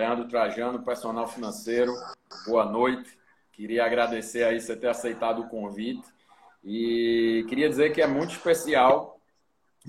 Leandro 0.00 0.26
Trajano, 0.28 0.82
personal 0.82 1.28
financeiro. 1.28 1.92
Boa 2.46 2.64
noite. 2.64 3.18
Queria 3.52 3.84
agradecer 3.84 4.42
aí 4.44 4.58
você 4.58 4.74
ter 4.74 4.88
aceitado 4.88 5.42
o 5.42 5.48
convite. 5.48 6.08
E 6.64 7.44
queria 7.50 7.68
dizer 7.68 7.92
que 7.92 8.00
é 8.00 8.06
muito 8.06 8.30
especial 8.30 9.20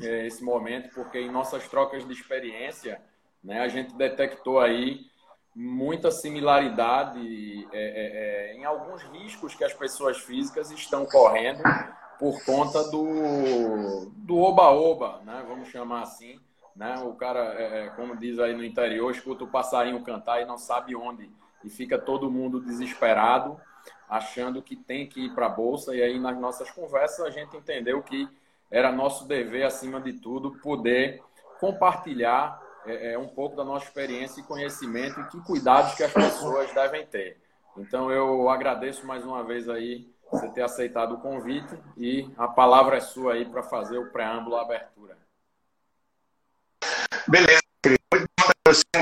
é, 0.01 0.27
esse 0.27 0.43
momento, 0.43 0.93
porque 0.93 1.17
em 1.17 1.31
nossas 1.31 1.65
trocas 1.69 2.05
de 2.05 2.11
experiência, 2.11 3.01
né, 3.41 3.61
a 3.61 3.69
gente 3.69 3.95
detectou 3.95 4.59
aí 4.59 5.05
muita 5.55 6.11
similaridade 6.11 7.67
é, 7.71 8.51
é, 8.51 8.51
é 8.51 8.55
em 8.55 8.65
alguns 8.65 9.03
riscos 9.03 9.55
que 9.55 9.63
as 9.63 9.73
pessoas 9.73 10.17
físicas 10.17 10.71
estão 10.71 11.05
correndo 11.05 11.63
por 12.19 12.43
conta 12.43 12.83
do 12.89 14.11
do 14.17 14.37
oba-oba, 14.37 15.21
né, 15.25 15.43
vamos 15.47 15.69
chamar 15.69 16.01
assim. 16.01 16.37
Né? 16.81 16.95
O 17.03 17.13
cara, 17.13 17.53
é, 17.59 17.85
é, 17.85 17.89
como 17.89 18.17
diz 18.17 18.39
aí 18.39 18.55
no 18.55 18.65
interior, 18.65 19.11
escuta 19.11 19.43
o 19.43 19.47
passarinho 19.47 20.03
cantar 20.03 20.41
e 20.41 20.45
não 20.45 20.57
sabe 20.57 20.95
onde. 20.95 21.31
E 21.63 21.69
fica 21.69 21.95
todo 21.95 22.31
mundo 22.31 22.59
desesperado, 22.59 23.55
achando 24.09 24.63
que 24.63 24.75
tem 24.75 25.05
que 25.05 25.27
ir 25.27 25.35
para 25.35 25.45
a 25.45 25.49
Bolsa. 25.49 25.95
E 25.95 26.01
aí, 26.01 26.19
nas 26.19 26.35
nossas 26.39 26.71
conversas, 26.71 27.23
a 27.23 27.29
gente 27.29 27.55
entendeu 27.55 28.01
que 28.01 28.27
era 28.71 28.91
nosso 28.91 29.27
dever, 29.27 29.63
acima 29.63 30.01
de 30.01 30.13
tudo, 30.13 30.57
poder 30.57 31.21
compartilhar 31.59 32.59
é, 32.87 33.13
é, 33.13 33.19
um 33.19 33.27
pouco 33.27 33.55
da 33.55 33.63
nossa 33.63 33.85
experiência 33.85 34.41
e 34.41 34.43
conhecimento 34.43 35.19
e 35.19 35.27
que 35.27 35.39
cuidados 35.41 35.93
que 35.93 36.01
as 36.01 36.11
pessoas 36.11 36.73
devem 36.73 37.05
ter. 37.05 37.39
Então 37.77 38.09
eu 38.09 38.49
agradeço 38.49 39.05
mais 39.05 39.23
uma 39.23 39.43
vez 39.43 39.69
aí 39.69 40.11
você 40.31 40.49
ter 40.49 40.63
aceitado 40.63 41.13
o 41.13 41.19
convite 41.19 41.77
e 41.95 42.27
a 42.35 42.47
palavra 42.47 42.97
é 42.97 43.01
sua 43.01 43.33
aí 43.33 43.45
para 43.45 43.61
fazer 43.61 43.99
o 43.99 44.11
preâmbulo, 44.11 44.55
a 44.55 44.63
abertura. 44.63 45.20
Beleza, 47.27 47.61
querido 47.81 48.01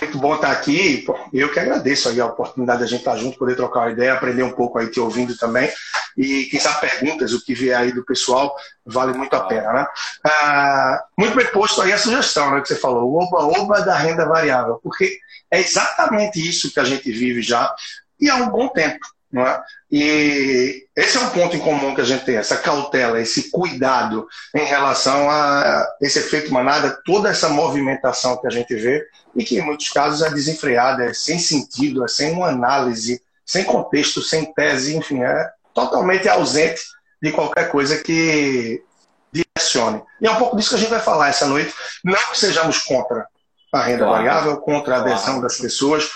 muito 0.02 0.18
bom 0.18 0.36
estar 0.36 0.52
aqui. 0.52 1.06
Eu 1.34 1.52
que 1.52 1.60
agradeço 1.60 2.10
aí 2.10 2.20
a 2.20 2.26
oportunidade 2.26 2.80
de 2.80 2.86
a 2.86 2.88
gente 2.88 3.00
estar 3.00 3.18
junto, 3.18 3.38
poder 3.38 3.56
trocar 3.56 3.82
uma 3.82 3.92
ideia, 3.92 4.14
aprender 4.14 4.44
um 4.44 4.52
pouco 4.52 4.80
aí 4.80 4.90
te 4.90 5.00
ouvindo 5.00 5.38
também. 5.38 5.70
E 6.18 6.46
quem 6.46 6.60
sabe 6.60 6.82
perguntas, 6.82 7.34
o 7.34 7.44
que 7.44 7.54
vier 7.54 7.78
aí 7.78 7.92
do 7.92 8.04
pessoal, 8.04 8.56
vale 8.86 9.18
muito 9.18 9.34
a 9.36 9.46
pena, 9.46 9.72
né? 9.72 9.88
Ah, 10.26 11.04
muito 11.18 11.36
bem 11.36 11.48
posto 11.48 11.82
aí 11.82 11.92
a 11.92 11.98
sugestão, 11.98 12.52
né, 12.52 12.62
que 12.62 12.68
você 12.68 12.76
falou, 12.76 13.12
o 13.12 13.22
oba-oba 13.22 13.82
da 13.82 13.96
renda 13.96 14.26
variável, 14.26 14.80
porque 14.82 15.20
é 15.52 15.60
exatamente 15.60 16.40
isso 16.40 16.74
que 16.74 16.80
a 16.80 16.84
gente 16.84 17.12
vive 17.12 17.42
já 17.42 17.74
e 18.20 18.30
há 18.30 18.36
um 18.36 18.50
bom 18.50 18.68
tempo. 18.70 19.06
É? 19.32 19.62
E 19.92 20.88
esse 20.96 21.18
é 21.18 21.20
um 21.20 21.30
ponto 21.30 21.56
em 21.56 21.60
comum 21.60 21.94
que 21.94 22.02
a 22.02 22.06
gente 22.06 22.26
tem, 22.26 22.38
essa 22.38 22.58
cautela, 22.58 23.22
esse 23.22 23.52
cuidado 23.52 24.28
em 24.56 24.66
relação 24.66 25.30
a 25.30 25.88
esse 26.02 26.18
efeito 26.18 26.52
manada, 26.52 27.00
toda 27.06 27.30
essa 27.30 27.48
movimentação 27.48 28.38
que 28.38 28.48
a 28.48 28.50
gente 28.50 28.74
vê 28.74 29.06
e 29.36 29.44
que 29.44 29.60
em 29.60 29.62
muitos 29.62 29.90
casos 29.90 30.24
é 30.24 30.32
desenfreada, 30.32 31.06
é 31.06 31.14
sem 31.14 31.38
sentido, 31.38 32.04
é 32.04 32.08
sem 32.08 32.32
uma 32.32 32.48
análise, 32.48 33.22
sem 33.46 33.64
contexto, 33.64 34.20
sem 34.22 34.52
tese, 34.52 34.96
enfim, 34.96 35.22
é 35.22 35.52
totalmente 35.76 36.28
ausente 36.28 36.82
de 37.22 37.32
qualquer 37.32 37.70
coisa 37.70 37.98
que 38.02 38.84
direcione. 39.32 40.02
E 40.20 40.26
é 40.26 40.32
um 40.32 40.38
pouco 40.38 40.58
disso 40.58 40.70
que 40.70 40.76
a 40.76 40.80
gente 40.80 40.90
vai 40.90 41.02
falar 41.02 41.30
essa 41.30 41.46
noite. 41.46 41.74
Não 42.04 42.32
que 42.32 42.38
sejamos 42.38 42.80
contra 42.80 43.28
a 43.72 43.82
renda 43.84 44.06
claro. 44.06 44.12
variável, 44.14 44.58
contra 44.58 44.96
a 44.96 45.00
adesão 45.02 45.26
claro. 45.26 45.42
das 45.42 45.58
pessoas, 45.58 46.10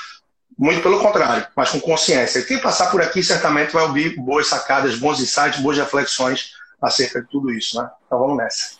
muito 0.57 0.81
pelo 0.81 0.99
contrário, 0.99 1.47
mas 1.55 1.69
com 1.71 1.79
consciência. 1.79 2.39
E 2.39 2.45
quem 2.45 2.59
passar 2.59 2.91
por 2.91 3.01
aqui 3.01 3.23
certamente 3.23 3.73
vai 3.73 3.83
ouvir 3.83 4.15
boas 4.19 4.47
sacadas, 4.47 4.97
bons 4.97 5.19
insights, 5.19 5.59
boas 5.59 5.77
reflexões 5.77 6.53
acerca 6.81 7.21
de 7.21 7.27
tudo 7.29 7.51
isso. 7.51 7.81
Né? 7.81 7.89
Então 8.05 8.19
vamos 8.19 8.37
nessa. 8.37 8.77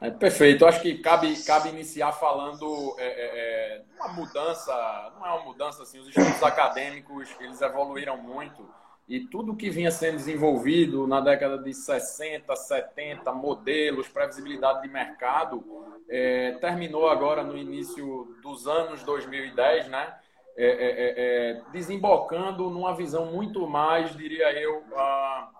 É, 0.00 0.10
perfeito. 0.10 0.64
Eu 0.64 0.68
acho 0.68 0.80
que 0.80 0.98
cabe, 0.98 1.34
cabe 1.44 1.70
iniciar 1.70 2.12
falando 2.12 2.94
é, 2.98 3.06
é, 3.06 3.78
é, 3.78 3.82
uma 3.98 4.12
mudança, 4.12 4.72
não 5.18 5.26
é 5.26 5.30
uma 5.30 5.44
mudança 5.44 5.82
assim, 5.82 5.98
os 5.98 6.08
estudos 6.08 6.42
acadêmicos 6.42 7.28
eles 7.40 7.60
evoluíram 7.60 8.16
muito 8.16 8.68
e 9.08 9.20
tudo 9.20 9.54
que 9.54 9.70
vinha 9.70 9.90
sendo 9.90 10.16
desenvolvido 10.16 11.06
na 11.06 11.20
década 11.20 11.58
de 11.58 11.72
60, 11.72 12.54
70, 12.56 13.32
modelos, 13.32 14.08
previsibilidade 14.08 14.82
de 14.82 14.88
mercado, 14.88 15.64
é, 16.08 16.52
terminou 16.60 17.08
agora 17.08 17.44
no 17.44 17.56
início 17.56 18.36
dos 18.42 18.66
anos 18.66 19.04
2010, 19.04 19.88
né? 19.88 20.12
É, 20.58 20.64
é, 20.64 20.68
é, 20.68 21.14
é, 21.18 21.62
desembocando 21.70 22.70
numa 22.70 22.94
visão 22.94 23.26
muito 23.26 23.68
mais, 23.68 24.16
diria 24.16 24.50
eu, 24.58 24.78
uh, 24.78 25.56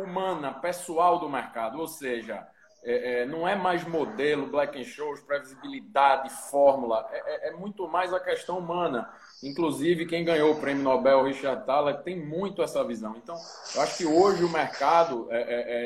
humana, 0.00 0.54
pessoal 0.54 1.18
do 1.18 1.28
mercado. 1.28 1.78
Ou 1.78 1.86
seja, 1.86 2.48
não 3.28 3.46
é 3.46 3.54
mais 3.54 3.86
modelo, 3.86 4.46
black 4.46 4.80
and 4.80 4.84
shows, 4.84 5.20
previsibilidade, 5.20 6.30
fórmula. 6.50 7.06
É, 7.12 7.50
muito 7.50 7.86
mais 7.86 8.14
a 8.14 8.20
questão 8.20 8.58
humana. 8.58 9.12
Inclusive, 9.42 10.06
quem 10.06 10.24
ganhou 10.24 10.54
o 10.54 10.60
prêmio 10.60 10.82
Nobel, 10.82 11.24
Richard 11.24 11.66
Thaler, 11.66 12.02
tem 12.02 12.18
muito 12.18 12.62
essa 12.62 12.82
visão. 12.82 13.14
Então, 13.16 13.36
eu 13.74 13.82
acho 13.82 13.98
que 13.98 14.06
hoje 14.06 14.42
o 14.42 14.48
mercado, 14.48 15.28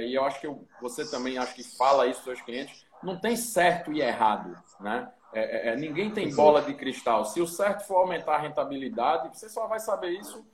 e 0.07 0.15
eu 0.15 0.25
acho 0.25 0.41
que 0.41 0.49
você 0.81 1.05
também 1.11 1.39
acho 1.39 1.57
que 1.57 1.65
fala 1.77 2.07
isso 2.07 2.23
para 2.23 2.35
seus 2.35 2.45
clientes, 2.45 2.87
não 3.03 3.19
tem 3.19 3.35
certo 3.35 3.93
e 3.93 4.01
errado, 4.01 4.57
né? 4.79 5.11
É, 5.33 5.71
é, 5.71 5.73
é, 5.73 5.77
ninguém 5.77 6.11
tem 6.11 6.35
bola 6.35 6.61
de 6.63 6.75
cristal. 6.75 7.25
Se 7.25 7.41
o 7.41 7.47
certo 7.47 7.87
for 7.87 7.97
aumentar 7.97 8.35
a 8.35 8.39
rentabilidade, 8.39 9.31
você 9.37 9.49
só 9.49 9.67
vai 9.67 9.81
saber 9.81 10.11
isso 10.11 10.45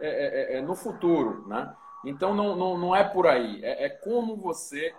é, 0.00 0.54
é, 0.54 0.58
é 0.58 0.62
no 0.62 0.76
futuro, 0.76 1.46
né? 1.48 1.74
Então 2.04 2.34
não, 2.34 2.54
não, 2.54 2.78
não 2.78 2.96
é 2.96 3.02
por 3.02 3.26
aí. 3.26 3.60
É, 3.64 3.88
como 3.88 4.36
você 4.36 4.94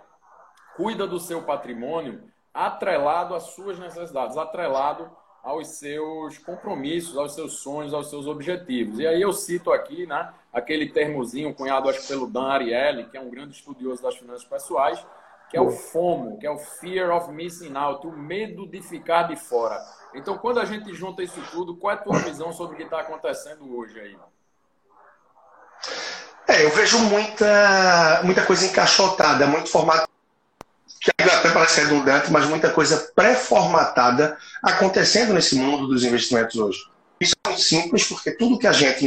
cuida 0.76 1.06
do 1.06 1.18
seu 1.18 1.42
patrimônio 1.42 2.22
atrelado 2.52 3.34
às 3.34 3.44
suas 3.44 3.78
necessidades, 3.78 4.36
atrelado 4.36 5.10
aos 5.42 5.68
seus 5.68 6.36
compromissos, 6.38 7.16
aos 7.16 7.34
seus 7.34 7.60
sonhos, 7.60 7.94
aos 7.94 8.10
seus 8.10 8.26
objetivos. 8.26 8.98
E 8.98 9.06
aí 9.06 9.22
eu 9.22 9.32
cito 9.32 9.72
aqui, 9.72 10.06
né, 10.06 10.32
aquele 10.52 10.90
termozinho 10.90 11.54
cunhado 11.54 11.88
acho 11.88 12.06
pelo 12.06 12.26
Dan 12.26 12.48
Ariely, 12.48 13.06
que 13.06 13.16
é 13.16 13.20
um 13.20 13.30
grande 13.30 13.54
estudioso 13.54 14.02
das 14.02 14.16
finanças 14.16 14.44
pessoais, 14.44 15.04
que 15.50 15.56
é 15.56 15.60
o 15.60 15.70
FOMO, 15.70 16.38
que 16.38 16.46
é 16.46 16.50
o 16.50 16.58
Fear 16.58 17.10
of 17.10 17.32
Missing 17.32 17.74
Out, 17.74 18.06
o 18.06 18.12
medo 18.12 18.68
de 18.68 18.80
ficar 18.80 19.24
de 19.24 19.34
fora. 19.34 19.76
Então, 20.14 20.38
quando 20.38 20.60
a 20.60 20.64
gente 20.64 20.94
junta 20.94 21.22
isso 21.22 21.42
tudo, 21.50 21.76
qual 21.76 21.92
é 21.92 21.94
a 21.96 21.98
tua 22.00 22.18
visão 22.20 22.52
sobre 22.52 22.74
o 22.74 22.76
que 22.76 22.84
está 22.84 23.00
acontecendo 23.00 23.76
hoje 23.76 23.98
aí? 23.98 24.16
É, 26.46 26.64
eu 26.64 26.70
vejo 26.70 26.98
muita, 27.00 28.20
muita 28.22 28.46
coisa 28.46 28.64
encaixotada, 28.64 29.46
muito 29.46 29.68
formato 29.68 30.08
que 31.00 31.10
até 31.10 31.50
parece 31.50 31.80
redundante, 31.80 32.30
mas 32.30 32.46
muita 32.46 32.70
coisa 32.70 33.10
pré-formatada 33.14 34.36
acontecendo 34.62 35.32
nesse 35.32 35.56
mundo 35.56 35.88
dos 35.88 36.04
investimentos 36.04 36.56
hoje. 36.56 36.78
Isso 37.18 37.34
é 37.44 37.48
muito 37.48 37.62
simples, 37.62 38.06
porque 38.06 38.32
tudo 38.32 38.58
que 38.58 38.66
a 38.66 38.72
gente 38.72 39.06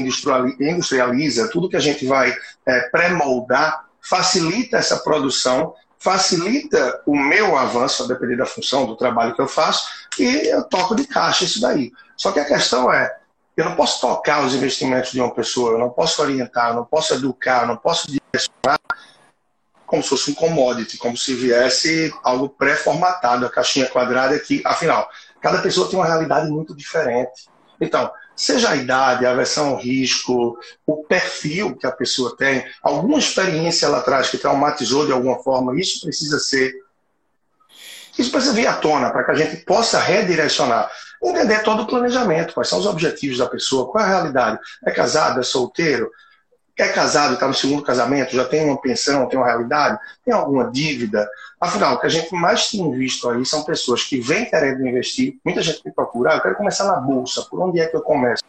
industrializa, 0.60 1.50
tudo 1.50 1.70
que 1.70 1.76
a 1.76 1.80
gente 1.80 2.06
vai 2.06 2.36
é, 2.66 2.82
pré-moldar, 2.90 3.86
facilita 4.02 4.78
essa 4.78 4.98
produção 4.98 5.76
facilita 6.04 7.02
o 7.06 7.16
meu 7.16 7.58
avanço, 7.58 8.04
a 8.04 8.08
depender 8.08 8.36
da 8.36 8.46
função, 8.46 8.86
do 8.86 8.98
trabalho 8.98 9.34
que 9.34 9.42
eu 9.42 9.48
faço, 9.48 9.88
e 10.20 10.50
eu 10.50 10.62
toco 10.64 10.96
de 10.96 11.08
caixa 11.08 11.46
isso 11.46 11.62
daí. 11.62 11.94
Só 12.18 12.34
que 12.34 12.42
a 12.42 12.46
questão 12.46 12.92
é, 12.92 13.16
eu 13.56 13.64
não 13.64 13.76
posso 13.78 14.02
tocar 14.02 14.46
os 14.46 14.54
investimentos 14.54 15.14
de 15.14 15.22
uma 15.22 15.34
pessoa, 15.34 15.72
eu 15.72 15.80
não 15.80 15.90
posso 15.90 16.22
orientar, 16.22 16.72
eu 16.72 16.76
não 16.76 16.84
posso 16.84 17.14
educar, 17.14 17.62
eu 17.62 17.68
não 17.68 17.78
posso 17.78 18.08
direcionar 18.08 18.78
como 19.86 20.04
se 20.04 20.10
fosse 20.10 20.32
um 20.32 20.34
commodity, 20.34 20.98
como 20.98 21.16
se 21.16 21.36
viesse 21.36 22.14
algo 22.22 22.50
pré-formatado, 22.50 23.46
a 23.46 23.50
caixinha 23.50 23.88
quadrada 23.88 24.38
que, 24.40 24.62
afinal, 24.66 25.08
cada 25.40 25.62
pessoa 25.62 25.90
tem 25.90 25.98
uma 25.98 26.06
realidade 26.06 26.50
muito 26.50 26.76
diferente. 26.76 27.48
Então, 27.80 28.12
seja 28.36 28.72
a 28.72 28.76
idade, 28.76 29.26
a 29.26 29.34
versão 29.34 29.70
ao 29.70 29.78
risco, 29.78 30.58
o 30.86 31.04
perfil 31.04 31.76
que 31.76 31.86
a 31.86 31.92
pessoa 31.92 32.36
tem, 32.36 32.66
alguma 32.82 33.20
experiência 33.20 33.88
lá 33.88 34.00
atrás 34.00 34.30
que 34.30 34.38
traumatizou 34.38 35.06
de 35.06 35.12
alguma 35.12 35.42
forma, 35.44 35.80
isso 35.80 36.02
precisa 36.02 36.40
ser. 36.40 36.74
Isso 38.18 38.32
precisa 38.32 38.54
vir 38.54 38.68
à 38.68 38.74
tona 38.74 39.10
para 39.10 39.24
que 39.24 39.32
a 39.32 39.36
gente 39.36 39.58
possa 39.66 40.00
redirecionar. 40.00 40.90
Entender 41.24 41.64
todo 41.64 41.84
o 41.84 41.88
planejamento, 41.88 42.54
quais 42.54 42.68
são 42.68 42.80
os 42.80 42.86
objetivos 42.86 43.38
da 43.38 43.48
pessoa, 43.48 43.90
qual 43.90 44.04
é 44.04 44.08
a 44.08 44.10
realidade. 44.10 44.60
É 44.86 44.92
casado, 44.92 45.40
é 45.40 45.44
solteiro? 45.44 46.12
é 46.78 46.88
casado, 46.88 47.36
está 47.36 47.48
no 47.48 47.54
segundo 47.54 47.84
casamento, 47.84 48.36
já 48.36 48.46
tem 48.46 48.66
uma 48.66 48.82
pensão, 48.82 49.28
tem 49.28 49.38
uma 49.38 49.46
realidade, 49.46 50.00
tem 50.26 50.34
alguma 50.34 50.72
dívida. 50.72 51.30
Afinal, 51.64 51.96
o 51.96 51.98
que 51.98 52.08
a 52.08 52.10
gente 52.10 52.30
mais 52.36 52.70
tem 52.70 52.92
visto 52.92 53.30
aí 53.30 53.46
são 53.46 53.64
pessoas 53.64 54.04
que 54.04 54.20
vêm 54.20 54.44
querendo 54.44 54.86
investir, 54.86 55.40
muita 55.46 55.62
gente 55.62 55.82
me 55.86 55.94
procura, 55.94 56.34
ah, 56.34 56.36
eu 56.36 56.42
quero 56.42 56.56
começar 56.56 56.84
na 56.84 56.98
bolsa, 56.98 57.42
por 57.50 57.58
onde 57.62 57.80
é 57.80 57.88
que 57.88 57.96
eu 57.96 58.02
começo? 58.02 58.44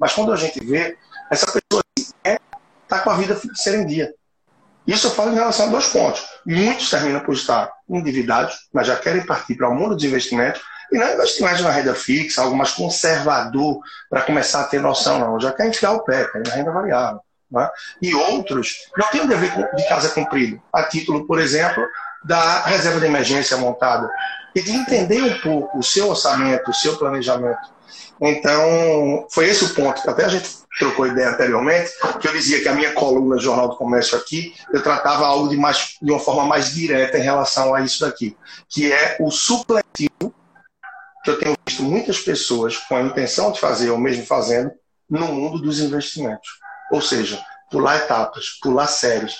Mas 0.00 0.12
quando 0.12 0.32
a 0.32 0.36
gente 0.36 0.64
vê, 0.64 0.96
essa 1.28 1.46
pessoa 1.46 1.82
está 2.24 3.00
com 3.00 3.10
a 3.10 3.16
vida 3.16 3.34
financeira 3.34 3.82
em 3.82 3.86
dia. 3.86 4.14
Isso 4.86 5.08
eu 5.08 5.10
falo 5.10 5.32
em 5.32 5.34
relação 5.34 5.66
a 5.66 5.68
dois 5.68 5.88
pontos. 5.88 6.24
Muitos 6.46 6.88
terminam 6.88 7.18
por 7.18 7.34
estar 7.34 7.72
endividados, 7.88 8.68
mas 8.72 8.86
já 8.86 8.94
querem 8.94 9.26
partir 9.26 9.56
para 9.56 9.68
o 9.68 9.74
mundo 9.74 9.96
dos 9.96 10.04
investimentos, 10.04 10.62
e 10.92 10.96
não 10.96 11.06
é 11.06 11.14
investimento 11.14 11.64
na 11.64 11.70
renda 11.72 11.92
fixa, 11.92 12.40
algo 12.40 12.56
mais 12.56 12.70
conservador, 12.70 13.80
para 14.08 14.22
começar 14.22 14.60
a 14.60 14.64
ter 14.68 14.80
noção, 14.80 15.18
não. 15.18 15.40
Já 15.40 15.50
quer 15.50 15.66
enfiar 15.66 15.90
o 15.90 16.04
pé, 16.04 16.24
quer 16.30 16.46
na 16.46 16.54
renda 16.54 16.70
variável 16.70 17.20
Né? 17.50 17.68
E 18.00 18.14
outros 18.14 18.74
não 18.96 19.08
têm 19.08 19.22
o 19.22 19.28
dever 19.28 19.50
de 19.74 19.88
casa 19.88 20.10
cumprido, 20.10 20.62
a 20.72 20.84
título, 20.84 21.26
por 21.26 21.40
exemplo, 21.40 21.84
da 22.24 22.62
reserva 22.62 23.00
de 23.00 23.06
emergência 23.06 23.56
montada, 23.56 24.10
e 24.54 24.62
de 24.62 24.72
entender 24.72 25.22
um 25.22 25.40
pouco 25.40 25.78
o 25.78 25.82
seu 25.82 26.08
orçamento, 26.10 26.70
o 26.70 26.74
seu 26.74 26.96
planejamento. 26.96 27.80
Então, 28.20 29.26
foi 29.30 29.48
esse 29.48 29.64
o 29.64 29.74
ponto 29.74 30.02
que 30.02 30.10
até 30.10 30.26
a 30.26 30.28
gente 30.28 30.50
trocou 30.78 31.06
ideia 31.06 31.30
anteriormente, 31.30 31.90
que 32.20 32.28
eu 32.28 32.32
dizia 32.32 32.60
que 32.60 32.68
a 32.68 32.74
minha 32.74 32.92
coluna 32.92 33.36
do 33.36 33.42
Jornal 33.42 33.68
do 33.68 33.76
Comércio 33.76 34.16
aqui, 34.16 34.54
eu 34.72 34.82
tratava 34.82 35.26
algo 35.26 35.48
de, 35.48 35.56
mais, 35.56 35.96
de 36.00 36.10
uma 36.10 36.20
forma 36.20 36.44
mais 36.44 36.72
direta 36.72 37.18
em 37.18 37.22
relação 37.22 37.74
a 37.74 37.80
isso 37.80 38.00
daqui, 38.00 38.36
que 38.68 38.92
é 38.92 39.16
o 39.20 39.30
supletivo, 39.30 40.34
que 41.24 41.30
eu 41.30 41.38
tenho 41.38 41.56
visto 41.66 41.82
muitas 41.82 42.18
pessoas 42.18 42.76
com 42.76 42.96
a 42.96 43.02
intenção 43.02 43.52
de 43.52 43.60
fazer, 43.60 43.90
ou 43.90 43.98
mesmo 43.98 44.24
fazendo, 44.26 44.70
no 45.08 45.26
mundo 45.26 45.58
dos 45.58 45.80
investimentos. 45.80 46.60
Ou 46.90 47.00
seja, 47.00 47.40
pular 47.70 47.96
etapas, 47.98 48.58
pular 48.60 48.86
séries, 48.86 49.36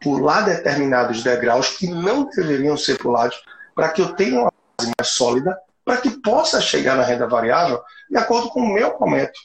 pular 0.00 0.42
determinados 0.42 1.22
degraus 1.22 1.70
que 1.70 1.88
não 1.88 2.28
deveriam 2.30 2.76
ser 2.76 2.98
pulados 2.98 3.40
para 3.74 3.90
que 3.90 4.00
eu 4.00 4.14
tenha 4.14 4.40
uma 4.40 4.52
base 4.78 4.92
mais 4.98 5.10
sólida, 5.10 5.56
para 5.84 5.98
que 5.98 6.10
possa 6.10 6.60
chegar 6.60 6.96
na 6.96 7.02
renda 7.02 7.26
variável 7.26 7.82
de 8.10 8.16
acordo 8.16 8.48
com 8.48 8.60
o 8.60 8.72
meu 8.72 8.98
momento 8.98 9.38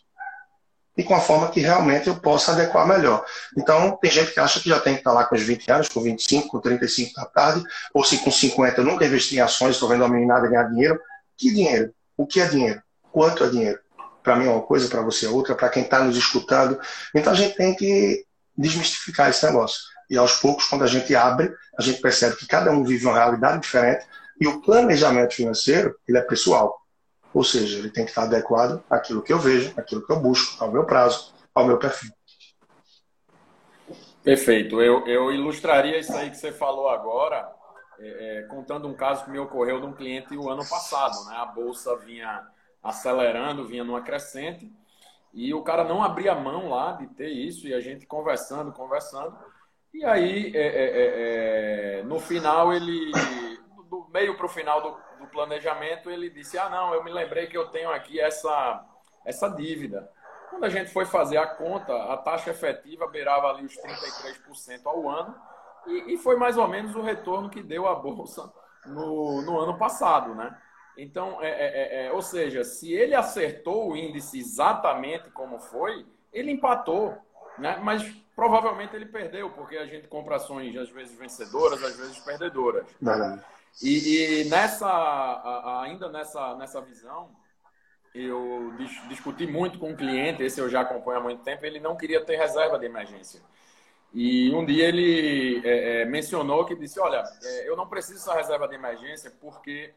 e 0.98 1.04
com 1.04 1.16
a 1.16 1.20
forma 1.20 1.50
que 1.50 1.60
realmente 1.60 2.08
eu 2.08 2.16
possa 2.20 2.52
adequar 2.52 2.88
melhor. 2.88 3.26
Então, 3.58 3.98
tem 4.02 4.12
gente 4.12 4.34
que 4.34 4.40
acha 4.40 4.60
que 4.60 4.70
já 4.70 4.80
tem 4.80 4.94
que 4.94 5.00
estar 5.00 5.14
lá 5.14 5.24
com 5.24 5.36
os 5.36 5.42
20 5.42 5.72
anos, 5.72 5.90
com 5.90 6.02
25, 6.02 6.48
com 6.48 6.60
35 6.60 7.14
da 7.16 7.26
tarde, 7.26 7.64
ou 7.94 8.04
se 8.04 8.18
com 8.20 8.32
50 8.32 8.82
eu 8.82 8.86
nunca 8.86 9.06
investi 9.06 9.36
em 9.36 9.40
ações, 9.40 9.72
estou 9.72 9.90
vendo 9.90 10.04
a 10.04 10.10
meninada 10.10 10.48
ganhar 10.48 10.64
dinheiro. 10.64 11.00
Que 11.38 11.52
dinheiro? 11.52 11.94
O 12.18 12.26
que 12.26 12.42
é 12.42 12.46
dinheiro? 12.46 12.82
Quanto 13.12 13.44
é 13.44 13.50
dinheiro? 13.50 13.80
Para 14.24 14.36
mim 14.36 14.46
é 14.46 14.50
uma 14.50 14.62
coisa, 14.62 14.88
para 14.88 15.02
você 15.02 15.26
é 15.26 15.30
outra, 15.30 15.56
para 15.56 15.70
quem 15.70 15.84
está 15.84 16.04
nos 16.04 16.18
escutando. 16.18 16.80
Então, 17.14 17.34
a 17.34 17.36
gente 17.36 17.56
tem 17.56 17.76
que 17.76 18.26
desmistificar 18.58 19.30
esse 19.30 19.46
negócio. 19.46 19.80
E 20.10 20.18
aos 20.18 20.34
poucos, 20.34 20.66
quando 20.66 20.84
a 20.84 20.88
gente 20.88 21.16
abre, 21.16 21.54
a 21.78 21.82
gente 21.82 22.02
percebe 22.02 22.36
que 22.36 22.48
cada 22.48 22.72
um 22.72 22.84
vive 22.84 23.06
uma 23.06 23.16
realidade 23.16 23.62
diferente 23.62 24.06
e 24.40 24.48
o 24.48 24.62
planejamento 24.62 25.36
financeiro, 25.36 25.96
ele 26.08 26.18
é 26.18 26.22
pessoal. 26.22 26.82
Ou 27.34 27.44
seja, 27.44 27.78
ele 27.78 27.90
tem 27.90 28.04
que 28.04 28.12
estar 28.12 28.24
adequado 28.24 28.84
àquilo 28.90 29.22
que 29.22 29.32
eu 29.32 29.40
vejo, 29.40 29.74
àquilo 29.78 30.06
que 30.06 30.12
eu 30.12 30.20
busco, 30.20 30.62
ao 30.64 30.72
meu 30.72 30.84
prazo, 30.84 31.34
ao 31.56 31.66
meu 31.66 31.78
perfil. 31.78 32.12
Perfeito. 34.24 34.82
Eu, 34.82 35.08
eu 35.08 35.32
ilustraria 35.32 35.98
isso 35.98 36.14
aí 36.14 36.30
que 36.30 36.38
você 36.38 36.52
falou 36.52 36.90
agora, 36.90 37.50
é, 38.00 38.40
é, 38.40 38.42
contando 38.44 38.88
um 38.88 38.94
caso 38.94 39.24
que 39.26 39.32
me 39.32 39.40
ocorreu 39.40 39.80
de 39.80 39.86
um 39.86 39.94
cliente 39.94 40.36
o 40.36 40.50
ano 40.50 40.68
passado. 40.68 41.24
Né? 41.26 41.36
A 41.38 41.46
bolsa 41.46 41.96
vinha 41.98 42.44
acelerando, 42.84 43.68
vinha 43.68 43.84
numa 43.84 44.02
crescente, 44.02 44.72
e 45.34 45.54
o 45.54 45.64
cara 45.64 45.84
não 45.84 46.04
abria 46.04 46.36
mão 46.36 46.70
lá 46.70 46.94
de 46.94 47.08
ter 47.08 47.30
isso, 47.30 47.68
e 47.68 47.74
a 47.74 47.80
gente 47.80 48.06
conversando, 48.06 48.72
conversando. 48.72 49.38
E 49.94 50.04
aí, 50.04 50.52
é, 50.56 50.60
é, 50.60 50.86
é, 50.86 52.00
é 52.00 52.04
no 52.04 52.20
final, 52.20 52.74
ele, 52.74 53.12
do 53.90 54.08
meio 54.14 54.36
para 54.36 54.46
o 54.46 54.50
final 54.50 54.82
do, 54.82 55.20
do 55.20 55.28
planejamento, 55.28 56.10
ele 56.10 56.30
disse: 56.30 56.58
Ah, 56.58 56.70
não, 56.70 56.94
eu 56.94 57.04
me 57.04 57.12
lembrei 57.12 57.48
que 57.48 57.58
eu 57.58 57.68
tenho 57.68 57.92
aqui 57.92 58.20
essa, 58.20 58.86
essa 59.26 59.50
dívida. 59.50 60.10
Quando 60.50 60.66
a 60.66 60.70
gente 60.70 60.92
foi 60.92 61.06
fazer 61.06 61.38
a 61.38 61.48
conta, 61.48 61.96
a 61.96 62.18
taxa 62.18 62.52
efetiva 62.52 63.08
beirava 63.08 63.48
ali 63.48 63.66
os 63.66 63.74
33% 63.78 64.82
ao 64.86 65.10
ano, 65.10 65.36
e, 65.88 66.14
e, 66.14 66.18
foi 66.18 66.36
mais 66.36 66.58
ou 66.58 66.68
menos 66.68 66.96
o 66.96 67.02
retorno 67.02 67.50
que 67.50 67.64
deu 67.64 67.88
a 67.88 67.96
Bolsa 67.96 68.52
no, 68.86 69.42
no 69.42 69.60
ano 69.60 69.78
passado, 69.78 70.36
né? 70.36 70.56
Então, 70.98 71.42
é, 71.42 71.50
é, 71.50 71.54
é, 71.54 72.06
é, 72.06 72.12
ou 72.12 72.22
seja, 72.22 72.64
se 72.64 72.94
ele 72.94 73.16
acertou 73.16 73.92
o 73.92 73.98
índice 73.98 74.40
exatamente 74.40 75.30
como 75.32 75.60
foi, 75.60 76.06
ele 76.34 76.52
empatou, 76.52 77.18
né? 77.58 77.80
Mas 77.82 78.04
provavelmente 78.36 78.96
ele 78.96 79.06
perdeu, 79.06 79.50
porque 79.52 79.78
a 79.78 79.86
gente 79.86 80.08
compra 80.08 80.36
ações 80.36 80.76
às 80.76 80.90
vezes 80.90 81.18
vencedoras, 81.18 81.84
às 81.84 81.98
vezes 81.98 82.20
perdedoras. 82.20 82.86
Verdade. 83.02 83.42
E, 83.82 84.42
e 84.42 84.50
nessa, 84.50 85.82
ainda 85.84 86.10
nessa, 86.10 86.56
nessa 86.56 86.82
visão, 86.82 87.30
eu 88.14 88.74
dis, 88.78 88.92
discuti 89.08 89.48
muito 89.48 89.80
com 89.80 89.92
um 89.92 89.96
cliente, 89.96 90.44
esse 90.44 90.60
eu 90.60 90.70
já 90.70 90.82
acompanho 90.82 91.20
há 91.20 91.24
muito 91.24 91.44
tempo, 91.44 91.66
ele 91.66 91.80
não 91.80 91.96
queria 91.96 92.24
ter 92.24 92.36
reserva 92.36 92.78
de 92.78 92.86
emergência. 92.86 93.42
E 94.14 94.54
um 94.54 94.66
dia 94.66 94.90
ele 94.90 95.62
é, 95.66 96.02
é, 96.02 96.06
mencionou 96.06 96.66
que 96.66 96.76
disse: 96.76 97.00
Olha, 97.00 97.24
é, 97.42 97.70
eu 97.70 97.78
não 97.78 97.88
preciso 97.88 98.16
dessa 98.16 98.36
reserva 98.36 98.68
de 98.68 98.76
emergência 98.76 99.32
porque 99.40 99.94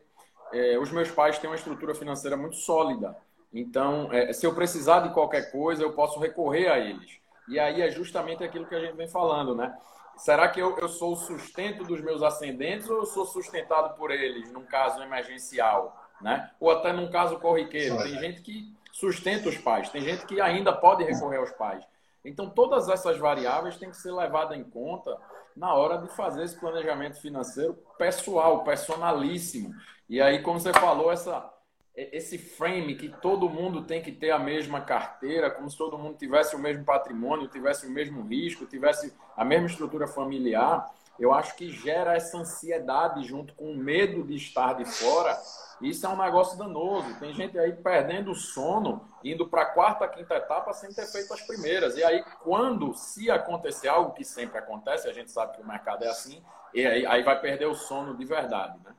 é, 0.55 0.79
os 0.79 0.91
meus 0.91 1.11
pais 1.11 1.39
têm 1.39 1.51
uma 1.51 1.57
estrutura 1.57 1.95
financeira 1.95 2.37
muito 2.37 2.57
sólida. 2.57 3.17
Então, 3.53 4.09
é, 4.13 4.33
se 4.33 4.47
eu 4.47 4.55
precisar 4.55 5.01
de 5.01 5.13
qualquer 5.13 5.51
coisa, 5.51 5.83
eu 5.83 5.93
posso 5.93 6.19
recorrer 6.19 6.69
a 6.69 6.79
eles. 6.79 7.19
E 7.49 7.59
aí 7.59 7.83
é 7.83 7.91
justamente 7.91 8.43
aquilo 8.43 8.67
que 8.67 8.75
a 8.75 8.81
gente 8.81 8.97
vem 8.97 9.09
falando, 9.09 9.55
né? 9.55 9.77
será 10.17 10.49
que 10.49 10.61
eu, 10.61 10.77
eu 10.79 10.89
sou 10.89 11.13
o 11.13 11.17
sustento 11.17 11.85
dos 11.85 12.01
meus 12.01 12.23
ascendentes 12.23 12.89
ou 12.89 12.99
eu 12.99 13.07
sou 13.07 13.27
sustentado 13.27 13.97
por 13.97 14.11
eles 14.11 14.51
num 14.53 14.65
caso 14.65 15.03
emergencial? 15.03 16.01
Né? 16.21 16.51
Ou 16.61 16.71
até 16.71 16.93
num 16.93 17.11
caso 17.11 17.39
corriqueiro. 17.39 17.99
Tem 17.99 18.19
gente 18.19 18.41
que 18.41 18.73
sustenta 18.93 19.49
os 19.49 19.59
pais, 19.59 19.89
tem 19.91 20.03
gente 20.03 20.25
que 20.27 20.41
ainda 20.41 20.73
pode 20.73 21.03
recorrer 21.05 21.39
aos 21.39 21.51
pais. 21.51 21.85
Então, 22.25 22.49
todas 22.49 22.89
essas 22.89 23.19
variáveis 23.19 23.77
têm 23.77 23.91
que 23.91 23.97
ser 23.97 24.13
levadas 24.13 24.57
em 24.57 24.65
conta 24.65 25.19
na 25.55 25.75
hora 25.75 25.99
de 25.99 26.09
fazer 26.15 26.45
esse 26.45 26.59
planejamento 26.59 27.21
financeiro 27.21 27.75
pessoal, 27.99 28.65
personalíssimo. 28.65 29.75
E 30.09 30.21
aí, 30.21 30.43
como 30.43 30.61
você 30.61 30.73
falou, 30.73 31.11
essa 31.11 31.51
esse 31.97 32.37
frame 32.39 32.97
que 32.97 33.09
todo 33.09 33.49
mundo 33.49 33.85
tem 33.85 34.03
que 34.03 34.11
ter 34.11 34.33
a 34.33 34.39
mesma 34.39 34.81
carteira, 34.81 35.49
como 35.49 35.71
se 35.71 35.79
todo 35.79 35.97
mundo 35.97 36.19
tivesse 36.19 36.57
o 36.57 36.59
mesmo 36.59 36.85
patrimônio, 36.85 37.47
tivesse 37.47 37.87
o 37.87 37.91
mesmo 37.91 38.23
risco, 38.27 38.67
tivesse 38.67 39.15
a 39.37 39.45
mesma 39.45 39.69
estrutura 39.69 40.09
familiar, 40.09 40.91
eu 41.19 41.33
acho 41.33 41.55
que 41.55 41.71
gera 41.71 42.17
essa 42.17 42.39
ansiedade 42.39 43.23
junto 43.23 43.55
com 43.55 43.71
o 43.71 43.77
medo 43.77 44.25
de 44.25 44.35
estar 44.35 44.73
de 44.73 44.85
fora. 44.85 45.41
Isso 45.81 46.05
é 46.05 46.09
um 46.09 46.17
negócio 46.17 46.59
danoso. 46.59 47.15
Tem 47.21 47.33
gente 47.33 47.57
aí 47.57 47.73
perdendo 47.73 48.33
o 48.33 48.35
sono, 48.35 49.09
indo 49.23 49.47
para 49.47 49.63
a 49.63 49.67
quarta, 49.67 50.09
quinta 50.09 50.35
etapa 50.35 50.73
sem 50.73 50.93
ter 50.93 51.07
feito 51.07 51.33
as 51.33 51.43
primeiras. 51.43 51.97
E 51.97 52.03
aí, 52.03 52.25
quando, 52.43 52.93
se 52.95 53.31
acontecer 53.31 53.87
algo 53.87 54.13
que 54.13 54.25
sempre 54.25 54.59
acontece, 54.59 55.09
a 55.09 55.13
gente 55.13 55.31
sabe 55.31 55.57
que 55.57 55.63
o 55.63 55.67
mercado 55.67 56.03
é 56.03 56.09
assim, 56.09 56.43
e 56.73 56.85
aí, 56.85 57.07
aí 57.07 57.23
vai 57.23 57.41
perder 57.41 57.67
o 57.67 57.75
sono 57.77 58.17
de 58.17 58.25
verdade, 58.25 58.77
né? 58.85 58.93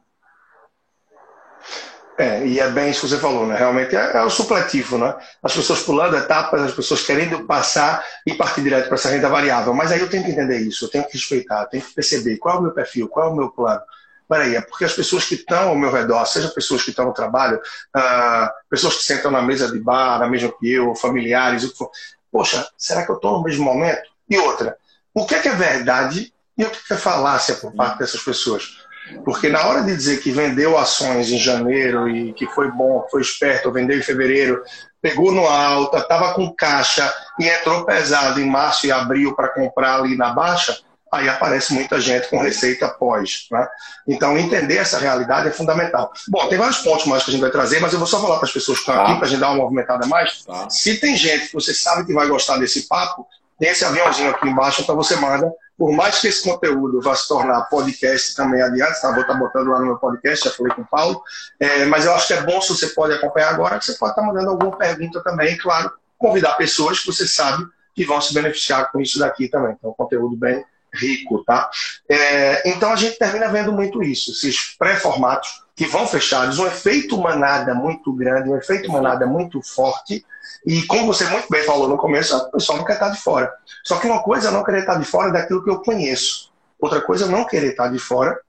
É, 2.17 2.45
e 2.45 2.59
é 2.59 2.69
bem 2.69 2.91
isso 2.91 3.01
que 3.01 3.09
você 3.09 3.17
falou, 3.17 3.45
né? 3.45 3.57
Realmente 3.57 3.93
é, 3.93 4.17
é, 4.17 4.23
o 4.23 4.29
supletivo, 4.29 4.97
né? 4.97 5.13
As 5.43 5.53
pessoas 5.53 5.81
pulando 5.81 6.15
etapas, 6.15 6.61
as 6.61 6.73
pessoas 6.73 7.03
querendo 7.03 7.45
passar 7.45 8.05
e 8.25 8.33
partir 8.33 8.61
direto 8.61 8.85
para 8.85 8.95
essa 8.95 9.09
renda 9.09 9.27
variável. 9.27 9.73
Mas 9.73 9.91
aí 9.91 9.99
eu 9.99 10.09
tenho 10.09 10.23
que 10.23 10.31
entender 10.31 10.59
isso, 10.59 10.85
eu 10.85 10.89
tenho 10.89 11.05
que 11.05 11.13
respeitar, 11.13 11.63
eu 11.63 11.67
tenho 11.67 11.83
que 11.83 11.93
perceber 11.93 12.37
qual 12.37 12.55
é 12.55 12.59
o 12.59 12.61
meu 12.61 12.71
perfil, 12.71 13.09
qual 13.09 13.27
é 13.27 13.31
o 13.31 13.35
meu 13.35 13.49
plano. 13.49 13.81
Peraí, 14.29 14.55
é 14.55 14.61
porque 14.61 14.85
as 14.85 14.93
pessoas 14.93 15.25
que 15.25 15.35
estão 15.35 15.69
ao 15.69 15.75
meu 15.75 15.91
redor, 15.91 16.25
seja 16.25 16.47
pessoas 16.47 16.83
que 16.83 16.89
estão 16.89 17.05
no 17.05 17.13
trabalho, 17.13 17.57
uh, 17.95 18.49
pessoas 18.69 18.95
que 18.95 19.03
sentam 19.03 19.29
na 19.29 19.41
mesa 19.41 19.71
de 19.71 19.79
bar, 19.79 20.17
na 20.17 20.27
mesma 20.27 20.51
que 20.57 20.71
eu, 20.71 20.95
familiares, 20.95 21.63
o 21.63 21.71
que 21.71 21.77
for. 21.77 21.91
Poxa, 22.31 22.67
será 22.77 23.05
que 23.05 23.11
eu 23.11 23.15
estou 23.15 23.33
no 23.33 23.43
mesmo 23.43 23.63
momento? 23.63 24.09
E 24.29 24.37
outra, 24.37 24.77
o 25.13 25.25
que 25.25 25.35
é, 25.35 25.39
que 25.39 25.49
é 25.49 25.53
verdade 25.53 26.33
e 26.57 26.63
o 26.63 26.69
que 26.69 26.93
é 26.93 26.97
falácia 26.97 27.55
por 27.55 27.73
parte 27.73 27.99
dessas 27.99 28.21
pessoas? 28.21 28.84
Porque 29.23 29.49
na 29.49 29.65
hora 29.65 29.81
de 29.81 29.95
dizer 29.95 30.21
que 30.21 30.31
vendeu 30.31 30.77
ações 30.77 31.29
em 31.29 31.37
janeiro 31.37 32.09
e 32.09 32.33
que 32.33 32.45
foi 32.47 32.71
bom, 32.71 33.05
foi 33.09 33.21
esperto, 33.21 33.71
vendeu 33.71 33.97
em 33.97 34.01
fevereiro, 34.01 34.63
pegou 35.01 35.31
no 35.31 35.47
alta, 35.47 35.99
estava 35.99 36.33
com 36.33 36.53
caixa 36.53 37.13
e 37.39 37.47
entrou 37.47 37.85
pesado 37.85 38.41
em 38.41 38.49
março 38.49 38.87
e 38.87 38.91
abril 38.91 39.35
para 39.35 39.49
comprar 39.49 39.99
ali 39.99 40.17
na 40.17 40.31
baixa, 40.31 40.77
aí 41.11 41.29
aparece 41.29 41.73
muita 41.73 41.99
gente 42.01 42.27
com 42.29 42.39
receita 42.39 42.87
pós. 42.87 43.47
Né? 43.51 43.67
Então, 44.07 44.37
entender 44.37 44.77
essa 44.77 44.97
realidade 44.97 45.47
é 45.47 45.51
fundamental. 45.51 46.11
Bom, 46.27 46.47
tem 46.47 46.57
vários 46.57 46.79
pontos 46.79 47.05
mais 47.05 47.23
que 47.23 47.29
a 47.29 47.33
gente 47.33 47.41
vai 47.41 47.51
trazer, 47.51 47.79
mas 47.79 47.93
eu 47.93 47.99
vou 47.99 48.07
só 48.07 48.19
falar 48.19 48.37
para 48.37 48.47
as 48.47 48.53
pessoas 48.53 48.79
que 48.79 48.89
estão 48.89 48.95
tá. 48.95 49.03
aqui, 49.03 49.17
para 49.17 49.27
a 49.27 49.29
gente 49.29 49.39
dar 49.39 49.49
uma 49.49 49.63
movimentada 49.63 50.07
mais. 50.07 50.43
Tá. 50.43 50.69
Se 50.69 50.99
tem 50.99 51.15
gente 51.15 51.47
que 51.47 51.53
você 51.53 51.73
sabe 51.73 52.05
que 52.05 52.13
vai 52.13 52.27
gostar 52.27 52.57
desse 52.57 52.87
papo, 52.87 53.27
tem 53.59 53.69
esse 53.69 53.85
aviãozinho 53.85 54.31
aqui 54.31 54.47
embaixo, 54.47 54.81
então 54.81 54.95
você 54.95 55.15
manda 55.15 55.51
por 55.77 55.91
mais 55.91 56.19
que 56.19 56.27
esse 56.27 56.43
conteúdo 56.43 57.01
vá 57.01 57.15
se 57.15 57.27
tornar 57.27 57.63
podcast 57.63 58.35
também 58.35 58.61
adiante, 58.61 59.01
tá? 59.01 59.11
vou 59.11 59.21
estar 59.21 59.33
botando 59.33 59.67
lá 59.69 59.79
no 59.79 59.85
meu 59.85 59.97
podcast, 59.97 60.45
já 60.45 60.55
falei 60.55 60.73
com 60.73 60.81
o 60.81 60.87
Paulo, 60.87 61.21
é, 61.59 61.85
mas 61.85 62.05
eu 62.05 62.13
acho 62.15 62.27
que 62.27 62.33
é 62.33 62.41
bom 62.41 62.61
se 62.61 62.69
você 62.69 62.87
pode 62.87 63.13
acompanhar 63.13 63.49
agora, 63.53 63.77
que 63.77 63.85
você 63.85 63.95
pode 63.95 64.11
estar 64.11 64.21
mandando 64.21 64.51
alguma 64.51 64.77
pergunta 64.77 65.21
também, 65.21 65.57
claro, 65.57 65.91
convidar 66.17 66.53
pessoas 66.53 66.99
que 66.99 67.07
você 67.07 67.27
sabe 67.27 67.65
que 67.93 68.05
vão 68.05 68.21
se 68.21 68.33
beneficiar 68.33 68.91
com 68.91 68.99
isso 68.99 69.19
daqui 69.19 69.47
também. 69.47 69.73
Então, 69.77 69.91
um 69.91 69.93
conteúdo 69.93 70.35
bem 70.35 70.65
rico, 70.93 71.43
tá? 71.43 71.69
É, 72.09 72.69
então 72.69 72.91
a 72.91 72.95
gente 72.95 73.17
termina 73.17 73.49
vendo 73.49 73.71
muito 73.71 74.01
isso, 74.01 74.31
esses 74.31 74.75
pré-formatos 74.77 75.64
que 75.75 75.85
vão 75.85 76.07
fechados, 76.07 76.57
um 76.57 76.67
efeito 76.67 77.17
manada 77.17 77.73
muito 77.73 78.13
grande, 78.13 78.49
um 78.49 78.57
efeito 78.57 78.91
manada 78.91 79.25
muito 79.25 79.61
forte, 79.61 80.25
e 80.65 80.83
como 80.83 81.05
você 81.05 81.25
muito 81.25 81.47
bem 81.49 81.63
falou 81.63 81.87
no 81.87 81.97
começo, 81.97 82.35
o 82.35 82.51
pessoal 82.51 82.77
não 82.77 82.85
quer 82.85 82.93
estar 82.93 83.09
de 83.09 83.19
fora. 83.19 83.51
Só 83.83 83.97
que 83.97 84.07
uma 84.07 84.23
coisa 84.23 84.47
é 84.47 84.51
não 84.51 84.63
querer 84.63 84.79
estar 84.79 84.95
de 84.95 85.05
fora 85.05 85.31
daquilo 85.31 85.63
que 85.63 85.69
eu 85.69 85.81
conheço. 85.81 86.51
Outra 86.79 87.01
coisa 87.01 87.25
é 87.25 87.27
não 87.27 87.45
querer 87.45 87.71
estar 87.71 87.89
de 87.89 87.99
fora 87.99 88.39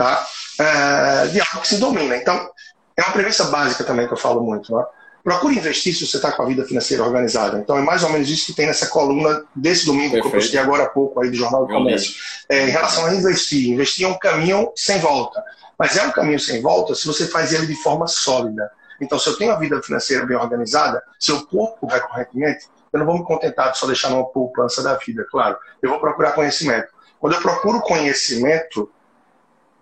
tá? 0.00 0.26
É, 0.58 1.26
de 1.26 1.40
algo 1.40 1.60
que 1.60 1.68
se 1.68 1.78
domina. 1.78 2.16
Então, 2.16 2.50
é 2.96 3.02
uma 3.02 3.12
premissa 3.12 3.44
básica 3.44 3.84
também 3.84 4.06
que 4.06 4.12
eu 4.14 4.18
falo 4.18 4.42
muito. 4.42 4.74
Né? 4.74 4.84
Procure 5.22 5.56
investir 5.56 5.94
se 5.94 6.06
você 6.06 6.16
está 6.16 6.32
com 6.32 6.42
a 6.42 6.46
vida 6.46 6.64
financeira 6.64 7.04
organizada. 7.04 7.58
Então 7.58 7.76
é 7.76 7.82
mais 7.82 8.02
ou 8.02 8.10
menos 8.10 8.28
isso 8.28 8.46
que 8.46 8.54
tem 8.54 8.66
nessa 8.66 8.86
coluna 8.86 9.44
desse 9.54 9.84
domingo 9.84 10.12
Perfeito. 10.12 10.22
que 10.22 10.36
eu 10.36 10.40
postei 10.40 10.60
agora 10.60 10.84
há 10.84 10.88
pouco 10.88 11.20
aí 11.20 11.30
do 11.30 11.36
Jornal 11.36 11.66
do 11.66 11.72
Comércio. 11.72 12.14
É, 12.48 12.66
em 12.66 12.70
relação 12.70 13.04
a 13.04 13.14
investir, 13.14 13.70
investir 13.70 14.06
é 14.06 14.08
um 14.08 14.18
caminho 14.18 14.72
sem 14.74 14.98
volta. 14.98 15.42
Mas 15.78 15.96
é 15.96 16.02
um 16.02 16.10
caminho 16.10 16.40
sem 16.40 16.60
volta 16.60 16.94
se 16.94 17.06
você 17.06 17.26
faz 17.26 17.52
ele 17.52 17.66
de 17.66 17.74
forma 17.82 18.06
sólida. 18.06 18.70
Então, 19.00 19.18
se 19.18 19.28
eu 19.28 19.36
tenho 19.36 19.52
a 19.52 19.56
vida 19.56 19.82
financeira 19.82 20.26
bem 20.26 20.36
organizada, 20.36 21.02
se 21.18 21.30
eu 21.30 21.46
poupo 21.46 21.86
recorrentemente, 21.86 22.66
eu 22.92 22.98
não 22.98 23.06
vou 23.06 23.18
me 23.18 23.24
contentar 23.24 23.72
de 23.72 23.78
só 23.78 23.86
deixar 23.86 24.10
numa 24.10 24.26
poupança 24.26 24.82
da 24.82 24.94
vida, 24.96 25.26
claro. 25.30 25.56
Eu 25.80 25.90
vou 25.90 26.00
procurar 26.00 26.32
conhecimento. 26.32 26.88
Quando 27.18 27.34
eu 27.34 27.40
procuro 27.40 27.80
conhecimento, 27.80 28.90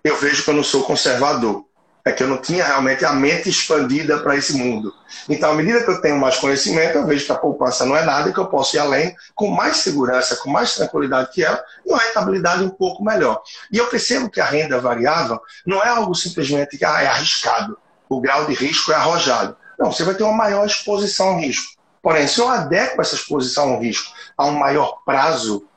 eu 0.03 0.15
vejo 0.15 0.43
que 0.43 0.49
eu 0.49 0.53
não 0.53 0.63
sou 0.63 0.83
conservador. 0.83 1.65
É 2.09 2.11
que 2.11 2.23
eu 2.23 2.27
não 2.27 2.41
tinha 2.41 2.65
realmente 2.65 3.05
a 3.05 3.13
mente 3.13 3.49
expandida 3.49 4.17
para 4.17 4.35
esse 4.35 4.57
mundo. 4.57 4.91
Então, 5.29 5.51
à 5.51 5.53
medida 5.53 5.83
que 5.83 5.91
eu 5.91 6.01
tenho 6.01 6.17
mais 6.17 6.37
conhecimento, 6.37 6.97
eu 6.97 7.05
vejo 7.05 7.23
que 7.23 7.31
a 7.31 7.35
poupança 7.35 7.85
não 7.85 7.95
é 7.95 8.03
nada 8.03 8.29
e 8.29 8.33
que 8.33 8.39
eu 8.39 8.47
posso 8.47 8.75
ir 8.75 8.79
além 8.79 9.15
com 9.35 9.51
mais 9.51 9.77
segurança, 9.77 10.35
com 10.37 10.49
mais 10.49 10.73
tranquilidade 10.73 11.29
que 11.31 11.43
ela 11.43 11.63
e 11.85 11.89
uma 11.91 11.99
rentabilidade 11.99 12.63
um 12.63 12.69
pouco 12.69 13.03
melhor. 13.03 13.43
E 13.71 13.77
eu 13.77 13.85
percebo 13.85 14.27
que 14.27 14.41
a 14.41 14.45
renda 14.45 14.81
variável 14.81 15.39
não 15.63 15.83
é 15.83 15.89
algo 15.89 16.15
simplesmente 16.15 16.79
que 16.79 16.83
ah, 16.83 16.99
é 16.99 17.05
arriscado, 17.05 17.77
o 18.09 18.19
grau 18.19 18.45
de 18.45 18.55
risco 18.55 18.91
é 18.91 18.95
arrojado. 18.95 19.55
Não, 19.77 19.91
você 19.91 20.03
vai 20.03 20.15
ter 20.15 20.23
uma 20.23 20.33
maior 20.33 20.65
exposição 20.65 21.29
ao 21.29 21.39
risco. 21.39 21.73
Porém, 22.01 22.27
se 22.27 22.39
eu 22.39 22.49
adequo 22.49 23.01
essa 23.01 23.13
exposição 23.13 23.73
ao 23.73 23.79
risco 23.79 24.11
a 24.35 24.47
um 24.47 24.53
maior 24.53 25.03
prazo, 25.05 25.67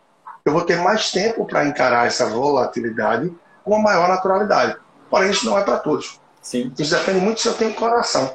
eu 0.46 0.52
vou 0.52 0.62
ter 0.62 0.78
mais 0.78 1.10
tempo 1.10 1.44
para 1.44 1.66
encarar 1.66 2.06
essa 2.06 2.24
volatilidade 2.24 3.30
com 3.62 3.72
uma 3.72 3.82
maior 3.82 4.08
naturalidade. 4.08 4.76
Porém, 5.10 5.30
isso 5.30 5.44
não 5.44 5.58
é 5.58 5.62
para 5.62 5.76
todos. 5.76 6.22
Sim. 6.42 6.72
Isso 6.78 6.94
depende 6.94 7.20
muito 7.20 7.40
se 7.40 7.49
eu 7.49 7.54
tenho 7.54 7.72
coração. 7.72 8.34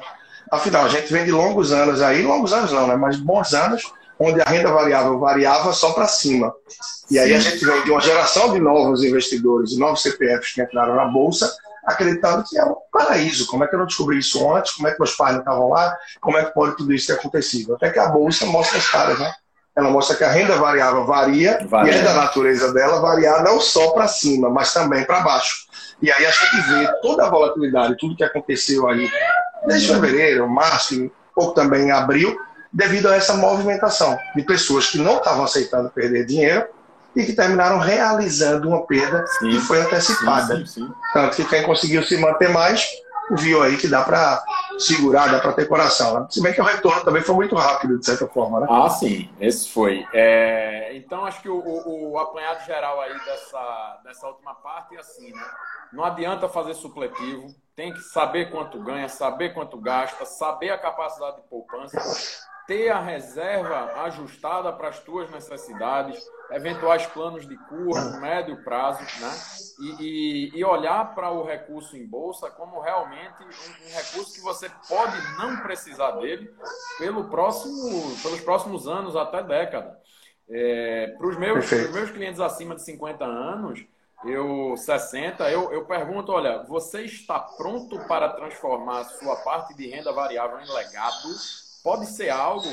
Afinal, 0.50 0.86
a 0.86 0.90
gente 0.90 1.12
vem 1.12 1.26
de 1.26 1.32
longos 1.32 1.74
anos 1.74 2.02
aí, 2.02 2.24
longos 2.24 2.54
anos 2.54 2.72
não, 2.72 2.88
né? 2.88 2.96
mas 2.96 3.18
bons 3.18 3.54
anos, 3.54 3.84
onde 4.18 4.42
a 4.42 4.46
renda 4.46 4.72
variável 4.72 5.20
variava 5.20 5.74
só 5.74 5.92
para 5.92 6.08
cima. 6.08 6.54
E 7.12 7.20
aí 7.20 7.34
a 7.34 7.40
gente 7.40 7.64
vem 7.64 7.84
de 7.84 7.92
uma 7.92 8.02
geração 8.02 8.54
de 8.54 8.60
novos 8.60 9.04
investidores, 9.04 9.72
de 9.72 9.80
novos 9.80 10.02
CPFs 10.02 10.54
que 10.54 10.62
entraram 10.62 10.96
na 10.96 11.06
Bolsa, 11.06 11.54
acreditando 11.86 12.44
que 12.48 12.58
é 12.58 12.64
um 12.64 12.76
paraíso. 12.92 13.46
Como 13.48 13.64
é 13.64 13.68
que 13.68 13.76
eu 13.76 13.80
não 13.80 13.86
descobri 13.86 14.18
isso 14.20 14.50
antes? 14.52 14.74
Como 14.74 14.88
é 14.88 14.92
que 14.92 15.00
meus 15.00 15.16
pais 15.16 15.34
não 15.34 15.42
estavam 15.42 15.70
lá? 15.70 15.96
Como 16.22 16.38
é 16.38 16.46
que 16.46 16.54
pode 16.54 16.78
tudo 16.78 16.94
isso 16.94 17.08
ter 17.08 17.14
acontecido? 17.14 17.76
Até 17.76 17.90
que 17.90 18.00
a 18.00 18.08
Bolsa 18.08 18.46
mostra 18.46 18.78
as 18.78 18.90
caras, 18.90 19.20
né? 19.20 19.34
Ela 19.78 19.92
mostra 19.92 20.16
que 20.16 20.24
a 20.24 20.32
renda 20.32 20.56
variável 20.56 21.06
varia, 21.06 21.60
varia. 21.70 21.94
e 21.94 21.96
é 22.00 22.02
da 22.02 22.14
natureza 22.14 22.74
dela 22.74 23.00
variar 23.00 23.44
não 23.44 23.62
só 23.62 23.92
para 23.92 24.08
cima, 24.08 24.50
mas 24.50 24.74
também 24.74 25.06
para 25.06 25.20
baixo. 25.20 25.68
E 26.02 26.12
aí 26.12 26.26
a 26.26 26.32
gente 26.32 26.62
vê 26.68 26.92
toda 27.02 27.28
a 27.28 27.30
volatilidade, 27.30 27.96
tudo 28.00 28.16
que 28.16 28.24
aconteceu 28.24 28.88
aí 28.88 29.08
desde 29.68 29.88
fevereiro, 29.94 30.50
março, 30.50 31.12
ou 31.36 31.54
também 31.54 31.86
em 31.88 31.92
abril, 31.92 32.36
devido 32.74 33.08
a 33.08 33.16
essa 33.16 33.36
movimentação 33.36 34.18
de 34.36 34.42
pessoas 34.42 34.88
que 34.88 34.98
não 34.98 35.18
estavam 35.18 35.44
aceitando 35.44 35.92
perder 35.92 36.26
dinheiro 36.26 36.66
e 37.16 37.24
que 37.24 37.34
terminaram 37.34 37.78
realizando 37.78 38.68
uma 38.68 38.86
perda 38.86 39.26
sim, 39.28 39.50
que 39.50 39.60
foi 39.60 39.82
antecipada. 39.82 40.58
Sim, 40.58 40.66
sim, 40.66 40.90
Tanto 41.14 41.36
que 41.36 41.46
quem 41.46 41.64
conseguiu 41.64 42.04
se 42.04 42.18
manter 42.18 42.50
mais 42.50 42.88
viu 43.32 43.62
aí 43.62 43.78
que 43.78 43.88
dá 43.88 44.04
para 44.04 44.44
segurar, 44.78 45.32
dá 45.32 45.40
para 45.40 45.54
ter 45.54 45.68
coração. 45.68 46.20
Né? 46.20 46.28
Se 46.30 46.42
bem 46.42 46.54
que 46.54 46.62
o 46.62 46.64
retorno 46.64 47.04
também 47.04 47.22
foi 47.22 47.36
muito 47.36 47.56
rápido, 47.56 48.00
de 48.00 48.06
certa 48.06 48.28
forma. 48.28 48.60
Né? 48.62 48.68
Ah, 48.70 48.90
sim, 48.90 49.30
esse 49.40 49.70
foi. 49.70 50.06
É... 50.14 50.96
Então, 50.96 51.26
acho 51.26 51.42
que 51.42 51.50
o, 51.50 51.58
o, 51.58 52.12
o, 52.12 52.20
apanhado 52.20 52.66
geral 52.66 53.00
aí 53.02 53.14
dessa, 53.26 54.02
dessa 54.04 54.28
última 54.28 54.56
parte 54.56 54.96
é 54.96 55.00
assim, 55.00 55.32
né? 55.32 55.44
Não 55.92 56.04
adianta 56.04 56.50
fazer 56.50 56.74
supletivo, 56.74 57.48
tem 57.76 57.94
que 57.94 58.02
saber 58.02 58.50
quanto 58.50 58.82
ganha, 58.84 59.08
saber 59.08 59.54
quanto 59.54 59.78
gasta, 59.80 60.26
saber 60.26 60.72
a 60.72 60.78
capacidade 60.78 61.38
de 61.38 61.44
poupança, 61.44 61.98
ter 62.68 62.90
a 62.90 63.00
reserva 63.00 64.04
ajustada 64.04 64.72
para 64.74 64.90
as 64.90 65.00
tuas 65.00 65.32
necessidades, 65.32 66.22
eventuais 66.52 67.08
planos 67.08 67.48
de 67.48 67.56
curto, 67.56 68.20
médio 68.20 68.62
prazo, 68.64 69.00
né? 69.22 69.32
E, 69.80 70.52
e, 70.54 70.60
e 70.60 70.66
olhar 70.66 71.16
para 71.16 71.32
o 71.32 71.46
recurso 71.46 71.96
em 71.96 72.06
bolsa 72.06 72.52
como 72.52 72.82
realmente 72.82 73.42
um, 73.42 73.48
um, 73.48 73.96
recurso 73.96 74.34
que 74.34 74.42
você 74.42 74.70
pode 74.88 75.16
não 75.38 75.62
precisar 75.62 76.12
dele 76.12 76.54
pelo 76.98 77.30
próximo, 77.30 78.18
pelos 78.22 78.42
próximos 78.42 78.88
anos, 78.88 79.16
até 79.16 79.42
década. 79.42 79.98
É, 80.50 81.16
para 81.18 81.28
os 81.28 81.38
meus, 81.38 81.72
meus 81.94 82.12
clientes 82.12 82.40
acima 82.40 82.76
de 82.76 82.84
50 82.84 83.24
anos, 83.24 83.86
eu 84.26 84.76
60, 84.76 85.50
eu, 85.52 85.72
eu 85.72 85.86
pergunto, 85.86 86.32
olha, 86.32 86.64
você 86.64 87.04
está 87.04 87.40
pronto 87.40 88.00
para 88.08 88.30
transformar 88.30 89.04
sua 89.06 89.36
parte 89.38 89.76
de 89.76 89.88
renda 89.88 90.12
variável 90.12 90.60
em 90.60 90.74
legado? 90.74 91.30
Pode 91.88 92.08
ser 92.08 92.30
algo 92.30 92.68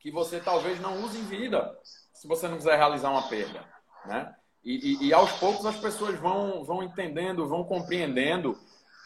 que 0.00 0.10
você 0.10 0.40
talvez 0.40 0.80
não 0.80 1.02
use 1.02 1.18
em 1.18 1.24
vida, 1.24 1.78
se 2.14 2.26
você 2.26 2.48
não 2.48 2.56
quiser 2.56 2.78
realizar 2.78 3.10
uma 3.10 3.28
perda, 3.28 3.62
né? 4.06 4.34
E, 4.64 5.04
e, 5.04 5.08
e 5.08 5.12
aos 5.12 5.30
poucos 5.32 5.66
as 5.66 5.76
pessoas 5.76 6.18
vão, 6.18 6.64
vão 6.64 6.82
entendendo, 6.82 7.46
vão 7.46 7.62
compreendendo 7.62 8.58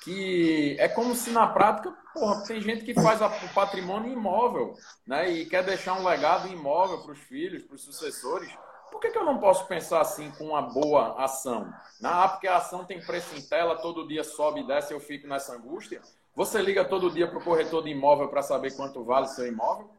que 0.04 0.76
é 0.78 0.88
como 0.88 1.16
se 1.16 1.32
na 1.32 1.48
prática, 1.48 1.92
porra, 2.14 2.44
tem 2.44 2.60
gente 2.60 2.84
que 2.84 2.94
faz 2.94 3.20
o 3.20 3.52
patrimônio 3.52 4.12
imóvel, 4.12 4.74
né? 5.04 5.28
E 5.28 5.44
quer 5.44 5.64
deixar 5.64 5.94
um 5.94 6.06
legado 6.06 6.46
imóvel 6.46 7.02
para 7.02 7.10
os 7.10 7.18
filhos, 7.18 7.64
para 7.64 7.74
os 7.74 7.82
sucessores. 7.82 8.48
Por 8.92 9.00
que, 9.00 9.10
que 9.10 9.18
eu 9.18 9.24
não 9.24 9.40
posso 9.40 9.66
pensar 9.66 10.02
assim 10.02 10.30
com 10.38 10.50
uma 10.50 10.62
boa 10.62 11.20
ação? 11.20 11.68
Ah, 12.00 12.28
porque 12.28 12.46
a 12.46 12.58
ação 12.58 12.84
tem 12.84 13.04
preço 13.04 13.34
em 13.34 13.42
tela, 13.42 13.82
todo 13.82 14.06
dia 14.06 14.22
sobe 14.22 14.60
e 14.60 14.66
desce, 14.68 14.94
eu 14.94 15.00
fico 15.00 15.26
nessa 15.26 15.52
angústia. 15.56 16.00
Você 16.40 16.62
liga 16.62 16.86
todo 16.86 17.10
dia 17.10 17.28
para 17.28 17.38
o 17.38 17.44
corretor 17.44 17.84
de 17.84 17.90
imóvel 17.90 18.28
para 18.28 18.40
saber 18.40 18.74
quanto 18.74 19.04
vale 19.04 19.28
seu 19.28 19.46
imóvel? 19.46 19.90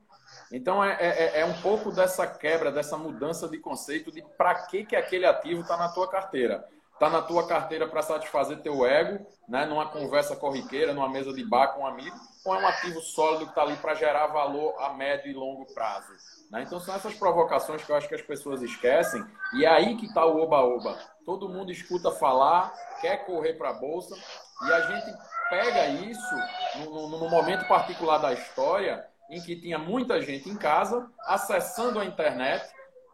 Então 0.51 0.83
é, 0.83 0.97
é, 0.99 1.41
é, 1.41 1.45
um 1.45 1.53
pouco 1.61 1.91
dessa 1.91 2.25
quebra, 2.25 2.71
dessa 2.71 2.97
mudança 2.97 3.47
de 3.47 3.59
conceito 3.59 4.11
de 4.11 4.23
para 4.39 4.55
que, 4.65 4.83
que 4.83 4.95
aquele 4.95 5.27
ativo 5.27 5.61
está 5.61 5.77
na 5.77 5.89
tua 5.89 6.09
carteira. 6.09 6.67
Está 6.93 7.11
na 7.11 7.21
tua 7.21 7.47
carteira 7.47 7.87
para 7.87 8.01
satisfazer 8.01 8.59
teu 8.63 8.83
ego, 8.87 9.23
né, 9.47 9.67
numa 9.67 9.89
conversa 9.89 10.35
corriqueira, 10.35 10.95
numa 10.95 11.07
mesa 11.07 11.31
de 11.31 11.43
bar 11.43 11.75
com 11.75 11.81
um 11.81 11.85
amigo, 11.85 12.15
ou 12.43 12.55
é 12.55 12.57
um 12.57 12.67
ativo 12.67 13.01
sólido 13.01 13.45
que 13.45 13.51
está 13.51 13.61
ali 13.61 13.75
para 13.75 13.93
gerar 13.93 14.25
valor 14.25 14.73
a 14.79 14.93
médio 14.93 15.29
e 15.29 15.35
longo 15.35 15.71
prazo? 15.75 16.11
Né? 16.49 16.63
Então 16.63 16.79
são 16.79 16.95
essas 16.95 17.13
provocações 17.13 17.83
que 17.83 17.91
eu 17.91 17.95
acho 17.95 18.07
que 18.07 18.15
as 18.15 18.21
pessoas 18.23 18.63
esquecem, 18.63 19.23
e 19.53 19.63
é 19.63 19.67
aí 19.67 19.95
que 19.95 20.07
está 20.07 20.25
o 20.25 20.41
oba-oba. 20.41 20.97
Todo 21.23 21.49
mundo 21.49 21.71
escuta 21.71 22.09
falar, 22.09 22.73
quer 22.99 23.25
correr 23.27 23.53
para 23.53 23.69
a 23.69 23.73
bolsa, 23.73 24.15
e 24.63 24.71
a 24.71 24.81
gente 24.81 25.17
pega 25.51 25.87
isso 25.89 26.35
no, 26.77 27.09
no, 27.09 27.19
no 27.19 27.29
momento 27.29 27.67
particular 27.67 28.17
da 28.19 28.31
história 28.31 29.05
em 29.29 29.41
que 29.41 29.53
tinha 29.53 29.77
muita 29.77 30.21
gente 30.21 30.49
em 30.49 30.55
casa, 30.55 31.09
acessando 31.25 31.99
a 31.99 32.05
internet, 32.05 32.65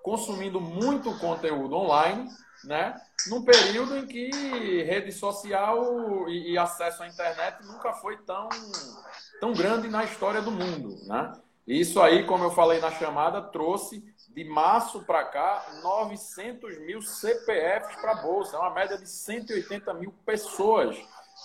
consumindo 0.03 0.62
muito 0.62 1.17
conteúdo 1.17 1.75
online, 1.75 2.29
né? 2.63 2.96
Num 3.27 3.44
período 3.44 3.98
em 3.98 4.06
que 4.06 4.29
rede 4.84 5.12
social 5.12 6.29
e, 6.29 6.53
e, 6.53 6.58
acesso 6.58 7.03
à 7.03 7.08
internet 7.08 7.63
nunca 7.65 7.94
foi 7.94 8.17
tão, 8.17 8.50
tão 9.39 9.53
grande 9.53 9.89
na 9.89 10.03
história 10.03 10.41
do 10.41 10.51
mundo, 10.51 10.96
né? 11.08 11.34
Isso 11.67 12.01
aí, 12.01 12.25
como 12.25 12.46
eu 12.46 12.51
falei 12.51 12.79
na 12.79 12.91
chamada, 12.91 13.41
trouxe 13.41 14.03
de 14.29 14.44
março 14.44 15.03
para 15.03 15.25
cá 15.25 15.65
900 15.84 16.79
mil 16.79 17.01
CPFs 17.01 18.00
para 18.00 18.13
a 18.13 18.22
Bolsa, 18.22 18.56
é 18.56 18.60
uma 18.60 18.74
média 18.74 18.98
de 18.98 19.10
180 19.10 19.94
mil 19.96 20.13
pessoas 20.25 20.98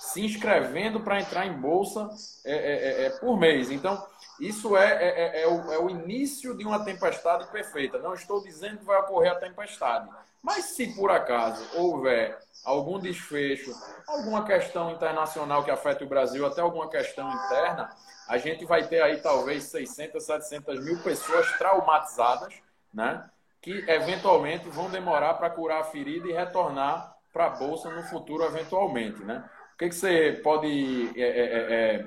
se 0.02 0.20
inscrevendo 0.20 0.98
para 0.98 1.20
entrar 1.20 1.46
em 1.46 1.52
Bolsa 1.52 2.10
é, 2.44 2.52
é, 2.52 3.02
é, 3.02 3.06
é 3.06 3.10
por 3.10 3.38
mês. 3.38 3.70
Então, 3.70 4.04
isso 4.40 4.76
é, 4.76 4.90
é, 4.90 5.42
é, 5.42 5.46
o, 5.46 5.72
é 5.72 5.78
o 5.78 5.88
início 5.88 6.56
de 6.56 6.66
uma 6.66 6.84
tempestade 6.84 7.46
perfeita. 7.52 8.00
Não 8.00 8.12
estou 8.12 8.42
dizendo 8.42 8.78
que 8.78 8.84
vai 8.84 8.98
ocorrer 8.98 9.30
a 9.30 9.36
tempestade. 9.36 10.10
Mas 10.42 10.64
se 10.64 10.88
por 10.96 11.08
acaso 11.12 11.64
houver 11.76 12.36
algum 12.64 12.98
desfecho, 12.98 13.72
alguma 14.08 14.44
questão 14.44 14.90
internacional 14.90 15.62
que 15.62 15.70
afete 15.70 16.02
o 16.02 16.08
Brasil, 16.08 16.44
até 16.44 16.60
alguma 16.60 16.90
questão 16.90 17.30
interna, 17.30 17.88
a 18.26 18.38
gente 18.38 18.64
vai 18.64 18.84
ter 18.88 19.00
aí 19.02 19.20
talvez 19.20 19.64
600, 19.64 20.20
700 20.20 20.84
mil 20.84 21.00
pessoas 21.04 21.46
traumatizadas, 21.58 22.52
né? 22.92 23.24
Que 23.60 23.88
eventualmente 23.88 24.68
vão 24.68 24.90
demorar 24.90 25.34
para 25.34 25.48
curar 25.48 25.82
a 25.82 25.84
ferida 25.84 26.26
e 26.26 26.32
retornar 26.32 27.16
para 27.32 27.46
a 27.46 27.50
Bolsa 27.50 27.88
no 27.88 28.02
futuro, 28.02 28.42
eventualmente, 28.42 29.22
né? 29.22 29.48
Que, 29.82 29.88
que 29.88 29.94
você 29.96 30.40
pode 30.44 31.10
é, 31.16 31.22
é, 31.22 31.74
é 31.96 32.04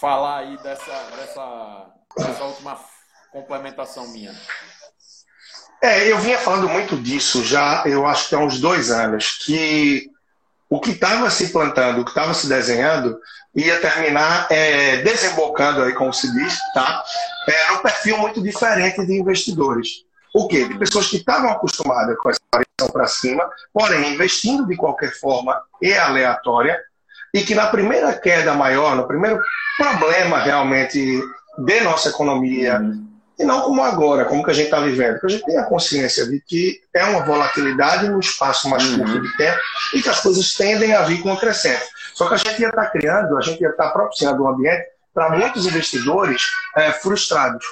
falar 0.00 0.38
aí 0.38 0.56
dessa, 0.64 0.92
dessa, 1.16 1.86
dessa 2.16 2.44
última 2.44 2.76
complementação 3.30 4.08
minha. 4.08 4.34
É, 5.80 6.10
eu 6.10 6.18
vinha 6.18 6.38
falando 6.38 6.68
muito 6.68 6.96
disso 6.96 7.44
já, 7.44 7.84
eu 7.86 8.04
acho 8.04 8.28
que 8.28 8.34
há 8.34 8.40
uns 8.40 8.60
dois 8.60 8.90
anos, 8.90 9.38
que 9.44 10.10
o 10.68 10.80
que 10.80 10.90
estava 10.90 11.30
se 11.30 11.52
plantando, 11.52 12.00
o 12.00 12.04
que 12.04 12.10
estava 12.10 12.34
se 12.34 12.48
desenhando, 12.48 13.20
ia 13.54 13.80
terminar 13.80 14.48
é, 14.50 14.96
desembocando, 14.96 15.84
aí, 15.84 15.94
como 15.94 16.12
se 16.12 16.32
diz, 16.32 16.58
tá? 16.74 17.04
É, 17.48 17.72
um 17.74 17.78
perfil 17.78 18.18
muito 18.18 18.42
diferente 18.42 19.06
de 19.06 19.20
investidores. 19.20 20.04
O 20.34 20.48
quê? 20.48 20.64
De 20.64 20.76
pessoas 20.76 21.06
que 21.06 21.18
estavam 21.18 21.48
acostumadas 21.48 22.16
com 22.18 22.28
essa 22.28 22.40
variação 22.52 22.92
para 22.92 23.06
cima, 23.06 23.48
porém 23.72 24.14
investindo 24.14 24.66
de 24.66 24.76
qualquer 24.76 25.12
forma 25.12 25.62
e 25.80 25.94
aleatória, 25.94 26.87
e 27.38 27.44
que 27.44 27.54
na 27.54 27.68
primeira 27.68 28.12
queda 28.14 28.52
maior, 28.52 28.96
no 28.96 29.06
primeiro 29.06 29.40
problema 29.76 30.40
realmente 30.40 31.22
de 31.58 31.80
nossa 31.82 32.08
economia, 32.08 32.80
uhum. 32.80 33.06
e 33.38 33.44
não 33.44 33.62
como 33.62 33.80
agora, 33.82 34.24
como 34.24 34.42
que 34.42 34.50
a 34.50 34.54
gente 34.54 34.66
está 34.66 34.80
vivendo, 34.80 35.12
porque 35.12 35.26
a 35.26 35.30
gente 35.30 35.44
tem 35.44 35.56
a 35.56 35.64
consciência 35.64 36.26
de 36.26 36.40
que 36.40 36.80
é 36.92 37.04
uma 37.04 37.24
volatilidade 37.24 38.08
no 38.08 38.18
espaço 38.18 38.68
mais 38.68 38.84
uhum. 38.84 38.98
curto 38.98 39.22
de 39.22 39.36
tempo 39.36 39.58
e 39.94 40.02
que 40.02 40.08
as 40.08 40.20
coisas 40.20 40.52
tendem 40.54 40.94
a 40.94 41.02
vir 41.02 41.22
com 41.22 41.32
o 41.32 41.38
crescente. 41.38 41.84
Só 42.12 42.26
que 42.26 42.34
a 42.34 42.36
gente 42.38 42.60
ia 42.60 42.70
estar 42.70 42.84
tá 42.84 42.90
criando, 42.90 43.38
a 43.38 43.40
gente 43.40 43.60
ia 43.60 43.70
estar 43.70 43.86
tá 43.86 43.90
propiciando 43.92 44.42
um 44.42 44.48
ambiente 44.48 44.84
para 45.14 45.30
muitos 45.30 45.64
investidores 45.64 46.42
é, 46.76 46.90
frustrados. 46.92 47.64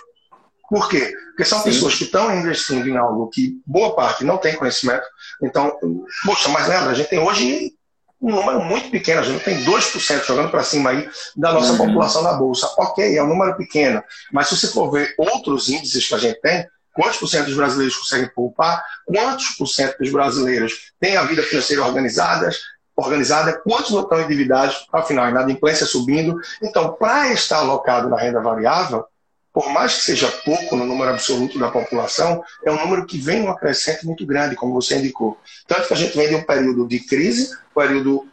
Por 0.69 0.89
quê? 0.89 1.13
Porque 1.29 1.45
são 1.45 1.59
Sim. 1.59 1.65
pessoas 1.65 1.95
que 1.97 2.05
estão 2.05 2.37
investindo 2.37 2.89
em 2.89 2.97
algo 2.97 3.29
que 3.31 3.61
boa 3.67 3.95
parte 3.95 4.25
não 4.25 4.37
tem 4.37 4.55
conhecimento. 4.55 5.05
Então, 5.43 5.77
poxa, 6.25 6.49
mas 6.49 6.69
lembra, 6.69 6.91
a 6.91 6.95
gente 6.95 7.11
tem 7.11 7.19
hoje 7.19 7.76
um 8.21 8.31
número 8.31 8.61
muito 8.63 8.91
pequeno, 8.91 9.21
a 9.21 9.25
gente 9.25 9.45
tem 9.45 9.65
2% 9.65 10.25
jogando 10.25 10.51
para 10.51 10.63
cima 10.63 10.91
aí 10.91 11.09
da 11.37 11.53
nossa 11.53 11.73
uhum. 11.73 11.79
população 11.79 12.23
na 12.23 12.33
Bolsa. 12.33 12.67
Ok, 12.79 13.17
é 13.17 13.23
um 13.23 13.29
número 13.29 13.57
pequeno, 13.57 14.03
mas 14.33 14.49
se 14.49 14.57
você 14.57 14.69
for 14.69 14.91
ver 14.91 15.15
outros 15.19 15.69
índices 15.69 16.09
que 16.09 16.15
a 16.15 16.19
gente 16.19 16.41
tem, 16.41 16.67
quantos 16.95 17.19
por 17.19 17.29
cento 17.29 17.47
dos 17.47 17.57
brasileiros 17.57 17.97
conseguem 17.97 18.29
poupar, 18.35 18.83
quantos 19.05 19.49
por 19.51 19.67
cento 19.67 19.99
dos 19.99 20.11
brasileiros 20.11 20.93
têm 20.99 21.17
a 21.17 21.25
vida 21.25 21.43
financeira 21.43 21.85
organizada, 21.85 22.51
organizada, 22.97 23.61
quantos 23.61 23.91
não 23.91 24.01
estão 24.01 24.21
endividados, 24.23 24.87
afinal, 24.91 25.27
a 25.27 25.31
inadimplência 25.31 25.85
subindo. 25.85 26.41
Então, 26.63 26.95
para 26.95 27.33
estar 27.33 27.59
alocado 27.59 28.09
na 28.09 28.17
renda 28.17 28.41
variável, 28.41 29.05
por 29.57 29.71
mais 29.71 29.95
que 29.95 30.03
seja 30.03 30.31
pouco 30.45 30.77
no 30.77 30.85
número 30.85 31.13
absoluto 31.13 31.59
da 31.59 31.71
população, 31.71 32.45
é 32.63 32.71
um 32.71 32.79
número 32.79 33.07
que 33.07 33.17
vem 33.17 33.41
uma 33.41 33.57
crescente 33.57 34.05
muito 34.05 34.27
grande, 34.27 34.55
como 34.55 34.75
você 34.75 34.99
indicou. 34.99 35.41
Tanto 35.67 35.89
que 35.89 35.95
a 35.95 35.97
gente 35.97 36.15
vem 36.15 36.29
de 36.29 36.35
um 36.35 36.43
período 36.43 36.87
de 36.87 37.01
crise, 37.01 37.55
um 37.71 37.81
período 37.81 38.29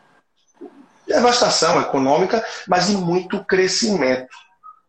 de 1.07 1.13
devastação 1.13 1.79
econômica, 1.79 2.45
mas 2.67 2.87
de 2.87 2.97
muito 2.97 3.41
crescimento. 3.45 4.35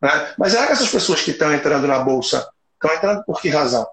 Né? 0.03 0.35
Mas 0.37 0.51
será 0.51 0.67
que 0.67 0.73
essas 0.73 0.91
pessoas 0.91 1.21
que 1.21 1.31
estão 1.31 1.55
entrando 1.55 1.87
na 1.87 2.01
Bolsa 2.01 2.49
estão 2.73 2.93
entrando 2.93 3.25
por 3.25 3.41
que 3.41 3.49
razão? 3.49 3.87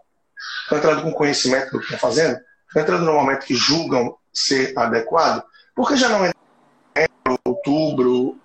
Estão 0.64 0.80
entrando 0.80 1.04
com 1.04 1.14
conhecimento 1.14 1.74
do 1.74 1.78
que 1.78 1.94
estão 1.94 2.00
fazendo? 2.00 2.40
Estão 2.68 2.82
entrando 2.82 3.06
no 3.06 3.14
momento 3.14 3.46
que 3.46 3.54
julgam 3.54 4.18
ser 4.34 4.74
adequado? 4.76 5.44
Por 5.76 5.88
que 5.88 5.96
já 5.96 6.10
não 6.10 6.26
em 6.26 6.34
outubro 7.46 8.36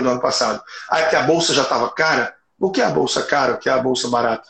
do 0.00 0.08
ano 0.08 0.20
passado? 0.22 0.62
Aí 0.90 1.10
que 1.10 1.16
a 1.16 1.24
Bolsa 1.24 1.52
já 1.52 1.60
estava 1.60 1.90
cara? 1.90 2.40
O 2.62 2.70
que 2.70 2.80
é 2.80 2.84
a 2.84 2.90
bolsa 2.90 3.24
cara? 3.24 3.54
O 3.54 3.58
que 3.58 3.68
é 3.68 3.72
a 3.72 3.78
bolsa 3.78 4.08
barata? 4.08 4.48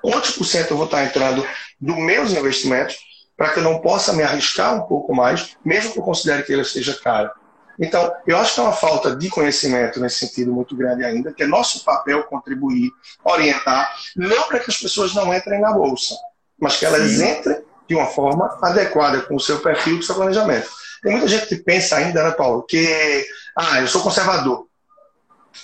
Quantos 0.00 0.30
por 0.30 0.46
cento 0.46 0.70
eu 0.70 0.78
vou 0.78 0.86
estar 0.86 1.04
entrando 1.04 1.46
dos 1.78 1.96
meus 1.98 2.32
investimentos 2.32 2.96
para 3.36 3.50
que 3.50 3.58
eu 3.58 3.62
não 3.62 3.82
possa 3.82 4.14
me 4.14 4.22
arriscar 4.22 4.74
um 4.74 4.86
pouco 4.86 5.14
mais, 5.14 5.54
mesmo 5.62 5.92
que 5.92 5.98
eu 5.98 6.02
considere 6.02 6.42
que 6.42 6.54
ele 6.54 6.64
seja 6.64 6.98
cara? 6.98 7.30
Então, 7.78 8.10
eu 8.26 8.38
acho 8.38 8.54
que 8.54 8.60
é 8.60 8.62
uma 8.62 8.72
falta 8.72 9.14
de 9.14 9.28
conhecimento 9.28 10.00
nesse 10.00 10.26
sentido 10.26 10.54
muito 10.54 10.74
grande 10.74 11.04
ainda, 11.04 11.30
que 11.30 11.42
é 11.42 11.46
nosso 11.46 11.84
papel 11.84 12.24
contribuir, 12.24 12.90
orientar, 13.22 13.94
não 14.16 14.44
para 14.44 14.60
que 14.60 14.70
as 14.70 14.78
pessoas 14.78 15.14
não 15.14 15.32
entrem 15.32 15.60
na 15.60 15.72
bolsa, 15.72 16.14
mas 16.58 16.78
que 16.78 16.86
elas 16.86 17.10
Sim. 17.10 17.28
entrem 17.28 17.62
de 17.86 17.94
uma 17.94 18.06
forma 18.06 18.58
adequada 18.62 19.20
com 19.20 19.36
o 19.36 19.40
seu 19.40 19.60
perfil, 19.60 19.96
com 19.96 20.00
o 20.00 20.06
seu 20.06 20.14
planejamento. 20.14 20.70
Tem 21.02 21.12
muita 21.12 21.28
gente 21.28 21.46
que 21.46 21.56
pensa 21.56 21.96
ainda, 21.96 22.24
né, 22.24 22.30
Paulo, 22.30 22.62
que 22.62 23.26
ah, 23.54 23.82
eu 23.82 23.86
sou 23.86 24.02
conservador. 24.02 24.67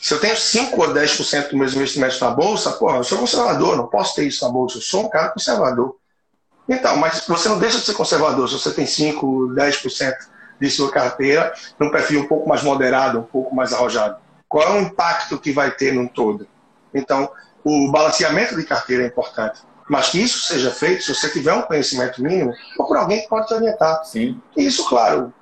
Se 0.00 0.12
eu 0.12 0.20
tenho 0.20 0.36
5 0.36 0.80
ou 0.80 0.92
10% 0.92 1.42
dos 1.44 1.52
meus 1.54 1.74
investimentos 1.74 2.20
na 2.20 2.30
bolsa, 2.30 2.72
pô, 2.72 2.90
eu 2.94 3.04
sou 3.04 3.18
conservador, 3.18 3.76
não 3.76 3.86
posso 3.86 4.14
ter 4.14 4.24
isso 4.24 4.44
na 4.44 4.50
bolsa, 4.50 4.78
eu 4.78 4.82
sou 4.82 5.06
um 5.06 5.08
cara 5.08 5.30
conservador. 5.30 5.96
Então, 6.68 6.96
mas 6.96 7.26
você 7.26 7.48
não 7.48 7.58
deixa 7.58 7.78
de 7.78 7.84
ser 7.84 7.94
conservador 7.94 8.48
se 8.48 8.54
você 8.54 8.70
tem 8.72 8.86
5, 8.86 9.54
10% 9.54 10.14
de 10.60 10.70
sua 10.70 10.90
carteira 10.90 11.52
num 11.78 11.90
perfil 11.90 12.20
um 12.20 12.26
pouco 12.26 12.48
mais 12.48 12.62
moderado, 12.62 13.18
um 13.18 13.24
pouco 13.24 13.54
mais 13.54 13.72
arrojado. 13.72 14.16
Qual 14.48 14.62
é 14.62 14.70
o 14.70 14.80
impacto 14.80 15.38
que 15.38 15.52
vai 15.52 15.70
ter 15.70 15.92
no 15.92 16.08
todo? 16.08 16.46
Então, 16.92 17.30
o 17.62 17.90
balanceamento 17.90 18.56
de 18.56 18.64
carteira 18.64 19.02
é 19.02 19.06
importante. 19.06 19.60
Mas 19.88 20.10
que 20.10 20.22
isso 20.22 20.46
seja 20.46 20.70
feito, 20.70 21.02
se 21.02 21.14
você 21.14 21.28
tiver 21.28 21.52
um 21.52 21.62
conhecimento 21.62 22.22
mínimo, 22.22 22.54
procura 22.76 23.00
alguém 23.00 23.20
que 23.20 23.28
pode 23.28 23.46
te 23.46 23.54
orientar. 23.54 24.04
Sim. 24.04 24.40
E 24.56 24.64
isso, 24.64 24.88
claro, 24.88 25.32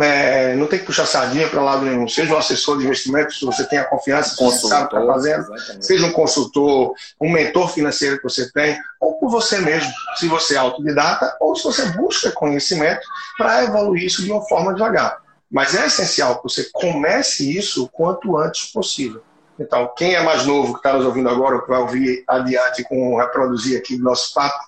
é, 0.00 0.54
não 0.54 0.66
tem 0.66 0.78
que 0.78 0.84
puxar 0.84 1.06
sardinha 1.06 1.48
para 1.48 1.62
lado 1.62 1.84
nenhum. 1.84 2.06
Seja 2.08 2.34
um 2.34 2.38
assessor 2.38 2.78
de 2.78 2.84
investimentos, 2.84 3.38
se 3.38 3.44
você 3.44 3.64
tem 3.66 3.78
a 3.78 3.84
confiança, 3.84 4.36
que 4.36 4.44
você 4.44 4.66
sabe 4.66 4.84
o 4.84 4.88
que 4.88 4.96
está 4.96 5.12
fazendo. 5.12 5.54
Exatamente. 5.54 5.86
Seja 5.86 6.06
um 6.06 6.12
consultor, 6.12 6.92
um 7.20 7.30
mentor 7.30 7.68
financeiro 7.72 8.16
que 8.18 8.24
você 8.24 8.50
tem, 8.52 8.78
ou 9.00 9.14
por 9.14 9.30
você 9.30 9.58
mesmo, 9.58 9.90
se 10.16 10.28
você 10.28 10.54
é 10.54 10.58
autodidata, 10.58 11.36
ou 11.40 11.56
se 11.56 11.64
você 11.64 11.86
busca 11.92 12.30
conhecimento 12.30 13.06
para 13.36 13.64
evoluir 13.64 14.04
isso 14.04 14.22
de 14.22 14.30
uma 14.30 14.42
forma 14.46 14.74
devagar. 14.74 15.18
Mas 15.50 15.74
é 15.74 15.86
essencial 15.86 16.36
que 16.36 16.44
você 16.44 16.68
comece 16.72 17.56
isso 17.56 17.84
o 17.84 17.88
quanto 17.88 18.36
antes 18.36 18.70
possível. 18.70 19.22
Então, 19.58 19.92
quem 19.96 20.14
é 20.14 20.22
mais 20.22 20.46
novo 20.46 20.74
que 20.74 20.78
está 20.78 20.92
nos 20.92 21.04
ouvindo 21.04 21.28
agora, 21.28 21.56
ou 21.56 21.62
que 21.62 21.68
vai 21.68 21.80
ouvir 21.80 22.22
adiante 22.28 22.84
com 22.84 23.16
reproduzir 23.16 23.76
aqui 23.76 23.96
o 23.96 24.02
nosso 24.02 24.32
papo 24.32 24.58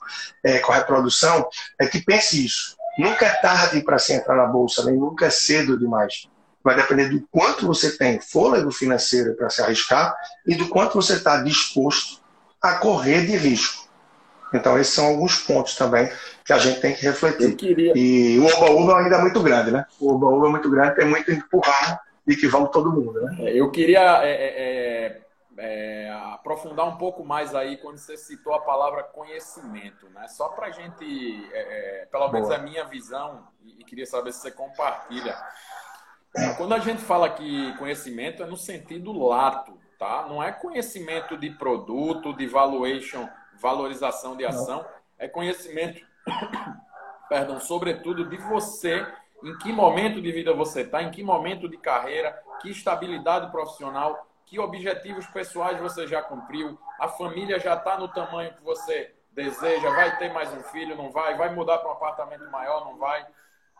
é, 0.42 0.58
com 0.58 0.72
a 0.72 0.76
reprodução, 0.76 1.48
é 1.80 1.86
que 1.86 2.00
pense 2.00 2.44
isso 2.44 2.79
Nunca 3.00 3.26
é 3.26 3.30
tarde 3.30 3.80
para 3.82 3.98
se 3.98 4.12
entrar 4.12 4.36
na 4.36 4.46
bolsa, 4.46 4.84
nem 4.84 4.96
nunca 4.96 5.26
é 5.26 5.30
cedo 5.30 5.78
demais. 5.78 6.28
Vai 6.62 6.76
depender 6.76 7.08
do 7.08 7.26
quanto 7.30 7.66
você 7.66 7.96
tem 7.96 8.20
fôlego 8.20 8.70
financeiro 8.70 9.34
para 9.34 9.48
se 9.48 9.62
arriscar 9.62 10.14
e 10.46 10.54
do 10.54 10.68
quanto 10.68 10.94
você 10.94 11.14
está 11.14 11.42
disposto 11.42 12.20
a 12.60 12.74
correr 12.74 13.24
de 13.24 13.36
risco. 13.36 13.88
Então, 14.52 14.78
esses 14.78 14.92
são 14.92 15.06
alguns 15.06 15.38
pontos 15.38 15.76
também 15.76 16.10
que 16.44 16.52
a 16.52 16.58
gente 16.58 16.80
tem 16.80 16.94
que 16.94 17.02
refletir. 17.02 17.54
Queria... 17.54 17.92
E 17.96 18.38
o 18.38 18.44
oba-oba 18.44 18.98
ainda 18.98 19.16
é 19.16 19.20
muito 19.20 19.40
grande, 19.40 19.70
né? 19.70 19.86
O 19.98 20.12
oba-oba 20.12 20.48
é 20.48 20.50
muito 20.50 20.68
grande, 20.68 20.96
tem 20.96 21.06
muito 21.06 21.30
empurrão 21.32 21.98
e 22.26 22.36
que 22.36 22.48
vamos 22.48 22.70
todo 22.70 22.92
mundo, 22.92 23.20
né? 23.22 23.36
É, 23.40 23.58
eu 23.58 23.70
queria 23.70 24.20
é, 24.22 24.32
é, 24.32 25.20
é 25.60 25.90
é, 26.00 26.10
aprofundar 26.32 26.86
um 26.88 26.96
pouco 26.96 27.24
mais 27.24 27.54
aí 27.54 27.76
quando 27.76 27.98
você 27.98 28.16
citou 28.16 28.54
a 28.54 28.60
palavra 28.60 29.02
conhecimento, 29.02 30.08
né? 30.08 30.26
Só 30.28 30.48
para 30.48 30.68
a 30.68 30.70
gente, 30.70 31.48
é, 31.52 32.02
é, 32.02 32.06
pelo 32.06 32.24
Boa. 32.24 32.32
menos 32.32 32.50
a 32.50 32.58
minha 32.58 32.84
visão, 32.84 33.46
e, 33.62 33.80
e, 33.80 33.84
queria 33.84 34.06
saber 34.06 34.32
se 34.32 34.40
você 34.40 34.50
compartilha. 34.50 35.36
Quando 36.56 36.72
a 36.74 36.78
gente 36.78 37.02
fala 37.02 37.28
que 37.28 37.76
conhecimento 37.76 38.42
é 38.42 38.46
no 38.46 38.56
sentido 38.56 39.12
lato, 39.12 39.78
tá? 39.98 40.26
Não 40.28 40.42
é 40.42 40.50
conhecimento 40.50 41.36
de 41.36 41.50
produto, 41.50 42.32
de 42.32 42.46
valuation, 42.46 43.28
valorização 43.60 44.36
de 44.36 44.46
ação, 44.46 44.86
é 45.18 45.28
conhecimento, 45.28 46.06
perdão, 47.28 47.60
sobretudo 47.60 48.24
de 48.28 48.36
você, 48.38 49.06
em 49.42 49.58
que 49.58 49.72
momento 49.72 50.22
de 50.22 50.32
vida 50.32 50.54
você 50.54 50.82
está, 50.82 51.02
em 51.02 51.10
que 51.10 51.22
momento 51.22 51.68
de 51.68 51.76
carreira, 51.76 52.40
que 52.62 52.70
estabilidade 52.70 53.50
profissional 53.50 54.29
que 54.50 54.58
objetivos 54.58 55.24
pessoais 55.28 55.78
você 55.78 56.08
já 56.08 56.20
cumpriu, 56.20 56.76
a 56.98 57.06
família 57.06 57.60
já 57.60 57.74
está 57.74 57.96
no 57.96 58.08
tamanho 58.08 58.52
que 58.52 58.64
você 58.64 59.14
deseja, 59.30 59.88
vai 59.90 60.18
ter 60.18 60.32
mais 60.32 60.52
um 60.52 60.62
filho, 60.64 60.96
não 60.96 61.12
vai, 61.12 61.36
vai 61.36 61.54
mudar 61.54 61.78
para 61.78 61.88
um 61.88 61.92
apartamento 61.92 62.50
maior, 62.50 62.84
não 62.84 62.98
vai. 62.98 63.24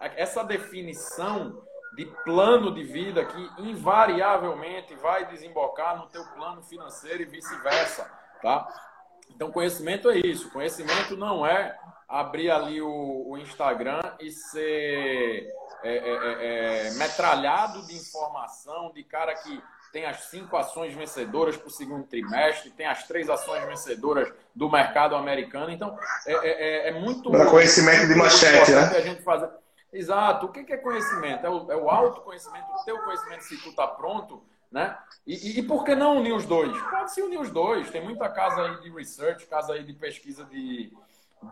Essa 0.01 0.45
definição 0.45 1.61
de 1.97 2.07
plano 2.25 2.73
de 2.73 2.85
vida 2.85 3.25
que 3.25 3.51
invariavelmente 3.59 4.95
vai 4.95 5.27
desembocar 5.27 5.99
no 5.99 6.07
teu 6.07 6.25
plano 6.37 6.63
financeiro 6.63 7.23
e 7.23 7.27
vice-versa, 7.27 8.09
tá? 8.41 8.69
Então, 9.29 9.51
conhecimento 9.51 10.09
é 10.09 10.19
isso. 10.19 10.53
Conhecimento 10.53 11.17
não 11.17 11.45
é 11.45 11.77
abrir 12.09 12.49
ali 12.49 12.81
o, 12.81 13.25
o 13.29 13.37
Instagram 13.39 14.01
e 14.21 14.31
ser 14.31 15.53
é, 15.83 15.97
é, 15.97 16.15
é, 16.15 16.87
é 16.87 16.91
metralhado 16.93 17.85
de 17.87 17.97
informação 17.97 18.93
de 18.93 19.03
cara 19.03 19.35
que 19.35 19.61
tem 19.93 20.07
as 20.07 20.25
cinco 20.25 20.57
ações 20.57 20.95
vencedoras 20.95 21.57
para 21.57 21.69
o 21.69 21.71
segundo 21.71 22.05
trimestre, 22.05 22.71
tem 22.71 22.87
as 22.87 23.07
três 23.07 23.29
ações 23.29 23.65
vencedoras 23.65 24.33
do 24.55 24.71
mercado 24.71 25.17
americano. 25.17 25.71
Então, 25.71 25.99
é, 26.27 26.33
é, 26.33 26.49
é, 26.49 26.89
é 26.89 27.01
muito. 27.01 27.31
Para 27.31 27.47
conhecimento 27.47 28.07
de 28.07 28.15
manchete, 28.15 28.71
né? 28.73 28.83
A 28.97 29.01
gente 29.01 29.23
fazer... 29.23 29.51
Exato. 29.93 30.47
O 30.47 30.49
que 30.51 30.73
é 30.73 30.77
conhecimento? 30.77 31.45
É 31.45 31.51
o, 31.51 31.73
é 31.73 31.77
o 31.77 31.91
autoconhecimento, 31.91 32.67
o 32.71 32.85
teu 32.85 32.99
conhecimento 32.99 33.43
se 33.43 33.57
tu 33.57 33.71
está 33.71 33.89
pronto, 33.89 34.43
né? 34.71 34.97
E, 35.27 35.35
e, 35.35 35.59
e, 35.59 35.63
por 35.65 35.85
que 35.85 35.97
não 35.97 36.19
unir 36.19 36.33
os 36.33 36.47
dois? 36.47 36.81
Pode 36.83 37.13
se 37.13 37.21
unir 37.21 37.41
os 37.41 37.51
dois. 37.51 37.91
Tem 37.91 38.03
muita 38.03 38.29
casa 38.29 38.63
aí 38.63 38.81
de 38.81 38.91
research, 38.91 39.47
casa 39.47 39.73
aí 39.73 39.83
de 39.83 39.93
pesquisa 39.93 40.45
de, 40.45 40.93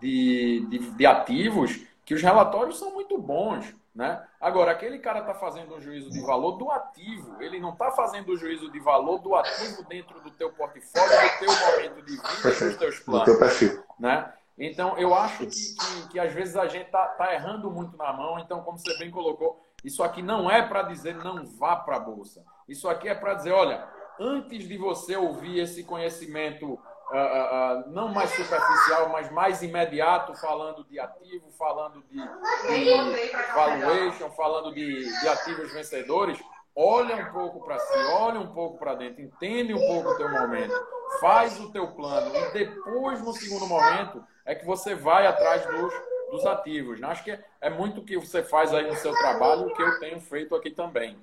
de, 0.00 0.66
de, 0.68 0.78
de 0.78 1.06
ativos, 1.06 1.80
que 2.04 2.14
os 2.14 2.22
relatórios 2.22 2.78
são 2.78 2.94
muito 2.94 3.18
bons. 3.18 3.74
Né? 3.98 4.24
Agora, 4.40 4.70
aquele 4.70 5.00
cara 5.00 5.18
está 5.18 5.34
fazendo 5.34 5.74
um 5.74 5.80
juízo 5.80 6.08
de 6.08 6.20
valor 6.20 6.52
do 6.52 6.70
ativo, 6.70 7.42
ele 7.42 7.58
não 7.58 7.70
está 7.70 7.90
fazendo 7.90 8.28
o 8.28 8.36
juízo 8.36 8.70
de 8.70 8.78
valor 8.78 9.18
do 9.18 9.34
ativo 9.34 9.82
dentro 9.88 10.20
do 10.20 10.30
teu 10.30 10.52
portfólio, 10.52 11.10
do 11.10 11.38
teu 11.40 11.66
momento 11.66 12.02
de 12.06 12.12
vida, 12.12 12.64
dos 12.64 12.76
teus 12.76 13.00
planos. 13.00 13.24
Do 13.24 13.32
teu 13.32 13.38
perfil. 13.40 13.82
Né? 13.98 14.32
Então, 14.56 14.96
eu 14.98 15.12
acho 15.12 15.38
que, 15.38 15.46
que, 15.48 16.08
que 16.10 16.20
às 16.20 16.32
vezes 16.32 16.54
a 16.54 16.68
gente 16.68 16.86
está 16.86 17.06
tá 17.06 17.34
errando 17.34 17.68
muito 17.72 17.96
na 17.96 18.12
mão. 18.12 18.38
Então, 18.38 18.62
como 18.62 18.78
você 18.78 18.96
bem 18.98 19.10
colocou, 19.10 19.60
isso 19.82 20.04
aqui 20.04 20.22
não 20.22 20.48
é 20.48 20.62
para 20.62 20.82
dizer 20.82 21.16
não 21.16 21.44
vá 21.44 21.74
para 21.74 21.96
a 21.96 22.00
Bolsa. 22.00 22.44
Isso 22.68 22.88
aqui 22.88 23.08
é 23.08 23.16
para 23.16 23.34
dizer, 23.34 23.50
olha, 23.50 23.84
antes 24.20 24.68
de 24.68 24.78
você 24.78 25.16
ouvir 25.16 25.58
esse 25.58 25.82
conhecimento 25.82 26.78
uh, 27.10 27.86
uh, 27.86 27.90
não 27.90 28.08
mais 28.08 28.30
superficial, 28.30 29.08
mas 29.10 29.30
mais 29.30 29.62
imediato, 29.62 30.34
falando 30.34 30.84
de 30.84 30.98
ativo, 30.98 31.50
falando 31.58 32.02
de, 32.10 32.18
de 32.18 33.32
valuation, 33.54 34.30
falando 34.30 34.74
de, 34.74 35.20
de 35.20 35.28
ativos 35.28 35.72
vencedores, 35.72 36.38
olha 36.74 37.16
um 37.16 37.32
pouco 37.32 37.64
para 37.64 37.78
si, 37.78 37.98
olha 38.12 38.40
um 38.40 38.52
pouco 38.52 38.78
para 38.78 38.94
dentro, 38.94 39.22
entende 39.22 39.74
um 39.74 39.80
pouco 39.80 40.10
o 40.10 40.16
teu 40.16 40.30
momento, 40.30 40.74
faz 41.20 41.58
o 41.60 41.70
teu 41.72 41.88
plano 41.88 42.34
e 42.36 42.52
depois, 42.52 43.20
no 43.20 43.32
segundo 43.32 43.66
momento, 43.66 44.24
é 44.44 44.54
que 44.54 44.64
você 44.64 44.94
vai 44.94 45.26
atrás 45.26 45.66
dos, 45.66 45.92
dos 46.30 46.46
ativos. 46.46 47.00
Né? 47.00 47.08
Acho 47.08 47.24
que 47.24 47.32
é, 47.32 47.44
é 47.60 47.70
muito 47.70 48.00
o 48.00 48.04
que 48.04 48.16
você 48.16 48.42
faz 48.42 48.72
aí 48.72 48.86
no 48.86 48.96
seu 48.96 49.12
trabalho, 49.12 49.66
o 49.66 49.74
que 49.74 49.82
eu 49.82 49.98
tenho 49.98 50.20
feito 50.20 50.54
aqui 50.54 50.70
também 50.70 51.18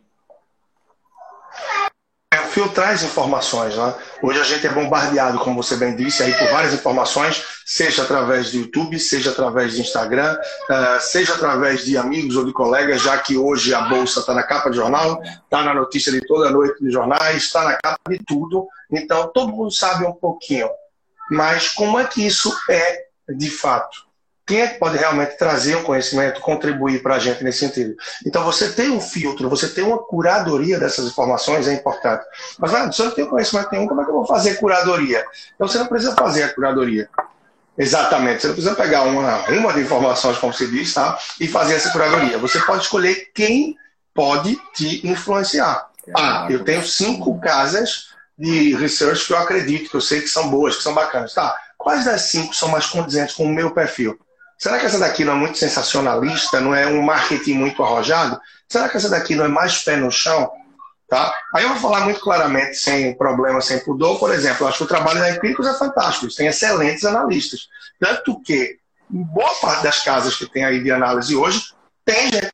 filtrar 2.56 2.92
as 2.92 3.04
informações. 3.04 3.76
Né? 3.76 3.94
Hoje 4.24 4.40
a 4.40 4.44
gente 4.44 4.66
é 4.66 4.70
bombardeado, 4.70 5.38
como 5.40 5.62
você 5.62 5.76
bem 5.76 5.94
disse, 5.94 6.24
aí 6.24 6.34
por 6.34 6.50
várias 6.50 6.74
informações, 6.74 7.44
seja 7.66 8.04
através 8.04 8.52
do 8.52 8.60
YouTube, 8.60 8.98
seja 8.98 9.32
através 9.32 9.74
do 9.74 9.82
Instagram, 9.82 10.40
uh, 10.70 11.02
seja 11.02 11.34
através 11.34 11.84
de 11.84 11.98
amigos 11.98 12.38
ou 12.38 12.46
de 12.46 12.54
colegas, 12.54 13.02
já 13.02 13.18
que 13.18 13.36
hoje 13.36 13.74
a 13.74 13.82
Bolsa 13.82 14.22
está 14.22 14.34
na 14.34 14.42
capa 14.42 14.70
de 14.70 14.78
jornal, 14.78 15.22
está 15.22 15.64
na 15.64 15.74
notícia 15.74 16.10
de 16.14 16.26
toda 16.26 16.50
noite 16.50 16.82
dos 16.82 16.94
jornais, 16.94 17.44
está 17.44 17.66
na 17.66 17.74
capa 17.76 18.10
de 18.10 18.20
tudo. 18.26 18.66
Então, 18.90 19.30
todo 19.34 19.52
mundo 19.52 19.72
sabe 19.72 20.06
um 20.06 20.14
pouquinho. 20.14 20.70
Mas 21.30 21.68
como 21.68 22.00
é 22.00 22.06
que 22.06 22.26
isso 22.26 22.56
é 22.70 23.06
de 23.36 23.50
fato? 23.50 24.06
Quem 24.46 24.62
é 24.62 24.68
que 24.68 24.80
pode 24.80 24.98
realmente 24.98 25.38
trazer 25.38 25.76
um 25.76 25.84
conhecimento, 25.84 26.40
contribuir 26.40 27.02
para 27.02 27.16
a 27.16 27.20
gente 27.20 27.44
nesse 27.44 27.60
sentido? 27.60 27.96
Então, 28.26 28.44
você 28.44 28.70
ter 28.70 28.90
um 28.90 29.02
filtro, 29.02 29.50
você 29.50 29.68
ter 29.68 29.82
uma 29.82 29.98
curadoria 29.98 30.80
dessas 30.80 31.08
informações 31.08 31.68
é 31.68 31.74
importante. 31.74 32.24
Mas, 32.60 32.74
ah, 32.74 32.92
se 32.92 33.02
eu 33.02 33.08
não 33.08 33.12
tenho 33.14 33.28
conhecimento 33.28 33.70
nenhum, 33.72 33.88
como 33.88 34.02
é 34.02 34.04
que 34.04 34.12
eu 34.12 34.16
vou 34.16 34.28
fazer 34.28 34.56
curadoria? 34.56 35.26
Então, 35.56 35.68
você 35.68 35.80
não 35.80 35.88
precisa 35.88 36.16
fazer 36.16 36.44
a 36.44 36.54
curadoria. 36.54 37.10
Exatamente. 37.76 38.42
Você 38.42 38.48
não 38.48 38.54
precisa 38.54 38.76
pegar 38.76 39.04
uma, 39.04 39.50
uma 39.50 39.74
de 39.74 39.82
informações, 39.82 40.38
como 40.38 40.54
se 40.54 40.68
diz, 40.68 40.94
tá? 40.94 41.18
e 41.40 41.48
fazer 41.48 41.74
essa 41.74 41.90
curadoria. 41.90 42.38
Você 42.38 42.60
pode 42.60 42.84
escolher 42.84 43.32
quem 43.34 43.76
pode 44.14 44.56
te 44.76 45.06
influenciar. 45.08 45.90
Ah, 46.16 46.48
eu 46.52 46.64
tenho 46.64 46.86
cinco 46.86 47.40
casas 47.40 48.10
de 48.38 48.76
research 48.76 49.26
que 49.26 49.34
eu 49.34 49.38
acredito, 49.38 49.90
que 49.90 49.96
eu 49.96 50.02
sei 50.02 50.22
que 50.22 50.28
são 50.28 50.50
boas, 50.50 50.78
que 50.78 50.84
são 50.84 50.94
bacanas. 50.94 51.34
Tá, 51.34 51.58
quais 51.78 52.06
das 52.06 52.22
cinco 52.24 52.56
são 52.56 52.70
mais 52.70 52.86
condizentes 52.86 53.36
com 53.36 53.46
o 53.46 53.50
meu 53.50 53.72
perfil? 53.72 54.20
Será 54.58 54.80
que 54.80 54.86
essa 54.86 55.00
daqui 55.00 55.24
não 55.26 55.34
é 55.34 55.36
muito 55.36 55.58
sensacionalista? 55.58 56.62
Não 56.62 56.74
é 56.74 56.88
um 56.88 57.02
marketing 57.02 57.54
muito 57.54 57.84
arrojado? 57.84 58.40
Será 58.70 58.90
que 58.90 58.98
essa 58.98 59.10
daqui 59.10 59.36
não 59.36 59.46
é 59.46 59.50
mais 59.50 59.84
pé 59.84 59.98
no 59.98 60.12
chão? 60.12 60.50
Tá? 61.08 61.34
Aí 61.54 61.64
eu 61.64 61.70
vou 61.70 61.78
falar 61.78 62.02
muito 62.02 62.20
claramente, 62.20 62.78
sem 62.78 63.16
problema, 63.16 63.62
sem 63.62 63.80
pudor. 63.80 64.18
Por 64.18 64.34
exemplo, 64.34 64.64
eu 64.64 64.68
acho 64.68 64.80
que 64.80 64.84
o 64.86 64.88
trabalho 64.88 65.20
da 65.20 65.30
Empíricos 65.30 65.68
é 65.68 65.74
fantástico. 65.74 66.34
Têm 66.34 66.48
excelentes 66.48 67.06
analistas. 67.06 67.68
Tanto 68.00 68.42
que, 68.42 68.78
boa 69.10 69.54
parte 69.56 69.84
das 69.84 70.04
casas 70.04 70.36
que 70.36 70.50
tem 70.50 70.66
aí 70.66 70.82
de 70.82 70.92
análise 70.92 71.36
hoje, 71.36 71.62
tem 72.04 72.32
gente, 72.32 72.52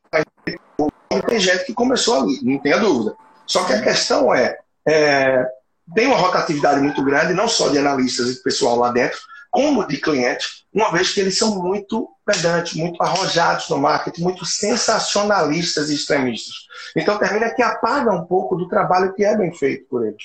tem 1.26 1.40
gente 1.40 1.64
que 1.64 1.74
começou 1.74 2.22
ali, 2.22 2.40
não 2.42 2.58
tenha 2.58 2.78
dúvida. 2.78 3.16
Só 3.46 3.64
que 3.64 3.72
a 3.72 3.82
questão 3.82 4.34
é, 4.34 4.58
é 4.86 5.46
tem 5.94 6.06
uma 6.06 6.16
rotatividade 6.16 6.80
muito 6.80 7.02
grande, 7.02 7.34
não 7.34 7.48
só 7.48 7.68
de 7.68 7.78
analistas 7.78 8.30
e 8.30 8.42
pessoal 8.42 8.76
lá 8.76 8.90
dentro, 8.90 9.18
como 9.52 9.86
de 9.86 9.98
clientes, 9.98 10.64
uma 10.72 10.90
vez 10.90 11.12
que 11.12 11.20
eles 11.20 11.36
são 11.36 11.62
muito 11.62 12.08
pedantes, 12.24 12.72
muito 12.72 13.00
arrojados 13.02 13.68
no 13.68 13.76
marketing, 13.76 14.22
muito 14.22 14.46
sensacionalistas 14.46 15.90
e 15.90 15.94
extremistas. 15.94 16.54
Então 16.96 17.18
termina 17.18 17.50
que 17.50 17.62
apaga 17.62 18.10
um 18.10 18.24
pouco 18.24 18.56
do 18.56 18.66
trabalho 18.66 19.12
que 19.12 19.22
é 19.22 19.36
bem 19.36 19.52
feito 19.52 19.86
por 19.90 20.06
eles. 20.06 20.22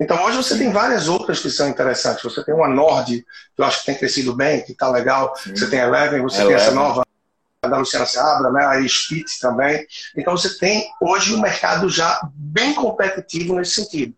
Então 0.00 0.24
hoje 0.24 0.38
você 0.38 0.58
tem 0.58 0.72
várias 0.72 1.06
outras 1.06 1.38
que 1.38 1.48
são 1.48 1.68
interessantes. 1.68 2.24
Você 2.24 2.42
tem 2.42 2.52
uma 2.52 2.66
Nord, 2.66 3.24
que 3.54 3.62
eu 3.62 3.64
acho 3.64 3.80
que 3.80 3.86
tem 3.86 3.94
crescido 3.94 4.34
bem, 4.34 4.62
que 4.62 4.72
está 4.72 4.90
legal. 4.90 5.32
Sim. 5.36 5.54
Você 5.54 5.70
tem 5.70 5.80
a 5.80 5.86
Eleven, 5.86 6.20
você 6.20 6.38
Eleven. 6.38 6.56
tem 6.56 6.66
essa 6.66 6.74
nova 6.74 7.04
da 7.62 7.78
Luciana 7.78 8.04
Seabra, 8.04 8.50
né, 8.50 8.66
a 8.66 8.88
Spit 8.88 9.38
também. 9.40 9.86
Então 10.16 10.36
você 10.36 10.58
tem 10.58 10.90
hoje 11.00 11.32
um 11.32 11.40
mercado 11.40 11.88
já 11.88 12.28
bem 12.34 12.74
competitivo 12.74 13.54
nesse 13.54 13.82
sentido. 13.82 14.14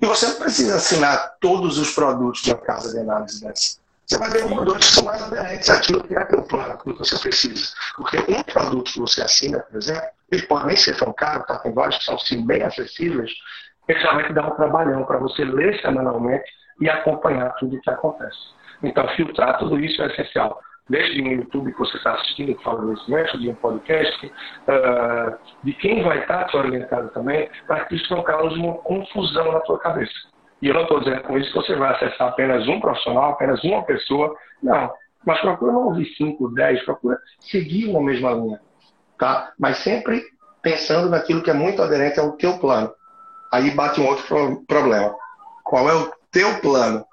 E 0.00 0.06
você 0.06 0.26
não 0.26 0.34
precisa 0.34 0.74
assinar 0.74 1.36
todos 1.40 1.78
os 1.78 1.92
produtos 1.92 2.42
de 2.42 2.50
uma 2.50 2.60
casa 2.60 2.90
de 2.90 2.98
análise 2.98 3.40
dessa. 3.40 3.81
Você 4.12 4.18
vai 4.18 4.30
ver 4.30 4.46
produtos 4.46 4.88
que 4.88 4.94
são 4.94 5.04
mais 5.04 5.22
aderentes 5.22 5.70
àquilo 5.70 6.04
que 6.04 6.14
é 6.14 6.24
teu 6.26 6.42
plano, 6.42 6.74
aquilo 6.74 6.94
que 6.94 6.98
você 6.98 7.18
precisa. 7.18 7.74
Porque 7.96 8.18
um 8.18 8.42
produto 8.42 8.92
que 8.92 9.00
você 9.00 9.22
assina, 9.22 9.60
por 9.60 9.76
exemplo, 9.78 10.06
ele 10.30 10.42
pode 10.42 10.66
nem 10.66 10.76
ser 10.76 10.98
tão 10.98 11.14
caro, 11.14 11.44
tá? 11.44 11.58
tem 11.60 11.72
vários 11.72 11.96
que 11.96 12.04
são 12.04 12.18
sim 12.18 12.46
bem 12.46 12.62
acessíveis, 12.62 13.30
ele 13.88 14.00
já 14.00 14.12
vai 14.12 14.26
te 14.26 14.34
dar 14.34 14.48
um 14.48 14.54
trabalhão 14.54 15.04
para 15.04 15.18
você 15.18 15.46
ler 15.46 15.80
semanalmente 15.80 16.44
e 16.78 16.90
acompanhar 16.90 17.54
tudo 17.54 17.76
o 17.76 17.80
que 17.80 17.88
acontece. 17.88 18.36
Então, 18.82 19.08
filtrar 19.16 19.58
tudo 19.58 19.80
isso 19.80 20.02
é 20.02 20.06
essencial. 20.08 20.60
Desde 20.90 21.22
no 21.22 21.32
YouTube 21.32 21.72
que 21.72 21.78
você 21.78 21.96
está 21.96 22.12
assistindo, 22.12 22.54
que 22.54 22.62
fala 22.62 22.84
desse 22.84 23.10
mestre, 23.10 23.40
de 23.40 23.48
um 23.48 23.54
podcast, 23.54 24.26
uh, 24.26 25.38
de 25.64 25.72
quem 25.74 26.02
vai 26.02 26.18
estar 26.18 26.44
te 26.48 26.56
orientando 26.58 27.08
também, 27.12 27.48
para 27.66 27.86
que 27.86 27.94
isso 27.94 28.14
não 28.14 28.22
cause 28.22 28.56
uma 28.56 28.74
confusão 28.74 29.52
na 29.52 29.60
tua 29.60 29.78
cabeça. 29.78 30.31
E 30.62 30.68
eu 30.68 30.74
não 30.74 30.82
estou 30.82 31.00
dizendo 31.00 31.22
com 31.22 31.36
isso 31.36 31.52
que 31.52 31.58
você 31.58 31.74
vai 31.74 31.92
acessar 31.92 32.28
apenas 32.28 32.68
um 32.68 32.78
profissional, 32.78 33.32
apenas 33.32 33.62
uma 33.64 33.82
pessoa. 33.82 34.32
Não. 34.62 34.92
Mas 35.26 35.40
procura 35.40 35.72
não 35.72 35.88
ouvir 35.88 36.06
5, 36.16 36.54
10, 36.54 36.84
procura 36.84 37.18
seguir 37.40 37.88
uma 37.88 38.00
mesma 38.00 38.30
linha. 38.30 38.60
Tá? 39.18 39.52
Mas 39.58 39.78
sempre 39.78 40.22
pensando 40.62 41.10
naquilo 41.10 41.42
que 41.42 41.50
é 41.50 41.54
muito 41.54 41.82
aderente 41.82 42.20
ao 42.20 42.32
teu 42.32 42.58
plano. 42.58 42.92
Aí 43.52 43.72
bate 43.72 44.00
um 44.00 44.06
outro 44.06 44.24
pro 44.24 44.64
problema. 44.64 45.14
Qual 45.64 45.90
é 45.90 45.94
o 45.94 46.12
teu 46.30 46.60
plano? 46.60 47.04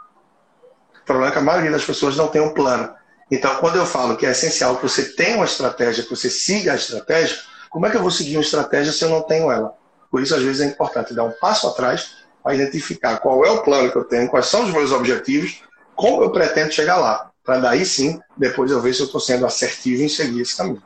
O 1.02 1.06
problema 1.06 1.32
é 1.32 1.34
que 1.34 1.40
a 1.40 1.44
maioria 1.44 1.72
das 1.72 1.86
pessoas 1.86 2.16
não 2.16 2.28
tem 2.28 2.42
um 2.42 2.54
plano. 2.54 2.94
Então, 3.32 3.56
quando 3.56 3.78
eu 3.78 3.86
falo 3.86 4.16
que 4.16 4.28
é 4.28 4.32
essencial 4.32 4.76
que 4.76 4.84
você 4.84 5.16
tenha 5.16 5.38
uma 5.38 5.46
estratégia, 5.46 6.04
que 6.04 6.10
você 6.10 6.30
siga 6.30 6.74
a 6.74 6.76
estratégia, 6.76 7.38
como 7.70 7.88
é 7.88 7.90
que 7.90 7.98
eu 7.98 8.02
vou 8.02 8.12
seguir 8.12 8.38
uma 8.38 8.44
estratégia 8.44 8.94
se 8.94 9.04
eu 9.04 9.10
não 9.10 9.24
tenho 9.24 9.52
ela? 9.52 9.74
Por 10.12 10.22
isso, 10.22 10.36
às 10.36 10.42
vezes, 10.42 10.62
é 10.62 10.66
importante 10.66 11.14
dar 11.14 11.24
um 11.24 11.32
passo 11.32 11.68
atrás 11.68 12.19
a 12.44 12.54
identificar 12.54 13.18
qual 13.18 13.46
é 13.46 13.52
o 13.52 13.64
plano 13.64 13.92
que 13.92 13.98
eu 13.98 14.04
tenho, 14.04 14.30
quais 14.30 14.48
são 14.48 14.64
os 14.64 14.72
meus 14.72 14.92
objetivos, 14.92 15.64
como 15.96 16.24
eu 16.24 16.32
pretendo 16.32 16.72
chegar 16.72 16.98
lá, 16.98 17.32
para 17.44 17.60
daí 17.60 17.86
sim, 17.86 18.20
depois 18.38 18.72
eu 18.72 18.82
ver 18.82 18.94
se 18.94 19.02
eu 19.02 19.06
estou 19.06 19.20
sendo 19.20 19.46
assertivo 19.46 20.04
em 20.04 20.10
seguir 20.10 20.42
esse 20.42 20.56
caminho. 20.56 20.82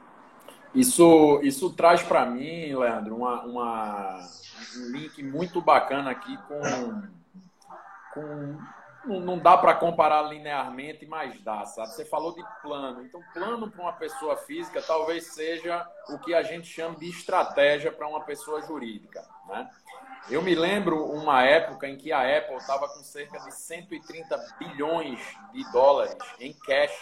Isso, 0.73 1.39
isso 1.43 1.69
traz 1.71 2.01
para 2.01 2.25
mim, 2.25 2.75
Leandro, 2.75 3.15
uma, 3.15 3.43
uma, 3.43 4.19
um 4.77 4.91
link 4.91 5.21
muito 5.21 5.61
bacana 5.61 6.09
aqui 6.09 6.35
com, 6.47 7.03
com 8.13 8.57
não, 9.05 9.37
dá 9.37 9.57
para 9.57 9.75
comparar 9.75 10.23
linearmente, 10.23 11.05
mas 11.05 11.39
dá, 11.41 11.65
sabe? 11.65 11.89
Você 11.89 12.05
falou 12.05 12.33
de 12.33 12.43
plano. 12.61 13.01
Então, 13.03 13.21
plano 13.33 13.69
para 13.69 13.81
uma 13.81 13.93
pessoa 13.93 14.37
física 14.37 14.81
talvez 14.81 15.27
seja 15.27 15.85
o 16.09 16.17
que 16.19 16.33
a 16.33 16.41
gente 16.41 16.67
chama 16.67 16.95
de 16.95 17.09
estratégia 17.09 17.91
para 17.91 18.07
uma 18.07 18.21
pessoa 18.21 18.61
jurídica, 18.61 19.23
né? 19.47 19.69
Eu 20.29 20.41
me 20.41 20.55
lembro 20.55 21.05
uma 21.05 21.43
época 21.43 21.87
em 21.87 21.97
que 21.97 22.11
a 22.11 22.37
Apple 22.37 22.55
estava 22.55 22.87
com 22.87 23.03
cerca 23.03 23.39
de 23.39 23.53
130 23.53 24.37
bilhões 24.57 25.19
de 25.51 25.69
dólares 25.71 26.15
em 26.39 26.53
cash, 26.53 26.97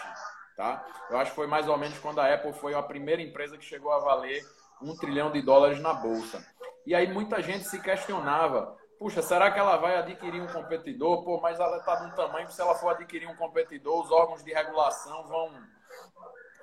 tá? 0.58 0.84
Eu 1.10 1.18
acho 1.20 1.32
que 1.32 1.36
foi 1.36 1.48
mais 1.48 1.68
ou 1.68 1.78
menos 1.78 1.98
quando 2.00 2.20
a 2.20 2.34
Apple 2.34 2.54
foi 2.54 2.74
a 2.74 2.82
primeira 2.82 3.22
empresa 3.22 3.58
que 3.58 3.66
chegou 3.66 3.92
a 3.92 4.00
valer 4.00 4.44
um 4.82 4.96
trilhão 4.96 5.32
de 5.32 5.42
dólares 5.42 5.80
na 5.80 5.94
bolsa. 5.94 6.44
E 6.86 6.96
aí 6.96 7.12
muita 7.14 7.42
gente 7.42 7.66
se 7.66 7.80
questionava, 7.80 8.76
puxa, 8.98 9.22
será 9.22 9.52
que 9.52 9.60
ela 9.60 9.78
vai 9.78 9.98
adquirir 9.98 10.42
um 10.42 10.48
competidor? 10.48 11.24
Pô, 11.24 11.40
mas 11.40 11.60
ela 11.60 11.78
está 11.78 12.02
num 12.02 12.12
tamanho 12.16 12.48
que 12.48 12.54
se 12.54 12.62
ela 12.62 12.74
for 12.74 12.90
adquirir 12.90 13.28
um 13.30 13.36
competidor, 13.36 14.04
os 14.04 14.12
órgãos 14.12 14.44
de 14.44 14.52
regulação 14.52 15.28
vão 15.28 15.52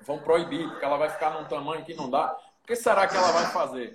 vão 0.01 0.19
proibir, 0.19 0.67
porque 0.69 0.85
ela 0.85 0.97
vai 0.97 1.09
ficar 1.09 1.31
num 1.31 1.45
tamanho 1.45 1.83
que 1.83 1.93
não 1.93 2.09
dá. 2.09 2.37
O 2.63 2.67
que 2.67 2.75
será 2.75 3.07
que 3.07 3.15
ela 3.15 3.31
vai 3.31 3.45
fazer? 3.47 3.93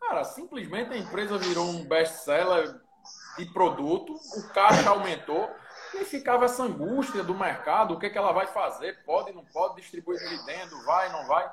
Cara, 0.00 0.24
simplesmente 0.24 0.92
a 0.92 0.96
empresa 0.96 1.36
virou 1.38 1.66
um 1.66 1.84
best-seller 1.84 2.80
de 3.36 3.46
produto, 3.46 4.14
o 4.14 4.48
caixa 4.52 4.90
aumentou 4.90 5.48
e 5.94 6.04
ficava 6.04 6.44
essa 6.44 6.62
angústia 6.62 7.22
do 7.22 7.34
mercado, 7.34 7.94
o 7.94 7.98
que, 7.98 8.06
é 8.06 8.10
que 8.10 8.18
ela 8.18 8.32
vai 8.32 8.46
fazer, 8.46 9.02
pode, 9.04 9.32
não 9.32 9.44
pode, 9.44 9.76
distribuir 9.76 10.18
dividendo, 10.18 10.82
vai, 10.84 11.10
não 11.12 11.26
vai, 11.26 11.50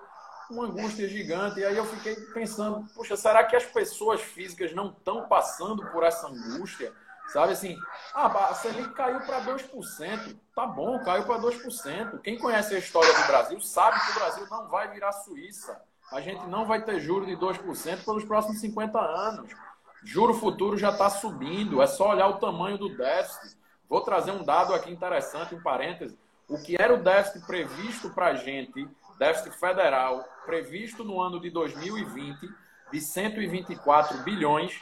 uma 0.49 0.65
angústia 0.65 1.07
gigante. 1.07 1.59
E 1.59 1.65
aí 1.65 1.77
eu 1.77 1.85
fiquei 1.85 2.15
pensando, 2.33 2.87
puxa, 2.93 3.15
será 3.15 3.43
que 3.43 3.55
as 3.55 3.65
pessoas 3.65 4.21
físicas 4.21 4.73
não 4.73 4.89
estão 4.89 5.27
passando 5.27 5.85
por 5.91 6.03
essa 6.03 6.27
angústia? 6.27 6.93
Sabe 7.27 7.53
assim, 7.53 7.75
ah, 8.13 8.27
a 8.27 8.53
Selic 8.53 8.93
caiu 8.93 9.19
para 9.21 9.41
2%, 9.41 10.39
tá 10.55 10.67
bom, 10.67 11.03
caiu 11.03 11.25
para 11.25 11.39
2%. 11.41 12.21
Quem 12.21 12.37
conhece 12.37 12.75
a 12.75 12.79
história 12.79 13.11
do 13.11 13.27
Brasil 13.27 13.59
sabe 13.59 13.99
que 13.99 14.11
o 14.11 14.15
Brasil 14.15 14.47
não 14.49 14.67
vai 14.67 14.91
virar 14.91 15.11
Suíça 15.11 15.81
a 16.11 16.21
gente 16.21 16.45
não 16.47 16.65
vai 16.65 16.83
ter 16.83 16.99
juro 16.99 17.25
de 17.25 17.35
2% 17.35 18.05
pelos 18.05 18.23
próximos 18.23 18.59
50 18.59 18.99
anos. 18.99 19.49
Juro 20.03 20.33
futuro 20.33 20.77
já 20.77 20.91
está 20.91 21.09
subindo, 21.09 21.81
é 21.81 21.87
só 21.87 22.11
olhar 22.11 22.27
o 22.27 22.37
tamanho 22.37 22.77
do 22.77 22.95
déficit. 22.95 23.57
Vou 23.89 24.01
trazer 24.01 24.31
um 24.31 24.43
dado 24.43 24.73
aqui 24.73 24.91
interessante, 24.91 25.55
um 25.55 25.61
parêntese. 25.61 26.17
O 26.47 26.61
que 26.61 26.79
era 26.79 26.93
o 26.93 27.03
déficit 27.03 27.45
previsto 27.45 28.09
para 28.11 28.27
a 28.27 28.35
gente, 28.35 28.87
déficit 29.17 29.51
federal, 29.57 30.23
previsto 30.45 31.03
no 31.03 31.19
ano 31.19 31.39
de 31.39 31.49
2020, 31.49 32.47
de 32.91 33.01
124 33.01 34.19
bilhões, 34.19 34.79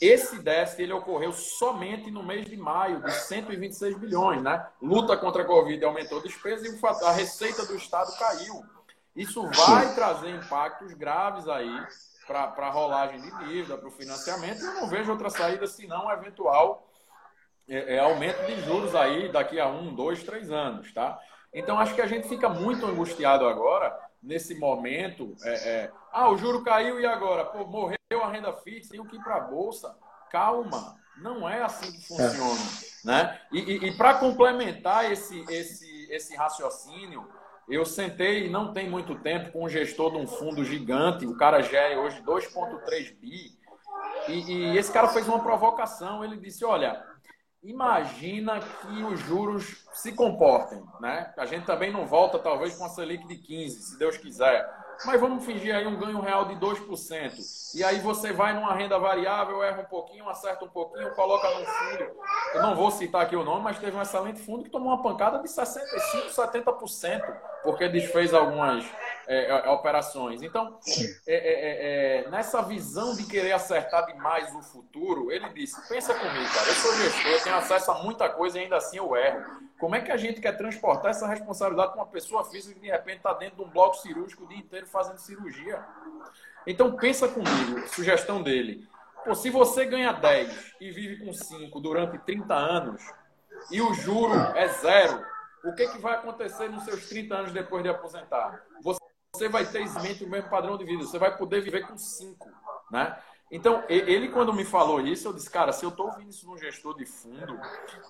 Esse 0.00 0.38
déficit 0.38 0.82
ele 0.82 0.92
ocorreu 0.92 1.32
somente 1.32 2.08
no 2.10 2.22
mês 2.22 2.46
de 2.46 2.56
maio, 2.56 3.02
de 3.02 3.12
126 3.12 3.98
bilhões, 3.98 4.40
né? 4.40 4.64
Luta 4.80 5.16
contra 5.16 5.42
a 5.42 5.46
Covid 5.46 5.84
aumentou 5.84 6.20
a 6.20 6.22
despesa 6.22 6.68
e 6.68 7.04
a 7.04 7.10
receita 7.10 7.66
do 7.66 7.74
Estado 7.74 8.16
caiu. 8.16 8.64
Isso 9.18 9.42
vai 9.50 9.94
trazer 9.96 10.30
impactos 10.30 10.94
graves 10.94 11.48
aí 11.48 11.86
para 12.24 12.44
a 12.56 12.70
rolagem 12.70 13.20
de 13.20 13.30
dívida, 13.46 13.76
para 13.76 13.88
o 13.88 13.90
financiamento. 13.90 14.62
Eu 14.62 14.74
não 14.74 14.88
vejo 14.88 15.10
outra 15.10 15.28
saída 15.28 15.66
senão 15.66 16.06
um 16.06 16.10
eventual 16.12 16.88
é, 17.68 17.96
é, 17.96 17.98
aumento 17.98 18.46
de 18.46 18.60
juros 18.62 18.94
aí 18.94 19.30
daqui 19.32 19.58
a 19.58 19.66
um, 19.66 19.92
dois, 19.92 20.22
três 20.22 20.52
anos, 20.52 20.92
tá? 20.94 21.18
Então 21.52 21.80
acho 21.80 21.96
que 21.96 22.00
a 22.00 22.06
gente 22.06 22.28
fica 22.28 22.48
muito 22.48 22.86
angustiado 22.86 23.44
agora 23.48 23.98
nesse 24.22 24.54
momento. 24.56 25.34
É, 25.42 25.68
é, 25.68 25.92
ah, 26.12 26.30
o 26.30 26.38
juro 26.38 26.62
caiu 26.62 27.00
e 27.00 27.06
agora? 27.06 27.44
Pô, 27.44 27.66
morreu 27.66 27.96
a 28.22 28.30
renda 28.30 28.52
fixa, 28.52 28.92
tenho 28.92 29.04
que 29.04 29.16
ir 29.16 29.22
para 29.22 29.36
a 29.36 29.40
bolsa. 29.40 29.96
Calma, 30.30 30.96
não 31.16 31.48
é 31.48 31.60
assim 31.62 31.90
que 31.90 32.06
funciona, 32.06 32.60
né? 33.04 33.40
E, 33.50 33.58
e, 33.58 33.88
e 33.88 33.96
para 33.96 34.14
complementar 34.14 35.10
esse, 35.10 35.44
esse, 35.50 36.06
esse 36.12 36.36
raciocínio, 36.36 37.28
eu 37.68 37.84
sentei, 37.84 38.48
não 38.48 38.72
tem 38.72 38.88
muito 38.88 39.14
tempo, 39.16 39.52
com 39.52 39.64
um 39.64 39.68
gestor 39.68 40.12
de 40.12 40.18
um 40.18 40.26
fundo 40.26 40.64
gigante, 40.64 41.26
o 41.26 41.36
cara 41.36 41.62
gera 41.62 42.00
hoje 42.00 42.22
2,3 42.22 43.14
bi, 43.20 43.58
e, 44.28 44.52
e, 44.52 44.78
esse 44.78 44.92
cara 44.92 45.08
fez 45.08 45.26
uma 45.26 45.40
provocação. 45.40 46.24
Ele 46.24 46.36
disse: 46.36 46.64
Olha, 46.64 47.02
imagina 47.62 48.60
que 48.60 49.02
os 49.04 49.20
juros 49.20 49.86
se 49.92 50.12
comportem, 50.12 50.82
né? 51.00 51.32
A 51.36 51.46
gente 51.46 51.64
também 51.64 51.92
não 51.92 52.06
volta, 52.06 52.38
talvez, 52.38 52.76
com 52.76 52.84
a 52.84 52.88
Selic 52.88 53.26
de 53.26 53.36
15, 53.36 53.82
se 53.82 53.98
Deus 53.98 54.16
quiser. 54.16 54.68
Mas 55.06 55.20
vamos 55.20 55.44
fingir 55.44 55.72
aí 55.72 55.86
um 55.86 55.96
ganho 55.96 56.20
real 56.20 56.46
de 56.46 56.56
2%. 56.56 57.76
E 57.76 57.84
aí 57.84 58.00
você 58.00 58.32
vai 58.32 58.52
numa 58.52 58.74
renda 58.74 58.98
variável, 58.98 59.62
erra 59.62 59.82
um 59.82 59.84
pouquinho, 59.84 60.28
acerta 60.28 60.64
um 60.64 60.68
pouquinho, 60.68 61.14
coloca 61.14 61.48
num 61.50 61.64
fundo. 61.64 62.10
Eu 62.54 62.62
não 62.62 62.74
vou 62.74 62.90
citar 62.90 63.22
aqui 63.22 63.36
o 63.36 63.44
nome, 63.44 63.62
mas 63.62 63.78
teve 63.78 63.96
um 63.96 64.02
excelente 64.02 64.40
fundo 64.40 64.64
que 64.64 64.70
tomou 64.70 64.88
uma 64.88 65.02
pancada 65.02 65.38
de 65.38 65.48
65%, 65.48 66.34
70%, 66.34 67.36
porque 67.62 67.88
desfez 67.88 68.32
algumas 68.32 68.84
é, 69.26 69.50
é, 69.50 69.68
operações. 69.68 70.42
Então, 70.42 70.78
é, 71.26 71.34
é, 71.34 71.36
é, 71.36 72.24
é, 72.24 72.30
nessa 72.30 72.62
visão 72.62 73.14
de 73.14 73.24
querer 73.26 73.52
acertar 73.52 74.06
demais 74.06 74.54
o 74.54 74.62
futuro, 74.62 75.30
ele 75.30 75.48
disse: 75.50 75.86
pensa 75.86 76.14
comigo, 76.14 76.52
cara, 76.54 76.68
eu 76.68 76.74
sou 76.74 76.96
gestor, 76.96 77.30
eu 77.30 77.42
tenho 77.42 77.56
acesso 77.56 77.90
a 77.90 78.02
muita 78.02 78.28
coisa 78.30 78.58
e 78.58 78.62
ainda 78.62 78.78
assim 78.78 78.96
eu 78.96 79.14
erro. 79.14 79.68
Como 79.78 79.94
é 79.94 80.00
que 80.00 80.10
a 80.10 80.16
gente 80.16 80.40
quer 80.40 80.56
transportar 80.56 81.10
essa 81.10 81.26
responsabilidade 81.26 81.92
para 81.92 82.00
uma 82.00 82.10
pessoa 82.10 82.42
física 82.44 82.74
que 82.74 82.80
de 82.80 82.90
repente 82.90 83.18
está 83.18 83.34
dentro 83.34 83.56
de 83.56 83.62
um 83.62 83.68
bloco 83.68 83.96
cirúrgico 83.98 84.44
o 84.44 84.48
dia 84.48 84.58
inteiro 84.58 84.86
fazendo 84.86 85.18
cirurgia? 85.18 85.84
Então 86.66 86.96
pensa 86.96 87.28
comigo, 87.28 87.86
sugestão 87.88 88.42
dele. 88.42 88.88
Pô, 89.24 89.34
se 89.34 89.50
você 89.50 89.84
ganha 89.84 90.12
10 90.12 90.74
e 90.80 90.90
vive 90.90 91.24
com 91.24 91.32
5 91.34 91.78
durante 91.80 92.18
30 92.18 92.54
anos 92.54 93.02
e 93.70 93.82
o 93.82 93.92
juro 93.92 94.34
é 94.56 94.68
zero, 94.68 95.22
o 95.64 95.72
que, 95.74 95.88
que 95.88 95.98
vai 95.98 96.14
acontecer 96.14 96.68
nos 96.68 96.84
seus 96.84 97.08
30 97.08 97.34
anos 97.34 97.52
depois 97.52 97.82
de 97.82 97.88
aposentar? 97.88 98.62
Você 99.34 99.48
vai 99.48 99.64
ter 99.64 99.82
exatamente 99.82 100.24
o 100.24 100.28
mesmo 100.28 100.48
padrão 100.48 100.76
de 100.76 100.84
vida, 100.84 101.04
você 101.04 101.18
vai 101.18 101.36
poder 101.36 101.60
viver 101.60 101.86
com 101.86 101.96
5, 101.96 102.48
né? 102.90 103.18
Então, 103.50 103.82
ele, 103.88 104.28
quando 104.28 104.52
me 104.52 104.64
falou 104.64 105.00
isso, 105.00 105.26
eu 105.26 105.32
disse, 105.32 105.48
cara, 105.48 105.72
se 105.72 105.82
eu 105.82 105.88
estou 105.88 106.06
ouvindo 106.06 106.28
isso 106.28 106.46
num 106.46 106.58
gestor 106.58 106.94
de 106.94 107.06
fundo, 107.06 107.58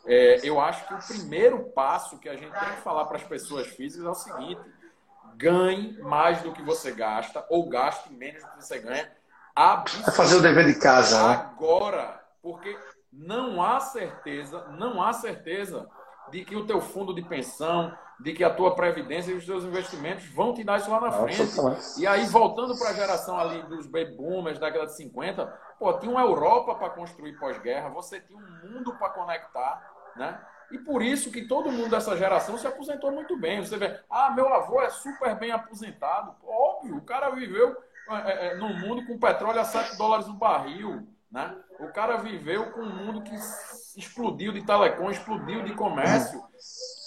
é, 0.05 0.41
eu 0.43 0.61
acho 0.61 0.87
que 0.89 0.95
o 0.95 0.99
primeiro 0.99 1.65
passo 1.71 2.19
que 2.19 2.29
a 2.29 2.35
gente 2.35 2.53
tem 2.59 2.71
que 2.71 2.81
falar 2.81 3.05
para 3.05 3.19
as 3.19 3.23
pessoas 3.23 3.69
físicas 3.69 4.05
é 4.05 4.11
o 4.11 4.15
seguinte: 4.15 4.61
ganhe 5.37 5.97
mais 6.03 6.43
do 6.43 6.53
que 6.53 6.63
você 6.63 6.91
gasta, 6.91 7.47
ou 7.49 7.69
gaste 7.69 8.13
menos 8.13 8.43
do 8.43 8.51
que 8.51 8.65
você 8.65 8.81
ganha. 8.81 9.13
É 10.07 10.11
fazer 10.11 10.37
o 10.37 10.43
dever 10.43 10.67
de 10.67 10.79
casa. 10.79 11.29
Né? 11.29 11.35
Agora, 11.35 12.21
porque 12.43 12.77
não 13.13 13.63
há 13.63 13.79
certeza, 13.79 14.67
não 14.71 15.01
há 15.03 15.13
certeza 15.13 15.89
de 16.31 16.45
que 16.45 16.57
o 16.57 16.67
teu 16.67 16.81
fundo 16.81 17.15
de 17.15 17.23
pensão, 17.23 17.93
de 18.21 18.33
que 18.33 18.43
a 18.43 18.51
tua 18.51 18.75
previdência 18.75 19.31
e 19.31 19.35
os 19.35 19.47
teus 19.47 19.65
investimentos 19.65 20.25
vão 20.27 20.53
te 20.53 20.65
dar 20.65 20.79
isso 20.79 20.91
lá 20.91 21.01
na 21.01 21.13
frente. 21.13 21.41
E 22.01 22.07
aí, 22.07 22.27
voltando 22.27 22.77
para 22.77 22.91
a 22.91 22.95
geração 22.95 23.39
ali 23.39 23.63
dos 23.63 23.87
baby 23.87 24.17
boomers 24.17 24.59
da 24.59 24.67
década 24.67 24.87
de 24.87 24.97
50, 24.97 25.47
pô, 25.79 25.93
tinha 25.95 26.11
uma 26.11 26.23
Europa 26.23 26.75
para 26.75 26.91
construir 26.91 27.39
pós-guerra, 27.39 27.89
você 27.91 28.21
tinha 28.21 28.39
um 28.39 28.69
mundo 28.69 28.95
para 28.99 29.11
conectar, 29.11 30.13
né? 30.17 30.41
E 30.71 30.79
por 30.79 31.01
isso 31.01 31.31
que 31.31 31.47
todo 31.47 31.73
mundo 31.73 31.91
dessa 31.91 32.17
geração 32.17 32.59
se 32.59 32.67
aposentou 32.67 33.11
muito 33.11 33.39
bem. 33.39 33.65
Você 33.65 33.77
vê, 33.79 34.01
ah, 34.11 34.31
meu 34.31 34.53
avô 34.53 34.83
é 34.83 34.91
super 34.91 35.35
bem 35.37 35.51
aposentado. 35.51 36.35
Óbvio, 36.45 36.97
o 36.97 37.03
cara 37.03 37.31
viveu 37.31 37.75
é, 38.11 38.49
é, 38.49 38.55
num 38.57 38.79
mundo 38.79 39.07
com 39.07 39.19
petróleo 39.19 39.61
a 39.61 39.65
7 39.65 39.97
dólares 39.97 40.27
no 40.27 40.35
barril. 40.35 41.09
Né? 41.31 41.55
O 41.79 41.93
cara 41.93 42.17
viveu 42.17 42.71
com 42.73 42.81
um 42.81 43.05
mundo 43.05 43.23
que 43.23 43.35
explodiu 43.97 44.53
de 44.53 44.65
telecom, 44.65 45.11
explodiu 45.11 45.63
de 45.63 45.75
comércio. 45.75 46.43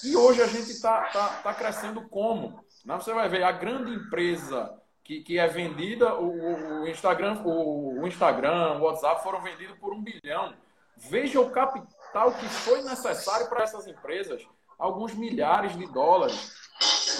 E 0.03 0.15
hoje 0.15 0.41
a 0.41 0.47
gente 0.47 0.69
está 0.71 1.01
tá, 1.05 1.27
tá 1.43 1.53
crescendo 1.53 2.07
como? 2.07 2.63
Né? 2.85 2.95
Você 2.95 3.13
vai 3.13 3.27
ver 3.27 3.43
a 3.43 3.51
grande 3.51 3.91
empresa 3.91 4.77
que, 5.03 5.21
que 5.21 5.39
é 5.39 5.47
vendida, 5.47 6.15
o, 6.15 6.83
o 6.83 6.87
Instagram, 6.87 7.41
o, 7.43 8.01
o, 8.01 8.07
Instagram, 8.07 8.77
o 8.77 8.83
WhatsApp 8.83 9.23
foram 9.23 9.41
vendidos 9.41 9.77
por 9.79 9.93
um 9.93 10.01
bilhão. 10.01 10.53
Veja 10.95 11.41
o 11.41 11.49
capital 11.49 12.31
que 12.33 12.47
foi 12.47 12.83
necessário 12.83 13.49
para 13.49 13.63
essas 13.63 13.87
empresas, 13.87 14.45
alguns 14.77 15.13
milhares 15.13 15.75
de 15.75 15.85
dólares. 15.91 16.55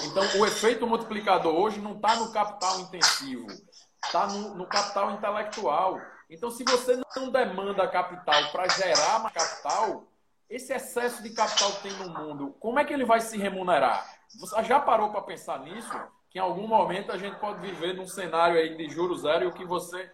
Então, 0.05 0.23
o 0.39 0.45
efeito 0.45 0.85
multiplicador 0.85 1.53
hoje 1.53 1.79
não 1.79 1.93
está 1.93 2.15
no 2.15 2.31
capital 2.31 2.79
intensivo, 2.79 3.47
está 4.03 4.27
no, 4.27 4.55
no 4.55 4.67
capital 4.67 5.11
intelectual. 5.11 5.99
Então, 6.31 6.49
se 6.49 6.63
você 6.63 6.97
não 7.17 7.29
demanda 7.29 7.85
capital 7.89 8.51
para 8.53 8.65
gerar 8.69 9.19
mais 9.19 9.33
capital, 9.33 10.05
esse 10.49 10.71
excesso 10.71 11.21
de 11.21 11.31
capital 11.31 11.73
que 11.73 11.89
tem 11.89 11.91
no 11.91 12.07
mundo, 12.09 12.55
como 12.57 12.79
é 12.79 12.85
que 12.85 12.93
ele 12.93 13.03
vai 13.03 13.19
se 13.19 13.37
remunerar? 13.37 14.09
Você 14.39 14.63
já 14.63 14.79
parou 14.79 15.09
para 15.09 15.21
pensar 15.23 15.59
nisso? 15.59 15.91
Que 16.29 16.39
em 16.39 16.41
algum 16.41 16.65
momento 16.65 17.11
a 17.11 17.17
gente 17.17 17.35
pode 17.35 17.59
viver 17.59 17.95
num 17.95 18.07
cenário 18.07 18.57
aí 18.57 18.77
de 18.77 18.89
juros 18.89 19.23
zero 19.23 19.43
e 19.43 19.47
o 19.47 19.51
que 19.51 19.65
você 19.65 20.09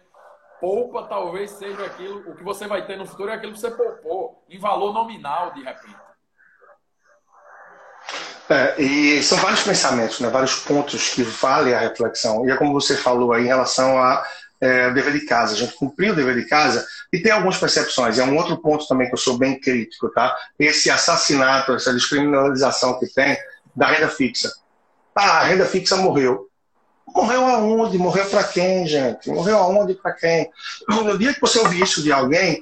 poupa 0.60 1.04
talvez 1.04 1.52
seja 1.52 1.86
aquilo, 1.86 2.28
o 2.28 2.34
que 2.34 2.42
você 2.42 2.66
vai 2.66 2.84
ter 2.84 2.98
no 2.98 3.06
futuro 3.06 3.30
é 3.30 3.34
aquilo 3.34 3.52
que 3.52 3.60
você 3.60 3.70
poupou, 3.70 4.44
em 4.48 4.58
valor 4.58 4.92
nominal, 4.92 5.52
de 5.52 5.62
repente. 5.62 5.96
É, 8.50 8.80
e 8.80 9.22
são 9.22 9.38
vários 9.38 9.62
pensamentos, 9.62 10.18
né, 10.18 10.28
vários 10.30 10.64
pontos 10.64 11.14
que 11.14 11.22
valem 11.22 11.74
a 11.74 11.78
reflexão. 11.78 12.44
E 12.44 12.50
é 12.50 12.56
como 12.56 12.72
você 12.72 12.96
falou 12.96 13.32
aí 13.32 13.44
em 13.44 13.48
relação 13.48 13.96
a 14.02 14.24
é, 14.60 14.90
dever 14.90 15.12
de 15.12 15.20
casa. 15.26 15.54
A 15.54 15.56
gente 15.56 15.74
cumpriu 15.74 16.12
o 16.12 16.16
dever 16.16 16.34
de 16.34 16.46
casa 16.46 16.86
e 17.12 17.18
tem 17.18 17.32
algumas 17.32 17.58
percepções. 17.58 18.18
É 18.18 18.24
um 18.24 18.36
outro 18.36 18.56
ponto 18.58 18.86
também 18.86 19.08
que 19.08 19.14
eu 19.14 19.18
sou 19.18 19.38
bem 19.38 19.58
crítico, 19.58 20.08
tá? 20.10 20.36
Esse 20.58 20.90
assassinato, 20.90 21.74
essa 21.74 21.92
descriminalização 21.92 22.98
que 22.98 23.06
tem 23.06 23.36
da 23.74 23.86
renda 23.86 24.08
fixa. 24.08 24.52
Ah, 25.14 25.40
a 25.40 25.44
renda 25.44 25.64
fixa 25.64 25.96
morreu. 25.96 26.48
Morreu 27.14 27.44
aonde? 27.46 27.98
Morreu 27.98 28.26
para 28.26 28.44
quem, 28.44 28.86
gente? 28.86 29.28
Morreu 29.30 29.56
aonde 29.58 29.94
para 29.94 30.12
quem? 30.12 30.50
No 30.88 31.16
dia 31.16 31.32
que 31.32 31.40
você 31.40 31.58
ouvir 31.58 31.82
isso 31.82 32.02
de 32.02 32.12
alguém, 32.12 32.60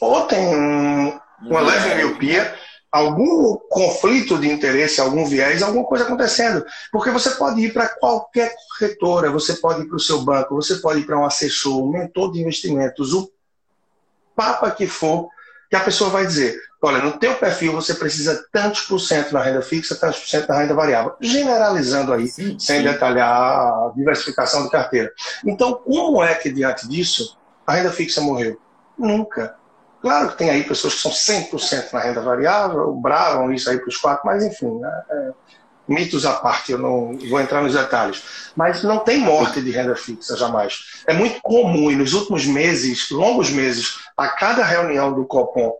ou 0.00 0.22
tem 0.26 0.38
um, 0.38 1.18
uma 1.42 1.60
leve 1.60 1.94
miopia, 1.96 2.54
algum 2.96 3.56
conflito 3.68 4.38
de 4.38 4.50
interesse, 4.50 5.00
algum 5.00 5.24
viés, 5.26 5.62
alguma 5.62 5.84
coisa 5.84 6.04
acontecendo. 6.04 6.64
Porque 6.90 7.10
você 7.10 7.30
pode 7.30 7.60
ir 7.60 7.72
para 7.72 7.88
qualquer 7.88 8.54
corretora, 8.78 9.30
você 9.30 9.54
pode 9.54 9.82
ir 9.82 9.86
para 9.86 9.96
o 9.96 10.00
seu 10.00 10.22
banco, 10.22 10.54
você 10.54 10.76
pode 10.76 11.00
ir 11.00 11.04
para 11.04 11.18
um 11.18 11.24
assessor, 11.24 11.84
um 11.84 11.90
mentor 11.90 12.32
de 12.32 12.40
investimentos, 12.40 13.12
o 13.12 13.30
papa 14.34 14.70
que 14.70 14.86
for, 14.86 15.28
que 15.68 15.76
a 15.76 15.80
pessoa 15.80 16.10
vai 16.10 16.26
dizer: 16.26 16.58
olha, 16.82 16.98
no 16.98 17.18
teu 17.18 17.34
perfil 17.34 17.72
você 17.72 17.94
precisa 17.94 18.46
tantos 18.50 18.82
por 18.82 18.98
cento 18.98 19.32
na 19.32 19.42
renda 19.42 19.62
fixa, 19.62 19.94
tantos 19.94 20.20
por 20.20 20.28
cento 20.28 20.48
na 20.48 20.58
renda 20.58 20.74
variável. 20.74 21.14
Generalizando 21.20 22.12
aí, 22.12 22.26
sim, 22.26 22.58
sem 22.58 22.78
sim. 22.78 22.84
detalhar 22.84 23.30
a 23.30 23.92
diversificação 23.94 24.64
de 24.64 24.70
carteira. 24.70 25.12
Então, 25.44 25.74
como 25.74 26.22
é 26.22 26.34
que 26.34 26.50
diante 26.50 26.88
disso 26.88 27.36
a 27.66 27.74
renda 27.74 27.90
fixa 27.90 28.20
morreu? 28.20 28.58
Nunca. 28.98 29.56
Claro 30.06 30.28
que 30.28 30.38
tem 30.38 30.50
aí 30.50 30.62
pessoas 30.62 30.94
que 30.94 31.00
são 31.00 31.10
100% 31.10 31.92
na 31.92 31.98
renda 31.98 32.20
variável, 32.20 32.94
bravam 32.94 33.52
isso 33.52 33.68
aí 33.68 33.76
para 33.76 33.88
os 33.88 33.96
quatro, 33.96 34.24
mas 34.24 34.44
enfim, 34.44 34.78
né? 34.78 35.02
é, 35.10 35.30
mitos 35.88 36.24
à 36.24 36.34
parte, 36.34 36.70
eu 36.70 36.78
não 36.78 37.18
vou 37.28 37.40
entrar 37.40 37.60
nos 37.60 37.72
detalhes. 37.72 38.52
Mas 38.54 38.84
não 38.84 39.00
tem 39.00 39.18
morte 39.18 39.60
de 39.60 39.68
renda 39.72 39.96
fixa, 39.96 40.36
jamais. 40.36 41.02
É 41.08 41.12
muito 41.12 41.42
comum, 41.42 41.90
e 41.90 41.96
nos 41.96 42.12
últimos 42.12 42.46
meses, 42.46 43.10
longos 43.10 43.50
meses, 43.50 43.98
a 44.16 44.28
cada 44.28 44.62
reunião 44.62 45.12
do 45.12 45.26
Copom 45.26 45.72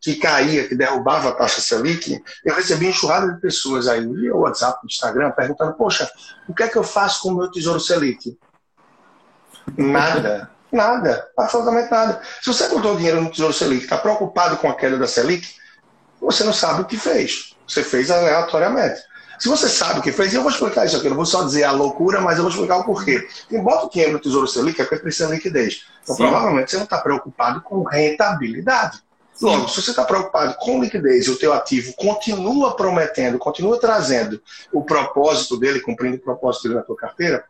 que 0.00 0.14
caía, 0.14 0.68
que 0.68 0.76
derrubava 0.76 1.30
a 1.30 1.32
taxa 1.32 1.60
Selic, 1.60 2.22
eu 2.44 2.54
recebi 2.54 2.86
enxurrada 2.86 3.32
de 3.32 3.40
pessoas 3.40 3.88
aí, 3.88 4.06
via 4.06 4.32
WhatsApp, 4.32 4.78
Instagram, 4.86 5.32
perguntando, 5.32 5.74
poxa, 5.74 6.08
o 6.48 6.54
que 6.54 6.62
é 6.62 6.68
que 6.68 6.78
eu 6.78 6.84
faço 6.84 7.22
com 7.22 7.30
o 7.30 7.36
meu 7.36 7.50
Tesouro 7.50 7.80
Selic? 7.80 8.38
Nada. 9.76 10.52
Nada, 10.72 11.28
absolutamente 11.36 11.90
nada. 11.90 12.20
Se 12.40 12.46
você 12.46 12.66
botou 12.68 12.96
dinheiro 12.96 13.20
no 13.20 13.30
Tesouro 13.30 13.52
Selic, 13.52 13.84
está 13.84 13.98
preocupado 13.98 14.56
com 14.56 14.70
a 14.70 14.74
queda 14.74 14.96
da 14.96 15.06
Selic, 15.06 15.46
você 16.18 16.42
não 16.44 16.52
sabe 16.52 16.80
o 16.80 16.84
que 16.86 16.96
fez. 16.96 17.54
Você 17.68 17.84
fez 17.84 18.10
aleatoriamente. 18.10 19.00
Se 19.38 19.48
você 19.48 19.68
sabe 19.68 20.00
o 20.00 20.02
que 20.02 20.12
fez, 20.12 20.32
eu 20.32 20.40
vou 20.40 20.50
explicar 20.50 20.86
isso 20.86 20.96
aqui, 20.96 21.06
eu 21.06 21.10
não 21.10 21.16
vou 21.16 21.26
só 21.26 21.42
dizer 21.42 21.64
a 21.64 21.72
loucura, 21.72 22.20
mas 22.20 22.38
eu 22.38 22.44
vou 22.44 22.50
explicar 22.50 22.78
o 22.78 22.84
porquê. 22.84 23.28
Quem 23.48 23.60
bota 23.60 23.86
o 23.86 23.90
dinheiro 23.90 24.12
no 24.14 24.20
Tesouro 24.20 24.46
Selic 24.46 24.80
é 24.80 24.84
porque 24.84 25.02
precisa 25.02 25.26
de 25.26 25.34
liquidez. 25.34 25.84
Então, 26.02 26.14
Sim. 26.14 26.22
provavelmente, 26.22 26.70
você 26.70 26.76
não 26.76 26.84
está 26.84 26.98
preocupado 26.98 27.60
com 27.60 27.82
rentabilidade. 27.82 29.02
Logo, 29.40 29.68
se 29.68 29.82
você 29.82 29.90
está 29.90 30.04
preocupado 30.04 30.54
com 30.60 30.80
liquidez 30.80 31.26
e 31.26 31.30
o 31.30 31.36
teu 31.36 31.52
ativo 31.52 31.92
continua 31.96 32.76
prometendo, 32.76 33.38
continua 33.38 33.80
trazendo 33.80 34.40
o 34.72 34.84
propósito 34.84 35.58
dele, 35.58 35.80
cumprindo 35.80 36.16
o 36.16 36.20
propósito 36.20 36.64
dele 36.64 36.76
na 36.76 36.82
tua 36.82 36.96
carteira, 36.96 37.44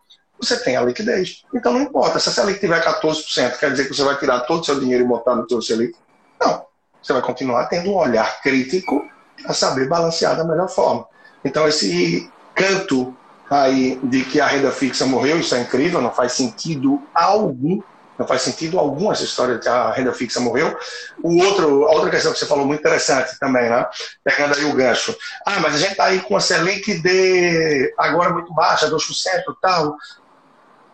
você 0.44 0.56
tem 0.58 0.76
a 0.76 0.82
liquidez. 0.82 1.44
Então 1.54 1.72
não 1.72 1.82
importa, 1.82 2.18
se 2.18 2.28
a 2.28 2.32
Selic 2.32 2.60
tiver 2.60 2.82
14%, 2.82 3.58
quer 3.58 3.70
dizer 3.70 3.88
que 3.88 3.94
você 3.94 4.02
vai 4.02 4.18
tirar 4.18 4.40
todo 4.40 4.62
o 4.62 4.64
seu 4.64 4.78
dinheiro 4.78 5.04
e 5.04 5.06
botar 5.06 5.34
no 5.34 5.46
teu 5.46 5.62
Selic? 5.62 5.94
Não. 6.40 6.64
Você 7.02 7.12
vai 7.12 7.22
continuar 7.22 7.66
tendo 7.66 7.90
um 7.90 7.96
olhar 7.96 8.40
crítico 8.42 9.08
a 9.44 9.52
saber 9.52 9.88
balancear 9.88 10.36
da 10.36 10.44
melhor 10.44 10.68
forma. 10.68 11.06
Então 11.44 11.66
esse 11.66 12.30
canto 12.54 13.16
aí 13.50 13.98
de 14.02 14.24
que 14.24 14.40
a 14.40 14.46
renda 14.46 14.70
fixa 14.70 15.06
morreu, 15.06 15.38
isso 15.38 15.54
é 15.54 15.60
incrível, 15.60 16.00
não 16.00 16.12
faz 16.12 16.32
sentido 16.32 17.02
algum 17.14 17.80
não 18.18 18.26
faz 18.26 18.42
sentido 18.42 18.78
algum 18.78 19.10
essa 19.10 19.24
história 19.24 19.56
de 19.56 19.62
que 19.62 19.68
a 19.68 19.90
renda 19.90 20.12
fixa 20.12 20.40
morreu. 20.40 20.76
O 21.22 21.42
outro, 21.42 21.86
a 21.86 21.92
outra 21.92 22.10
questão 22.10 22.32
que 22.32 22.38
você 22.38 22.46
falou 22.46 22.66
muito 22.66 22.80
interessante 22.80 23.38
também, 23.38 23.68
né? 23.68 23.86
Pegando 24.22 24.54
aí 24.54 24.64
o 24.64 24.74
gancho. 24.74 25.16
Ah, 25.46 25.58
mas 25.60 25.74
a 25.74 25.78
gente 25.78 25.92
está 25.92 26.04
aí 26.04 26.20
com 26.20 26.36
a 26.36 26.40
Selic 26.40 27.00
de 27.00 27.94
agora 27.98 28.32
muito 28.32 28.52
baixa, 28.54 28.90
2% 28.90 28.98
e 28.98 29.60
tal. 29.60 29.96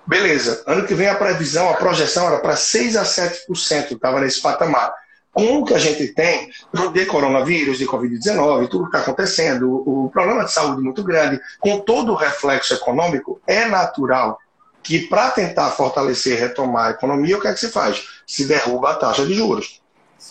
Beleza. 0.09 0.63
Ano 0.67 0.87
que 0.87 0.95
vem 0.95 1.07
a 1.07 1.15
previsão, 1.15 1.69
a 1.69 1.75
projeção 1.75 2.27
era 2.27 2.39
para 2.39 2.57
6 2.57 2.97
a 2.97 3.03
7%, 3.03 3.93
estava 3.93 4.21
nesse 4.21 4.41
patamar. 4.41 4.91
Com 5.31 5.59
o 5.59 5.65
que 5.67 5.75
a 5.75 5.79
gente 5.79 6.09
tem 6.15 6.51
de 6.95 7.05
coronavírus, 7.05 7.77
de 7.77 7.87
Covid-19, 7.87 8.69
tudo 8.69 8.85
que 8.85 8.97
está 8.97 9.01
acontecendo, 9.01 9.71
o 9.87 10.09
problema 10.11 10.47
de 10.47 10.51
saúde 10.53 10.81
muito 10.81 11.05
grande, 11.05 11.39
com 11.61 11.81
todo 11.81 12.13
o 12.13 12.15
reflexo 12.15 12.73
econômico, 12.73 13.39
é 13.47 13.67
natural 13.67 14.39
que 14.83 15.07
para 15.07 15.31
tentar 15.31 15.71
fortalecer 15.73 16.39
e 16.39 16.41
retomar 16.41 16.87
a 16.87 16.91
economia, 16.93 17.37
o 17.37 17.41
que 17.43 17.47
é 17.47 17.53
que 17.53 17.61
se 17.61 17.69
faz? 17.69 18.23
Se 18.27 18.47
derruba 18.47 18.93
a 18.93 18.95
taxa 18.95 19.27
de 19.27 19.35
juros. 19.35 19.83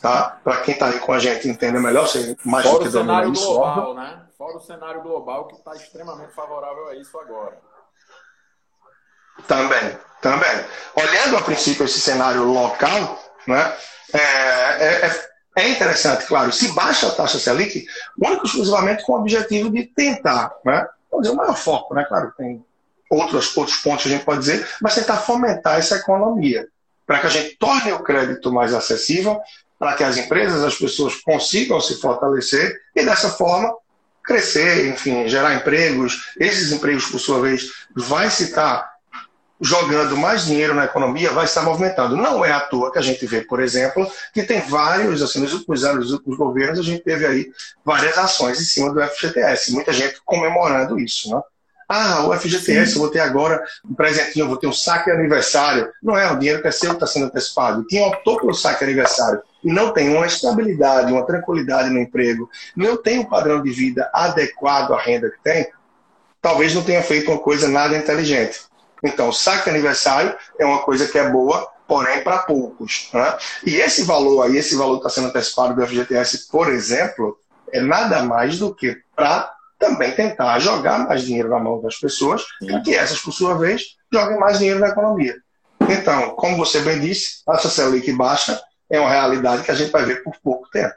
Tá? 0.02 0.40
Para 0.44 0.58
quem 0.62 0.74
está 0.74 0.88
aí 0.88 1.00
com 1.00 1.14
a 1.14 1.20
gente 1.20 1.48
entender 1.48 1.80
melhor, 1.80 2.08
você 2.08 2.36
mais 2.44 2.66
Fora 2.66 2.84
o 2.84 2.92
cenário 2.92 3.32
isso, 3.32 3.46
global, 3.46 3.94
né? 3.94 4.22
Fora 4.36 4.58
o 4.58 4.60
cenário 4.60 5.02
global 5.04 5.48
que 5.48 5.56
está 5.56 5.76
extremamente 5.76 6.34
favorável 6.34 6.88
a 6.88 6.96
isso 6.96 7.18
agora. 7.20 7.58
Também, 9.46 9.98
também. 10.22 10.66
Olhando 10.96 11.38
a 11.38 11.42
princípio 11.42 11.86
esse 11.86 12.00
cenário 12.00 12.44
local, 12.44 13.22
né, 13.46 13.74
é, 14.14 14.20
é, 15.06 15.28
é 15.58 15.70
interessante, 15.70 16.26
claro, 16.26 16.52
se 16.52 16.70
baixa 16.70 17.08
a 17.08 17.12
taxa 17.12 17.40
Selic, 17.40 17.86
único 18.18 18.46
exclusivamente 18.46 19.04
com 19.04 19.14
o 19.14 19.20
objetivo 19.20 19.70
de 19.70 19.86
tentar, 19.86 20.52
né, 20.66 20.88
vamos 21.12 21.24
dizer, 21.24 21.36
o 21.36 21.38
maior 21.38 21.56
foco, 21.56 21.94
né, 21.94 22.06
claro, 22.08 22.34
tem 22.38 22.64
outros, 23.10 23.56
outros 23.56 23.78
pontos 23.78 24.04
que 24.04 24.10
a 24.10 24.12
gente 24.14 24.26
pode 24.26 24.40
dizer, 24.40 24.68
mas 24.82 24.96
tentar 24.96 25.18
fomentar 25.18 25.78
essa 25.78 25.98
economia, 25.98 26.68
para 27.06 27.20
que 27.20 27.28
a 27.28 27.30
gente 27.30 27.56
torne 27.58 27.94
o 27.94 28.04
crédito 28.04 28.52
mais 28.52 28.74
acessível, 28.74 29.40
para 29.80 29.94
que 29.94 30.04
as 30.04 30.18
empresas, 30.18 30.64
as 30.64 30.76
pessoas 30.76 31.16
consigam 31.22 31.80
se 31.80 32.02
fortalecer 32.02 32.76
e 32.96 33.06
dessa 33.06 33.30
forma 33.30 33.74
crescer, 34.24 34.88
enfim, 34.88 35.28
gerar 35.28 35.56
empregos. 35.56 36.34
Esses 36.38 36.72
empregos, 36.72 37.06
por 37.06 37.20
sua 37.20 37.40
vez, 37.40 37.70
vai 37.96 38.28
estar 38.28 38.97
jogando 39.60 40.16
mais 40.16 40.46
dinheiro 40.46 40.74
na 40.74 40.86
economia, 40.86 41.32
vai 41.32 41.46
estar 41.46 41.62
movimentando. 41.64 42.16
Não 42.16 42.46
é 42.46 42.52
à 42.52 42.60
toa 42.60 42.92
que 42.92 43.00
a 43.00 43.02
gente 43.02 43.26
vê, 43.26 43.42
por 43.42 43.60
exemplo, 43.60 44.10
que 44.34 44.44
tem 44.44 44.62
vários, 44.62 45.22
assim, 45.22 45.40
nos 45.40 45.54
últimos 45.54 45.84
anos, 45.84 46.06
nos 46.06 46.14
últimos 46.14 46.38
governos, 46.38 46.80
a 46.80 46.84
gente 46.84 47.04
teve 47.04 47.26
aí 47.26 47.52
várias 47.84 48.18
ações 48.18 48.60
em 48.62 48.66
cima 48.66 48.94
do 48.94 49.02
FGTS, 49.02 49.72
muita 49.72 49.92
gente 49.92 50.22
comemorando 50.24 51.00
isso, 51.00 51.30
né? 51.30 51.42
Ah, 51.90 52.28
o 52.28 52.38
FGTS, 52.38 52.96
eu 52.96 53.02
vou 53.02 53.10
ter 53.10 53.22
agora 53.22 53.64
um 53.90 53.96
presentinho, 53.96 54.44
eu 54.44 54.48
vou 54.50 54.58
ter 54.58 54.68
um 54.68 54.74
saque 54.74 55.10
aniversário. 55.10 55.90
Não 56.04 56.18
é, 56.18 56.30
o 56.30 56.38
dinheiro 56.38 56.62
que 56.62 56.68
é 56.68 56.72
seu 56.72 56.90
que 56.90 56.96
está 56.98 57.08
sendo 57.08 57.28
antecipado. 57.28 57.86
Quem 57.88 58.02
optou 58.02 58.38
pelo 58.38 58.54
saque 58.54 58.84
aniversário 58.84 59.42
e 59.64 59.72
não 59.72 59.94
tem 59.94 60.10
uma 60.10 60.28
estabilidade, 60.28 61.14
uma 61.14 61.26
tranquilidade 61.26 61.90
no 61.90 62.00
emprego, 62.00 62.50
não 62.76 62.98
tem 62.98 63.20
um 63.20 63.24
padrão 63.24 63.64
de 63.64 63.72
vida 63.72 64.10
adequado 64.14 64.92
à 64.92 65.00
renda 65.00 65.30
que 65.30 65.42
tem, 65.42 65.72
talvez 66.42 66.76
não 66.76 66.84
tenha 66.84 67.02
feito 67.02 67.32
uma 67.32 67.40
coisa 67.40 67.70
nada 67.70 67.98
inteligente. 67.98 68.60
Então, 69.08 69.30
o 69.30 69.34
saque 69.34 69.70
aniversário 69.70 70.36
é 70.60 70.66
uma 70.66 70.80
coisa 70.80 71.08
que 71.08 71.18
é 71.18 71.30
boa, 71.30 71.68
porém 71.88 72.24
para 72.24 72.40
poucos. 72.40 73.10
Né? 73.14 73.38
E 73.66 73.76
esse 73.76 74.04
valor 74.04 74.44
aí, 74.44 74.58
esse 74.58 74.76
valor 74.76 75.00
que 75.00 75.08
está 75.08 75.10
sendo 75.10 75.30
antecipado 75.30 75.76
do 75.76 75.88
FGTS, 75.88 76.48
por 76.50 76.70
exemplo, 76.70 77.38
é 77.72 77.80
nada 77.80 78.24
mais 78.24 78.60
do 78.60 78.74
que 78.74 78.98
para 79.16 79.52
também 79.80 80.12
tentar 80.12 80.60
jogar 80.60 81.00
mais 81.08 81.24
dinheiro 81.24 81.50
na 81.50 81.60
mão 81.60 81.82
das 81.82 81.96
pessoas, 81.98 82.44
para 82.66 82.82
que 82.82 82.96
essas, 82.96 83.20
por 83.20 83.32
sua 83.32 83.58
vez, 83.58 83.96
joguem 84.12 84.40
mais 84.40 84.58
dinheiro 84.58 84.80
na 84.80 84.90
economia. 84.90 85.36
Então, 85.82 86.32
como 86.32 86.58
você 86.58 86.80
bem 86.82 87.00
disse, 87.00 87.42
a 87.48 87.58
Selic 87.58 88.12
baixa 88.14 88.60
é 88.90 89.00
uma 89.00 89.10
realidade 89.10 89.64
que 89.64 89.72
a 89.72 89.76
gente 89.76 89.92
vai 89.92 90.06
ver 90.06 90.24
por 90.24 90.36
pouco 90.44 90.70
tempo. 90.70 90.96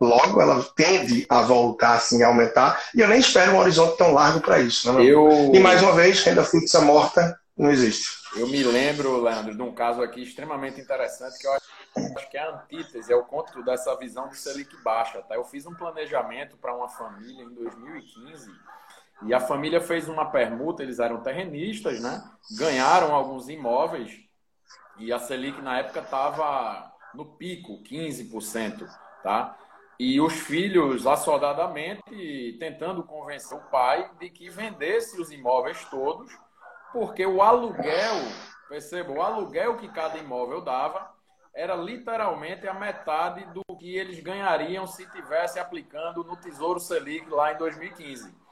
Logo, 0.00 0.40
ela 0.40 0.62
tende 0.74 1.26
a 1.28 1.42
voltar 1.42 1.94
assim, 1.94 2.22
a 2.22 2.28
aumentar, 2.28 2.82
e 2.94 3.00
eu 3.00 3.08
nem 3.08 3.20
espero 3.20 3.52
um 3.52 3.58
horizonte 3.58 3.96
tão 3.96 4.12
largo 4.12 4.40
para 4.40 4.58
isso. 4.58 4.92
Né? 4.92 5.04
Eu... 5.04 5.28
E 5.54 5.58
mais 5.60 5.82
uma 5.82 5.92
vez, 5.92 6.22
renda 6.22 6.44
fixa 6.44 6.80
morta 6.80 7.38
não 7.56 7.70
existe. 7.70 8.24
Eu 8.36 8.48
me 8.48 8.62
lembro, 8.64 9.22
Leandro, 9.22 9.54
de 9.54 9.62
um 9.62 9.72
caso 9.72 10.02
aqui 10.02 10.20
extremamente 10.22 10.80
interessante 10.80 11.38
que 11.38 11.46
eu 11.46 11.52
acho 11.52 12.30
que 12.30 12.36
é 12.36 12.40
a 12.40 12.50
antítese, 12.50 13.12
é 13.12 13.16
o 13.16 13.22
conto 13.22 13.62
dessa 13.62 13.94
visão 13.96 14.28
de 14.28 14.36
Selic 14.36 14.76
baixa. 14.82 15.22
Tá? 15.22 15.36
Eu 15.36 15.44
fiz 15.44 15.64
um 15.64 15.74
planejamento 15.74 16.56
para 16.56 16.74
uma 16.74 16.88
família 16.88 17.44
em 17.44 17.54
2015 17.54 18.50
e 19.22 19.32
a 19.32 19.38
família 19.38 19.80
fez 19.80 20.08
uma 20.08 20.26
permuta, 20.26 20.82
eles 20.82 20.98
eram 20.98 21.22
terrenistas, 21.22 22.00
né? 22.00 22.24
ganharam 22.58 23.14
alguns 23.14 23.48
imóveis 23.48 24.12
e 24.98 25.12
a 25.12 25.18
Selic 25.20 25.62
na 25.62 25.78
época 25.78 26.00
estava 26.00 26.92
no 27.14 27.24
pico, 27.24 27.80
15%. 27.84 28.88
Tá? 29.22 29.56
E 29.98 30.20
os 30.20 30.32
filhos, 30.32 31.06
assodadamente, 31.06 32.56
tentando 32.58 33.04
convencer 33.04 33.56
o 33.56 33.70
pai 33.70 34.10
de 34.18 34.28
que 34.28 34.50
vendesse 34.50 35.20
os 35.20 35.30
imóveis 35.30 35.84
todos, 35.88 36.32
porque 36.92 37.24
o 37.24 37.40
aluguel, 37.40 38.16
perceba, 38.68 39.12
o 39.12 39.22
aluguel 39.22 39.76
que 39.76 39.88
cada 39.88 40.18
imóvel 40.18 40.60
dava 40.60 41.12
era 41.54 41.76
literalmente 41.76 42.66
a 42.66 42.74
metade 42.74 43.44
do 43.52 43.62
que 43.76 43.96
eles 43.96 44.18
ganhariam 44.18 44.86
se 44.86 45.08
tivesse 45.10 45.60
aplicando 45.60 46.24
no 46.24 46.36
Tesouro 46.36 46.80
Selic 46.80 47.28
lá 47.30 47.52
em 47.52 47.58
2015. 47.58 48.43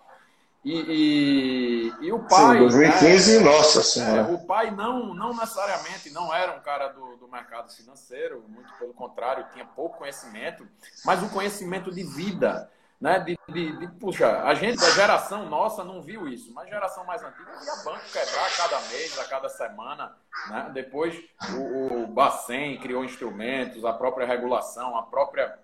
E, 0.65 1.93
e, 2.01 2.07
e 2.07 2.13
o 2.13 2.21
pai. 2.21 2.55
Sim, 2.55 2.59
2015, 2.59 3.39
né, 3.39 3.45
nossa 3.45 3.83
senhora. 3.83 4.31
É, 4.31 4.35
o 4.35 4.39
pai 4.39 4.71
não, 4.71 5.13
não 5.13 5.35
necessariamente 5.35 6.11
não 6.11 6.33
era 6.33 6.53
um 6.53 6.61
cara 6.61 6.89
do, 6.89 7.17
do 7.17 7.29
mercado 7.29 7.73
financeiro, 7.73 8.45
muito 8.49 8.73
pelo 8.79 8.95
contrário, 8.95 9.47
tinha 9.53 9.65
pouco 9.65 9.99
conhecimento, 9.99 10.67
mas 11.05 11.23
o 11.23 11.29
conhecimento 11.29 11.91
de 11.91 12.05
vida 12.05 12.71
né? 13.03 13.19
De, 13.19 13.37
de, 13.49 13.77
de, 13.79 13.89
puxa, 13.99 14.45
a 14.45 14.55
gente, 14.55 14.83
a 14.85 14.91
geração 14.91 15.51
nossa 15.51 15.83
não 15.83 16.01
viu 16.01 16.29
isso, 16.29 16.55
mas 16.55 16.69
a 16.69 16.71
geração 16.71 17.05
mais 17.05 17.21
antiga 17.21 17.51
via 17.59 17.75
banco 17.85 18.05
quebrar 18.13 18.47
a 18.47 18.51
cada 18.57 18.81
mês, 18.83 19.19
a 19.19 19.25
cada 19.25 19.49
semana, 19.49 20.17
né? 20.49 20.71
Depois 20.73 21.21
o, 21.53 22.05
o 22.05 22.07
Bacen 22.07 22.79
criou 22.79 23.05
instrumentos, 23.05 23.85
a 23.85 23.93
própria 23.93 24.25
regulação, 24.25 24.97
a 24.97 25.03
própria 25.03 25.59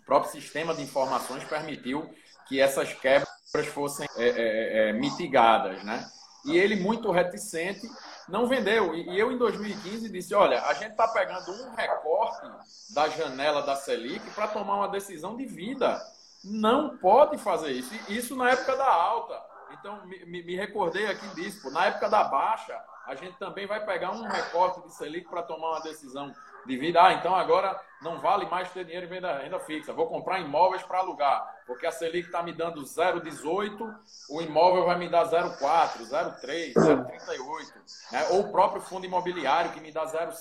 o 0.00 0.04
próprio 0.04 0.32
sistema 0.32 0.74
de 0.74 0.82
informações 0.82 1.44
permitiu 1.44 2.12
que 2.48 2.60
essas 2.60 2.92
quebras 2.92 3.30
fossem 3.68 4.06
é, 4.16 4.28
é, 4.28 4.30
é, 4.30 4.88
é 4.88 4.92
mitigadas, 4.92 5.82
né? 5.84 6.08
E 6.44 6.56
ele 6.56 6.76
muito 6.76 7.10
reticente 7.10 7.86
não 8.28 8.46
vendeu. 8.46 8.94
E 8.94 9.18
eu, 9.18 9.32
em 9.32 9.36
2015, 9.36 10.08
disse: 10.08 10.34
olha, 10.34 10.62
a 10.62 10.74
gente 10.74 10.92
está 10.92 11.08
pegando 11.08 11.50
um 11.50 11.74
recorte 11.74 12.48
da 12.94 13.08
janela 13.08 13.62
da 13.62 13.76
Selic 13.76 14.30
para 14.30 14.48
tomar 14.48 14.76
uma 14.76 14.88
decisão 14.88 15.36
de 15.36 15.44
vida 15.44 16.00
não 16.42 16.96
pode 16.96 17.36
fazer 17.38 17.72
isso. 17.72 17.92
Isso 18.10 18.36
na 18.36 18.50
época 18.50 18.76
da 18.76 18.86
alta. 18.86 19.38
Então, 19.72 20.04
me, 20.06 20.42
me 20.42 20.56
recordei 20.56 21.06
aqui 21.06 21.26
disso. 21.34 21.62
Pô. 21.62 21.70
Na 21.70 21.86
época 21.86 22.08
da 22.08 22.24
baixa, 22.24 22.78
a 23.06 23.14
gente 23.14 23.36
também 23.38 23.66
vai 23.66 23.84
pegar 23.84 24.12
um 24.12 24.26
recorte 24.26 24.80
de 24.82 24.94
Selic 24.94 25.28
para 25.28 25.42
tomar 25.42 25.72
uma 25.72 25.80
decisão 25.80 26.32
de 26.66 26.76
vida. 26.76 27.02
Ah, 27.02 27.12
então 27.14 27.34
agora 27.34 27.78
não 28.00 28.18
vale 28.18 28.46
mais 28.46 28.70
ter 28.70 28.84
dinheiro 28.84 29.06
em 29.06 29.08
venda, 29.08 29.38
renda 29.38 29.60
fixa. 29.60 29.92
Vou 29.92 30.06
comprar 30.06 30.40
imóveis 30.40 30.82
para 30.82 30.98
alugar. 30.98 31.56
Porque 31.66 31.86
a 31.86 31.92
Selic 31.92 32.26
está 32.26 32.42
me 32.42 32.52
dando 32.52 32.82
0,18, 32.82 33.94
o 34.30 34.40
imóvel 34.40 34.86
vai 34.86 34.98
me 34.98 35.08
dar 35.08 35.26
0,4, 35.26 36.08
0,3, 36.08 36.72
0,38. 36.74 38.12
Né? 38.12 38.28
Ou 38.30 38.40
o 38.40 38.52
próprio 38.52 38.80
fundo 38.80 39.04
imobiliário 39.04 39.72
que 39.72 39.80
me 39.80 39.92
dá 39.92 40.04
0,5. 40.06 40.34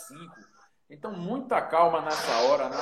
Então, 0.89 1.11
muita 1.11 1.61
calma 1.61 2.01
nessa 2.01 2.31
hora, 2.45 2.69
né? 2.69 2.77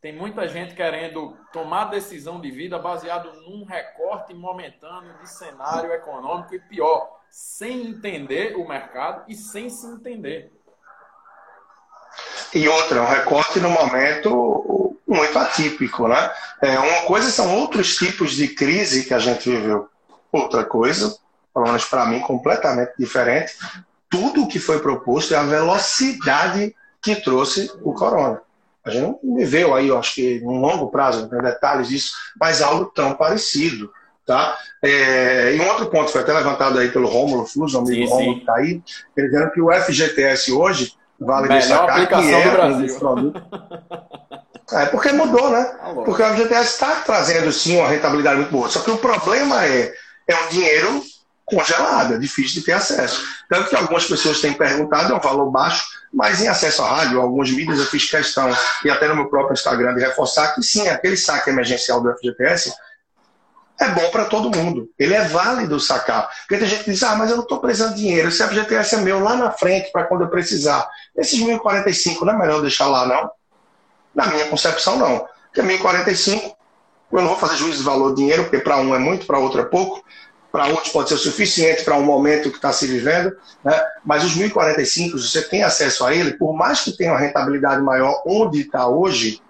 Tem 0.00 0.16
muita 0.16 0.48
gente 0.48 0.74
querendo 0.74 1.36
tomar 1.52 1.86
decisão 1.86 2.40
de 2.40 2.50
vida 2.50 2.78
baseado 2.78 3.32
num 3.42 3.64
recorte 3.64 4.32
momentâneo 4.32 5.12
de 5.18 5.28
cenário 5.28 5.92
econômico 5.92 6.54
e 6.54 6.58
pior, 6.58 7.20
sem 7.30 7.88
entender 7.88 8.56
o 8.56 8.66
mercado 8.66 9.24
e 9.28 9.34
sem 9.34 9.68
se 9.68 9.86
entender. 9.86 10.52
E 12.54 12.68
outra, 12.68 13.02
um 13.02 13.06
recorte 13.06 13.60
no 13.60 13.70
momento 13.70 14.96
muito 15.06 15.38
atípico, 15.38 16.06
né? 16.06 16.30
É, 16.62 16.78
uma 16.78 17.02
coisa 17.02 17.30
são 17.30 17.56
outros 17.58 17.96
tipos 17.96 18.32
de 18.32 18.48
crise 18.48 19.04
que 19.04 19.14
a 19.14 19.18
gente 19.18 19.50
viveu. 19.50 19.88
Outra 20.32 20.64
coisa, 20.64 21.16
pelo 21.52 21.66
menos 21.66 21.84
para 21.84 22.06
mim, 22.06 22.20
completamente 22.20 22.92
diferente, 22.98 23.54
tudo 24.08 24.42
o 24.42 24.48
que 24.48 24.58
foi 24.58 24.78
proposto 24.80 25.34
é 25.34 25.36
a 25.36 25.42
velocidade 25.42 26.74
que 27.02 27.16
trouxe 27.16 27.70
o 27.82 27.92
corona. 27.92 28.40
A 28.84 28.90
gente 28.90 29.18
não 29.22 29.36
viveu 29.36 29.74
aí, 29.74 29.88
eu 29.88 29.98
acho 29.98 30.14
que 30.14 30.40
num 30.40 30.60
longo 30.60 30.90
prazo, 30.90 31.22
não 31.22 31.28
tem 31.28 31.40
detalhes 31.40 31.88
disso, 31.88 32.12
mas 32.38 32.62
algo 32.62 32.86
tão 32.86 33.14
parecido. 33.14 33.92
Tá? 34.26 34.56
É, 34.80 35.56
e 35.56 35.60
um 35.60 35.68
outro 35.68 35.86
ponto 35.86 36.10
foi 36.10 36.20
até 36.20 36.32
levantado 36.32 36.78
aí 36.78 36.88
pelo 36.90 37.08
Rômulo 37.08 37.46
Flus, 37.46 37.74
o 37.74 37.78
amigo 37.78 38.08
Rômulo 38.08 38.34
que 38.34 38.40
está 38.40 38.56
aí, 38.56 38.80
ele 39.16 39.28
dizendo 39.28 39.50
que 39.50 39.60
o 39.60 39.72
FGTS 39.72 40.52
hoje, 40.52 40.92
vale 41.20 41.48
Melhor 41.48 41.60
destacar 41.60 42.08
que 42.08 42.14
é 42.14 42.64
um 42.64 42.82
dos 42.82 42.94
produtos. 42.94 43.42
É 44.72 44.86
porque 44.86 45.12
mudou, 45.12 45.50
né? 45.50 45.64
Tá 45.64 45.94
porque 46.04 46.22
o 46.22 46.26
FGTS 46.26 46.72
está 46.72 47.02
trazendo 47.04 47.52
sim 47.52 47.76
uma 47.76 47.88
rentabilidade 47.88 48.36
muito 48.36 48.52
boa. 48.52 48.68
Só 48.68 48.80
que 48.80 48.90
o 48.90 48.98
problema 48.98 49.64
é, 49.64 49.92
é 50.28 50.36
um 50.36 50.48
dinheiro 50.48 51.02
congelado, 51.44 52.14
é 52.14 52.18
difícil 52.18 52.60
de 52.60 52.66
ter 52.66 52.72
acesso. 52.72 53.24
Tanto 53.48 53.68
que 53.68 53.76
algumas 53.76 54.06
pessoas 54.06 54.40
têm 54.40 54.52
perguntado, 54.52 55.12
é 55.12 55.16
um 55.16 55.20
valor 55.20 55.50
baixo, 55.50 55.84
mas 56.12 56.40
em 56.40 56.46
acesso 56.46 56.82
à 56.82 56.88
rádio, 56.88 57.20
algumas 57.20 57.50
mídias 57.50 57.80
eu 57.80 57.86
fiz 57.86 58.08
questão, 58.08 58.48
e 58.84 58.90
até 58.90 59.08
no 59.08 59.16
meu 59.16 59.28
próprio 59.28 59.54
Instagram, 59.54 59.94
de 59.94 60.00
reforçar 60.00 60.54
que 60.54 60.62
sim, 60.62 60.88
aquele 60.88 61.16
saque 61.16 61.50
emergencial 61.50 62.00
do 62.00 62.12
FGTS 62.16 62.72
é 63.80 63.88
bom 63.88 64.10
para 64.10 64.26
todo 64.26 64.54
mundo. 64.54 64.90
Ele 64.98 65.14
é 65.14 65.24
válido 65.24 65.80
sacar. 65.80 66.28
Porque 66.40 66.58
tem 66.58 66.68
gente 66.68 66.84
que 66.84 66.90
diz, 66.90 67.02
ah, 67.02 67.16
mas 67.16 67.30
eu 67.30 67.36
não 67.36 67.42
estou 67.42 67.58
precisando 67.58 67.94
de 67.94 68.02
dinheiro, 68.02 68.28
esse 68.28 68.46
FGTS 68.46 68.96
é 68.96 68.98
meu 68.98 69.20
lá 69.20 69.34
na 69.34 69.50
frente 69.50 69.90
para 69.90 70.04
quando 70.04 70.22
eu 70.22 70.28
precisar. 70.28 70.86
Esses 71.16 71.40
1.045 71.40 72.20
não 72.22 72.34
é 72.34 72.38
melhor 72.38 72.60
deixar 72.60 72.86
lá, 72.86 73.06
não? 73.06 73.30
Na 74.14 74.26
minha 74.26 74.46
concepção, 74.46 74.98
não. 74.98 75.26
Porque 75.52 75.62
1.045, 75.62 76.54
eu 77.12 77.20
não 77.22 77.28
vou 77.28 77.38
fazer 77.38 77.56
juízo 77.56 77.78
de 77.78 77.84
valor 77.84 78.10
de 78.10 78.16
dinheiro, 78.16 78.44
porque 78.44 78.58
para 78.58 78.76
um 78.76 78.94
é 78.94 78.98
muito, 78.98 79.26
para 79.26 79.38
outro 79.38 79.60
é 79.60 79.64
pouco 79.64 80.04
para 80.52 80.66
outros 80.66 80.92
pode 80.92 81.08
ser 81.08 81.14
o 81.14 81.18
suficiente 81.18 81.84
para 81.84 81.96
um 81.96 82.04
momento 82.04 82.50
que 82.50 82.56
está 82.56 82.72
se 82.72 82.86
vivendo, 82.86 83.36
né? 83.64 83.80
mas 84.04 84.24
os 84.24 84.36
1.045, 84.36 85.12
você 85.12 85.42
tem 85.42 85.62
acesso 85.62 86.04
a 86.04 86.14
ele, 86.14 86.32
por 86.32 86.52
mais 86.52 86.80
que 86.80 86.96
tenha 86.96 87.12
uma 87.12 87.20
rentabilidade 87.20 87.80
maior 87.80 88.20
onde 88.26 88.62
está 88.62 88.88
hoje, 88.88 89.40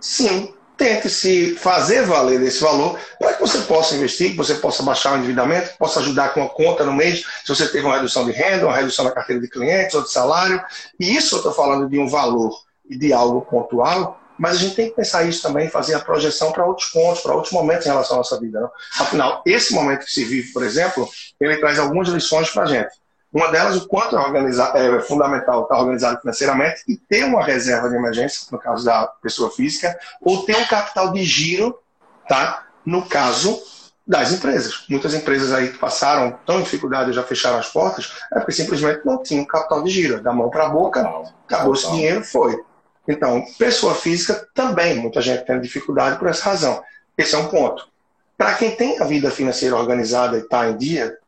sim, 0.00 0.54
tente 0.76 1.08
se 1.08 1.56
fazer 1.56 2.02
valer 2.02 2.38
desse 2.38 2.60
valor 2.60 2.98
para 3.18 3.34
que 3.34 3.40
você 3.40 3.58
possa 3.60 3.94
investir, 3.94 4.32
que 4.32 4.36
você 4.36 4.54
possa 4.54 4.82
baixar 4.82 5.14
o 5.14 5.16
endividamento, 5.16 5.70
que 5.70 5.78
possa 5.78 6.00
ajudar 6.00 6.34
com 6.34 6.42
a 6.42 6.48
conta 6.48 6.84
no 6.84 6.92
mês, 6.92 7.24
se 7.44 7.48
você 7.48 7.66
teve 7.68 7.86
uma 7.86 7.96
redução 7.96 8.24
de 8.24 8.32
renda, 8.32 8.66
uma 8.66 8.76
redução 8.76 9.04
na 9.04 9.10
carteira 9.10 9.40
de 9.40 9.48
clientes 9.48 9.94
ou 9.94 10.02
de 10.02 10.10
salário. 10.10 10.62
E 11.00 11.16
isso 11.16 11.34
eu 11.34 11.38
estou 11.38 11.52
falando 11.52 11.88
de 11.88 11.98
um 11.98 12.08
valor 12.08 12.52
e 12.88 12.96
de 12.96 13.12
algo 13.12 13.40
pontual, 13.42 14.20
mas 14.38 14.56
a 14.56 14.58
gente 14.58 14.76
tem 14.76 14.90
que 14.90 14.96
pensar 14.96 15.24
isso 15.24 15.42
também, 15.42 15.68
fazer 15.68 15.94
a 15.94 16.00
projeção 16.00 16.52
para 16.52 16.66
outros 16.66 16.88
pontos, 16.88 17.22
para 17.22 17.34
outros 17.34 17.52
momentos 17.52 17.86
em 17.86 17.88
relação 17.88 18.16
à 18.16 18.18
nossa 18.18 18.38
vida. 18.38 18.60
Não? 18.60 18.70
Afinal, 19.00 19.42
esse 19.46 19.72
momento 19.72 20.04
que 20.04 20.12
se 20.12 20.24
vive, 20.24 20.52
por 20.52 20.62
exemplo, 20.62 21.08
ele 21.40 21.56
traz 21.56 21.78
algumas 21.78 22.08
lições 22.08 22.50
para 22.50 22.64
a 22.64 22.66
gente. 22.66 22.90
Uma 23.36 23.48
delas, 23.52 23.76
o 23.76 23.86
quanto 23.86 24.16
é, 24.16 24.96
é 24.96 25.00
fundamental 25.02 25.64
estar 25.64 25.78
organizado 25.78 26.20
financeiramente 26.20 26.84
e 26.88 26.96
ter 26.96 27.22
uma 27.22 27.44
reserva 27.44 27.86
de 27.86 27.94
emergência, 27.94 28.48
no 28.50 28.58
caso 28.58 28.82
da 28.82 29.08
pessoa 29.22 29.50
física, 29.50 29.94
ou 30.22 30.46
ter 30.46 30.56
um 30.56 30.64
capital 30.64 31.12
de 31.12 31.22
giro, 31.22 31.78
tá? 32.26 32.64
no 32.82 33.04
caso 33.04 33.62
das 34.06 34.32
empresas. 34.32 34.86
Muitas 34.88 35.12
empresas 35.12 35.52
aí 35.52 35.68
que 35.68 35.76
passaram 35.76 36.38
tão 36.46 36.62
dificuldade 36.62 37.12
já 37.12 37.22
fecharam 37.22 37.58
as 37.58 37.68
portas, 37.68 38.10
é 38.32 38.38
porque 38.38 38.52
simplesmente 38.52 39.04
não 39.04 39.22
tinham 39.22 39.44
capital 39.44 39.82
de 39.82 39.90
giro. 39.90 40.22
Da 40.22 40.32
mão 40.32 40.48
para 40.48 40.64
a 40.64 40.70
boca, 40.70 41.06
acabou 41.44 41.74
esse 41.74 41.90
dinheiro, 41.90 42.24
foi. 42.24 42.58
Então, 43.06 43.44
pessoa 43.58 43.94
física 43.94 44.48
também, 44.54 44.94
muita 44.94 45.20
gente 45.20 45.44
tem 45.44 45.60
dificuldade 45.60 46.18
por 46.18 46.28
essa 46.28 46.42
razão. 46.42 46.82
Esse 47.18 47.34
é 47.34 47.38
um 47.38 47.48
ponto. 47.48 47.86
Para 48.34 48.54
quem 48.54 48.74
tem 48.74 48.98
a 48.98 49.04
vida 49.04 49.30
financeira 49.30 49.76
organizada 49.76 50.38
e 50.38 50.40
está 50.40 50.70
em 50.70 50.76
dia, 50.78 51.18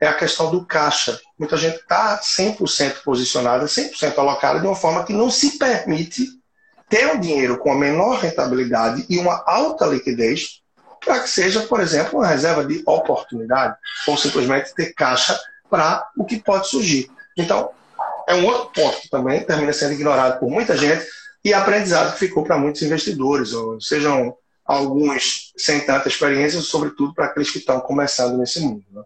é 0.00 0.06
a 0.06 0.14
questão 0.14 0.50
do 0.50 0.64
caixa. 0.64 1.18
Muita 1.38 1.56
gente 1.56 1.76
está 1.76 2.18
100% 2.18 3.02
posicionada, 3.02 3.66
100% 3.66 4.18
alocada 4.18 4.60
de 4.60 4.66
uma 4.66 4.76
forma 4.76 5.04
que 5.04 5.12
não 5.12 5.30
se 5.30 5.58
permite 5.58 6.26
ter 6.88 7.06
um 7.12 7.20
dinheiro 7.20 7.58
com 7.58 7.72
a 7.72 7.76
menor 7.76 8.18
rentabilidade 8.20 9.04
e 9.08 9.18
uma 9.18 9.42
alta 9.46 9.86
liquidez 9.86 10.60
para 11.04 11.20
que 11.20 11.28
seja, 11.28 11.60
por 11.62 11.80
exemplo, 11.80 12.18
uma 12.18 12.26
reserva 12.26 12.64
de 12.64 12.82
oportunidade 12.86 13.76
ou 14.06 14.16
simplesmente 14.16 14.74
ter 14.74 14.92
caixa 14.92 15.38
para 15.70 16.08
o 16.16 16.24
que 16.24 16.40
pode 16.40 16.68
surgir. 16.68 17.10
Então, 17.36 17.70
é 18.28 18.34
um 18.34 18.44
outro 18.44 18.70
ponto 18.72 19.00
que 19.00 19.08
também 19.08 19.44
termina 19.44 19.72
sendo 19.72 19.92
ignorado 19.92 20.38
por 20.40 20.50
muita 20.50 20.76
gente 20.76 21.06
e 21.44 21.54
aprendizado 21.54 22.12
que 22.12 22.18
ficou 22.18 22.42
para 22.42 22.58
muitos 22.58 22.82
investidores, 22.82 23.52
ou 23.52 23.80
sejam 23.80 24.36
alguns 24.64 25.52
sem 25.56 25.80
tanta 25.86 26.08
experiência, 26.08 26.60
sobretudo 26.60 27.14
para 27.14 27.26
aqueles 27.26 27.50
que 27.50 27.58
estão 27.58 27.78
começando 27.78 28.36
nesse 28.36 28.60
mundo. 28.60 28.84
Né? 28.90 29.02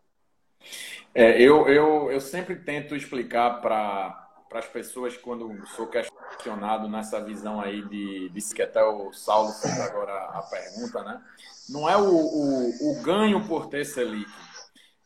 É, 1.15 1.41
eu, 1.43 1.69
eu, 1.69 2.13
eu 2.13 2.21
sempre 2.21 2.55
tento 2.57 2.95
explicar 2.95 3.61
para 3.61 4.29
as 4.53 4.67
pessoas 4.67 5.17
quando 5.17 5.67
sou 5.69 5.89
questionado 5.89 6.89
nessa 6.89 7.23
visão 7.25 7.61
aí 7.61 7.83
de, 7.89 8.29
de 8.29 8.55
que 8.55 8.63
até 8.63 8.83
o 8.83 9.13
Saulo 9.13 9.53
fez 9.53 9.81
agora 9.81 10.13
a 10.13 10.43
pergunta, 10.43 11.03
né? 11.03 11.21
Não 11.69 11.89
é 11.89 11.97
o, 11.97 12.09
o, 12.09 12.91
o 12.91 13.03
ganho 13.03 13.47
por 13.47 13.67
ter 13.67 13.85
Selic, 13.85 14.31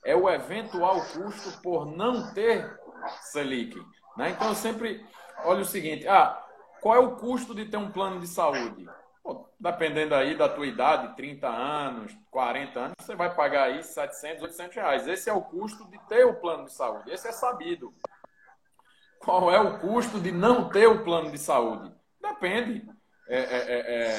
é 0.05 0.15
o 0.15 0.29
eventual 0.29 1.01
custo 1.13 1.63
por 1.63 1.87
não 1.87 2.33
ter 2.35 2.79
Selic. 3.23 3.75
Né? 4.17 4.31
Então 4.31 4.49
eu 4.49 4.55
sempre 4.55 5.05
olho 5.45 5.63
o 5.63 5.67
seguinte: 5.67 6.07
ah, 6.07 6.43
qual 6.81 6.97
é 6.97 6.99
o 6.99 7.17
custo 7.17 7.55
de 7.55 7.65
ter 7.65 7.79
um 7.79 7.91
plano 7.91 8.21
de 8.21 8.27
saúde? 8.27 8.87
Pô, 9.25 9.49
dependendo 9.59 10.14
aí 10.14 10.37
da 10.37 10.49
tua 10.49 10.66
idade, 10.66 11.16
30 11.16 11.49
anos, 11.49 12.16
40 12.31 12.79
anos, 12.79 12.95
você 13.01 13.16
vai 13.16 13.35
pagar 13.35 13.64
aí 13.64 13.83
700, 13.83 14.43
800 14.43 14.77
reais. 14.77 15.09
Esse 15.09 15.31
é 15.31 15.33
o 15.33 15.41
custo 15.41 15.91
de 15.91 15.99
ter 16.07 16.25
o 16.25 16.35
plano 16.35 16.66
de 16.66 16.72
saúde. 16.75 17.11
Esse 17.11 17.27
é 17.27 17.33
sabido. 17.33 17.93
Qual 19.18 19.51
é 19.51 19.59
o 19.59 19.79
custo 19.79 20.20
de 20.20 20.31
não 20.31 20.68
ter 20.68 20.87
o 20.87 21.03
plano 21.03 21.31
de 21.33 21.39
saúde? 21.39 21.91
Depende. 22.20 22.87
É, 23.27 23.39
é, 23.39 23.59
é, 23.59 24.09
é 24.09 24.16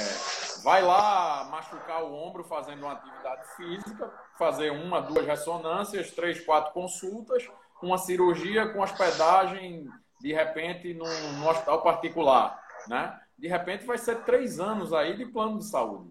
vai 0.64 0.82
lá 0.82 1.48
machucar 1.52 2.04
o 2.04 2.12
ombro 2.12 2.44
fazendo 2.44 2.82
uma 2.82 2.94
atividade 2.94 3.56
física, 3.56 4.12
fazer 4.36 4.72
uma, 4.72 5.00
duas 5.00 5.24
ressonâncias, 5.24 6.10
três, 6.10 6.44
quatro 6.44 6.74
consultas 6.74 7.48
uma 7.82 7.98
cirurgia 7.98 8.70
com 8.70 8.82
hospedagem, 8.82 9.88
de 10.20 10.34
repente, 10.34 10.94
num, 10.94 11.32
num 11.34 11.48
hospital 11.48 11.82
particular, 11.82 12.60
né? 12.88 13.20
De 13.38 13.48
repente 13.48 13.86
vai 13.86 13.98
ser 13.98 14.24
três 14.24 14.60
anos 14.60 14.94
aí 14.94 15.16
de 15.16 15.26
plano 15.26 15.60
de 15.60 15.66
saúde. 15.66 16.10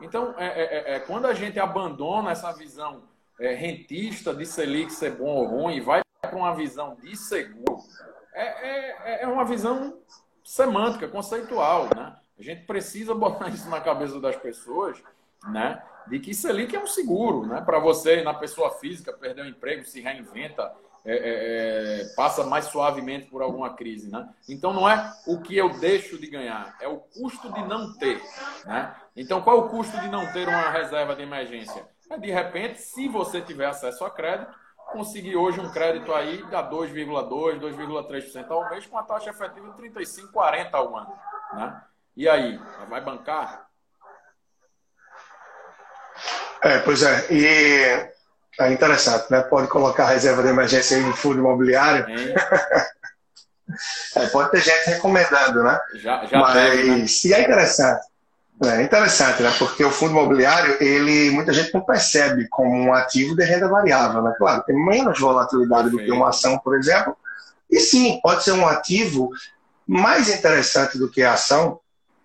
Então, 0.00 0.34
é, 0.38 0.46
é, 0.46 0.62
é, 0.62 0.94
é 0.94 1.00
quando 1.00 1.26
a 1.26 1.34
gente 1.34 1.58
abandona 1.58 2.30
essa 2.30 2.52
visão 2.52 3.02
é, 3.38 3.54
rentista 3.54 4.34
de 4.34 4.46
Selic 4.46 4.92
ser 4.92 5.16
bom 5.16 5.34
ou 5.36 5.46
ruim 5.46 5.76
e 5.76 5.80
vai 5.80 6.02
para 6.20 6.36
uma 6.36 6.54
visão 6.54 6.96
de 7.02 7.16
seguro, 7.16 7.82
é, 8.32 8.44
é, 8.44 9.22
é 9.22 9.26
uma 9.26 9.44
visão 9.44 9.98
semântica, 10.44 11.08
conceitual, 11.08 11.88
né? 11.94 12.16
A 12.38 12.42
gente 12.42 12.64
precisa 12.64 13.14
botar 13.14 13.48
isso 13.48 13.68
na 13.68 13.80
cabeça 13.80 14.20
das 14.20 14.36
pessoas, 14.36 15.02
né? 15.48 15.82
De 16.06 16.18
que 16.18 16.34
Selic 16.34 16.74
é 16.74 16.80
um 16.82 16.86
seguro, 16.86 17.46
né? 17.46 17.60
Para 17.60 17.78
você, 17.78 18.22
na 18.22 18.34
pessoa 18.34 18.70
física, 18.72 19.12
perder 19.12 19.44
o 19.44 19.48
emprego, 19.48 19.84
se 19.84 20.00
reinventa, 20.00 20.72
é, 21.04 21.14
é, 21.14 22.02
é, 22.02 22.04
passa 22.14 22.44
mais 22.44 22.66
suavemente 22.66 23.26
por 23.26 23.40
alguma 23.42 23.74
crise, 23.74 24.10
né? 24.10 24.28
Então 24.48 24.72
não 24.72 24.88
é 24.88 25.12
o 25.26 25.40
que 25.40 25.56
eu 25.56 25.70
deixo 25.78 26.18
de 26.18 26.26
ganhar, 26.26 26.76
é 26.80 26.88
o 26.88 26.98
custo 26.98 27.50
de 27.52 27.62
não 27.64 27.96
ter, 27.96 28.20
né? 28.66 28.94
Então 29.16 29.40
qual 29.40 29.56
é 29.56 29.60
o 29.60 29.68
custo 29.68 29.98
de 30.00 30.08
não 30.08 30.30
ter 30.32 30.46
uma 30.46 30.70
reserva 30.70 31.16
de 31.16 31.22
emergência? 31.22 31.88
É 32.10 32.18
de 32.18 32.30
repente, 32.30 32.80
se 32.80 33.08
você 33.08 33.40
tiver 33.40 33.66
acesso 33.66 34.04
a 34.04 34.10
crédito, 34.10 34.52
conseguir 34.92 35.36
hoje 35.36 35.60
um 35.60 35.70
crédito 35.70 36.12
aí 36.12 36.42
da 36.50 36.68
2,2, 36.68 37.60
2,3% 37.60 38.50
ao 38.50 38.68
mês 38.68 38.86
com 38.86 38.98
a 38.98 39.02
taxa 39.02 39.30
efetiva 39.30 39.70
de 39.70 39.76
35, 39.76 40.32
40 40.32 40.76
ao 40.76 40.96
ano, 40.96 41.18
né? 41.54 41.82
E 42.16 42.28
aí, 42.28 42.60
vai 42.88 43.00
bancar? 43.00 43.70
É, 46.62 46.78
pois 46.80 47.02
é. 47.02 47.32
E 47.32 48.19
é 48.58 48.72
interessante, 48.72 49.30
né? 49.30 49.42
Pode 49.42 49.68
colocar 49.68 50.06
reserva 50.06 50.42
de 50.42 50.48
emergência 50.48 50.96
aí 50.96 51.02
no 51.02 51.14
fundo 51.14 51.38
imobiliário. 51.38 52.06
é, 54.16 54.26
pode 54.26 54.50
ter 54.50 54.60
gente 54.60 54.86
recomendando, 54.86 55.62
né? 55.62 55.78
Já, 55.94 56.24
já 56.24 56.38
Mas, 56.38 56.52
teve, 56.52 56.90
né? 56.90 57.06
E 57.24 57.34
é 57.34 57.42
interessante. 57.42 58.10
É 58.62 58.82
interessante, 58.82 59.42
né? 59.42 59.54
Porque 59.58 59.82
o 59.82 59.90
fundo 59.90 60.10
imobiliário, 60.10 60.76
ele, 60.82 61.30
muita 61.30 61.52
gente 61.52 61.72
não 61.72 61.80
percebe 61.80 62.46
como 62.48 62.76
um 62.76 62.92
ativo 62.92 63.34
de 63.34 63.42
renda 63.42 63.68
variável, 63.68 64.22
né? 64.22 64.34
Claro, 64.36 64.62
tem 64.64 64.76
menos 64.76 65.18
volatilidade 65.18 65.84
Perfeito. 65.84 66.06
do 66.06 66.12
que 66.12 66.16
uma 66.16 66.28
ação, 66.28 66.58
por 66.58 66.76
exemplo. 66.76 67.16
E 67.70 67.80
sim, 67.80 68.20
pode 68.22 68.44
ser 68.44 68.52
um 68.52 68.66
ativo 68.66 69.30
mais 69.86 70.28
interessante 70.28 70.98
do 70.98 71.10
que 71.10 71.22
a 71.22 71.32
ação, 71.32 71.79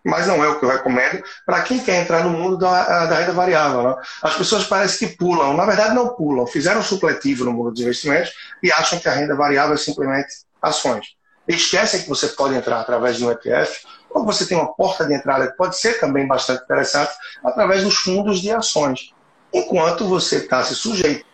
mas 0.05 0.27
não 0.27 0.43
é 0.43 0.47
o 0.47 0.59
que 0.59 0.63
eu 0.63 0.69
recomendo 0.69 1.23
para 1.45 1.63
quem 1.63 1.79
quer 1.79 2.03
entrar 2.03 2.23
no 2.23 2.29
mundo 2.29 2.57
da, 2.57 3.07
da 3.07 3.15
renda 3.15 3.33
variável. 3.33 3.81
Né? 3.81 3.95
As 4.21 4.35
pessoas 4.35 4.63
parecem 4.65 5.07
que 5.07 5.17
pulam, 5.17 5.55
na 5.55 5.65
verdade 5.65 5.95
não 5.95 6.09
pulam, 6.09 6.45
fizeram 6.45 6.81
um 6.81 6.83
supletivo 6.83 7.43
no 7.43 7.51
mundo 7.51 7.71
dos 7.71 7.81
investimentos 7.81 8.31
e 8.61 8.71
acham 8.71 8.99
que 8.99 9.09
a 9.09 9.13
renda 9.13 9.35
variável 9.35 9.73
é 9.73 9.77
simplesmente 9.77 10.27
ações. 10.61 11.15
Esquecem 11.47 12.03
que 12.03 12.09
você 12.09 12.27
pode 12.27 12.53
entrar 12.53 12.79
através 12.79 13.17
de 13.17 13.25
um 13.25 13.31
ETF, 13.31 13.85
ou 14.11 14.23
você 14.23 14.45
tem 14.45 14.57
uma 14.57 14.73
porta 14.73 15.05
de 15.05 15.13
entrada 15.13 15.47
que 15.47 15.57
pode 15.57 15.77
ser 15.77 15.99
também 15.99 16.27
bastante 16.27 16.63
interessante 16.63 17.11
através 17.43 17.83
dos 17.83 17.95
fundos 17.95 18.39
de 18.39 18.51
ações. 18.51 19.11
enquanto 19.51 20.07
você 20.07 20.37
está 20.37 20.63
se 20.63 20.75
sujeito 20.75 21.25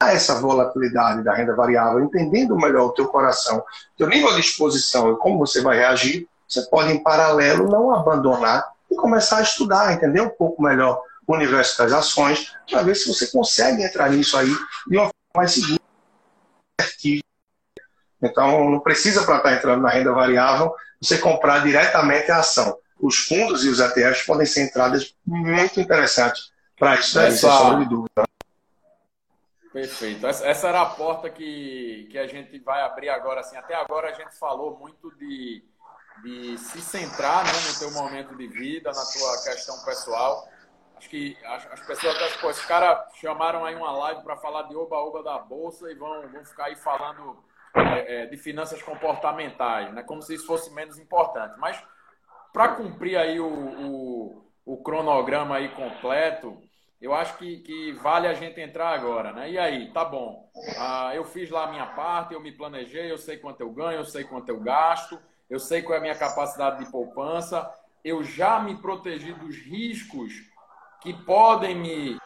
a 0.00 0.12
essa 0.12 0.34
volatilidade 0.40 1.22
da 1.22 1.32
renda 1.32 1.54
variável, 1.54 2.00
entendendo 2.00 2.56
melhor 2.56 2.86
o 2.86 2.92
teu 2.92 3.06
coração, 3.06 3.62
teu 3.96 4.08
nível 4.08 4.34
de 4.34 4.40
exposição 4.40 5.12
e 5.12 5.16
como 5.16 5.38
você 5.38 5.62
vai 5.62 5.76
reagir, 5.76 6.28
você 6.48 6.62
pode, 6.62 6.92
em 6.92 7.02
paralelo, 7.02 7.68
não 7.68 7.92
abandonar 7.92 8.64
e 8.90 8.94
começar 8.94 9.38
a 9.38 9.42
estudar, 9.42 9.92
entender 9.92 10.20
um 10.20 10.30
pouco 10.30 10.62
melhor 10.62 11.02
o 11.26 11.34
universo 11.34 11.78
das 11.78 11.92
ações, 11.92 12.54
para 12.70 12.82
ver 12.82 12.94
se 12.94 13.08
você 13.08 13.26
consegue 13.26 13.82
entrar 13.82 14.08
nisso 14.10 14.36
aí 14.36 14.54
de 14.86 14.96
uma 14.96 15.06
forma 15.06 15.12
mais 15.34 15.52
segura. 15.52 15.80
Então, 18.22 18.70
não 18.70 18.80
precisa 18.80 19.24
para 19.24 19.38
estar 19.38 19.52
entrando 19.54 19.82
na 19.82 19.90
renda 19.90 20.12
variável 20.12 20.74
você 21.00 21.18
comprar 21.18 21.60
diretamente 21.60 22.30
a 22.30 22.38
ação. 22.38 22.78
Os 23.00 23.18
fundos 23.18 23.64
e 23.64 23.68
os 23.68 23.80
ETFs 23.80 24.24
podem 24.24 24.46
ser 24.46 24.64
entradas 24.64 25.14
muito 25.26 25.80
interessantes 25.80 26.50
para 26.78 26.94
isso, 26.94 27.18
né? 27.18 27.30
sem 27.30 27.50
sombra 27.50 27.84
de 27.84 27.90
dúvida. 27.90 28.24
Perfeito. 29.72 30.26
Essa 30.26 30.68
era 30.68 30.80
a 30.80 30.86
porta 30.86 31.28
que, 31.28 32.08
que 32.10 32.18
a 32.18 32.26
gente 32.26 32.58
vai 32.60 32.80
abrir 32.80 33.10
agora. 33.10 33.40
Assim, 33.40 33.58
até 33.58 33.74
agora 33.74 34.08
a 34.08 34.12
gente 34.12 34.34
falou 34.38 34.78
muito 34.78 35.14
de, 35.16 35.62
de 36.22 36.58
se 36.58 36.80
centrar 36.80 37.44
né, 37.44 37.52
no 37.72 37.78
teu 37.78 37.90
momento 37.92 38.34
de 38.36 38.46
vida, 38.46 38.90
na 38.90 39.04
tua 39.04 39.42
questão 39.44 39.84
pessoal. 39.84 40.48
Acho 40.96 41.10
que 41.10 41.36
as, 41.44 41.66
as 41.72 41.80
pessoas 41.80 42.16
até, 42.16 42.48
esses 42.50 42.64
caras 42.64 43.12
chamaram 43.16 43.64
aí 43.64 43.74
uma 43.74 43.92
live 43.92 44.22
para 44.22 44.36
falar 44.36 44.62
de 44.62 44.74
oba-oba 44.74 45.22
da 45.22 45.38
Bolsa 45.38 45.90
e 45.90 45.94
vão, 45.94 46.28
vão 46.28 46.44
ficar 46.44 46.66
aí 46.66 46.76
falando 46.76 47.44
é, 47.74 48.22
é, 48.22 48.26
de 48.26 48.36
finanças 48.38 48.82
comportamentais, 48.82 49.92
né? 49.92 50.02
como 50.02 50.22
se 50.22 50.34
isso 50.34 50.46
fosse 50.46 50.72
menos 50.72 50.98
importante. 50.98 51.58
Mas 51.58 51.82
para 52.52 52.68
cumprir 52.68 53.18
aí 53.18 53.38
o, 53.38 53.46
o, 53.46 54.50
o, 54.64 54.82
cronograma 54.82 55.56
aí 55.56 55.68
completo, 55.68 56.56
eu 56.98 57.12
acho 57.12 57.36
que, 57.36 57.58
que, 57.58 57.92
vale 57.92 58.26
a 58.26 58.32
gente 58.32 58.58
entrar 58.58 58.94
agora, 58.94 59.30
né? 59.30 59.50
E 59.50 59.58
aí, 59.58 59.92
tá 59.92 60.02
bom. 60.02 60.50
Ah, 60.78 61.14
eu 61.14 61.24
fiz 61.24 61.50
lá 61.50 61.64
a 61.64 61.70
minha 61.70 61.84
parte, 61.88 62.32
eu 62.32 62.40
me 62.40 62.50
planejei, 62.50 63.12
eu 63.12 63.18
sei 63.18 63.36
quanto 63.36 63.60
eu 63.60 63.70
ganho, 63.70 63.98
eu 63.98 64.04
sei 64.06 64.24
quanto 64.24 64.48
eu 64.48 64.58
gasto, 64.58 65.20
eu 65.48 65.58
sei 65.58 65.82
qual 65.82 65.94
é 65.94 65.98
a 65.98 66.02
minha 66.02 66.14
capacidade 66.14 66.84
de 66.84 66.90
poupança, 66.90 67.70
eu 68.04 68.22
já 68.22 68.60
me 68.60 68.76
protegi 68.76 69.32
dos 69.32 69.56
riscos 69.56 70.32
que 71.00 71.12
podem 71.12 71.74
me 71.74 72.18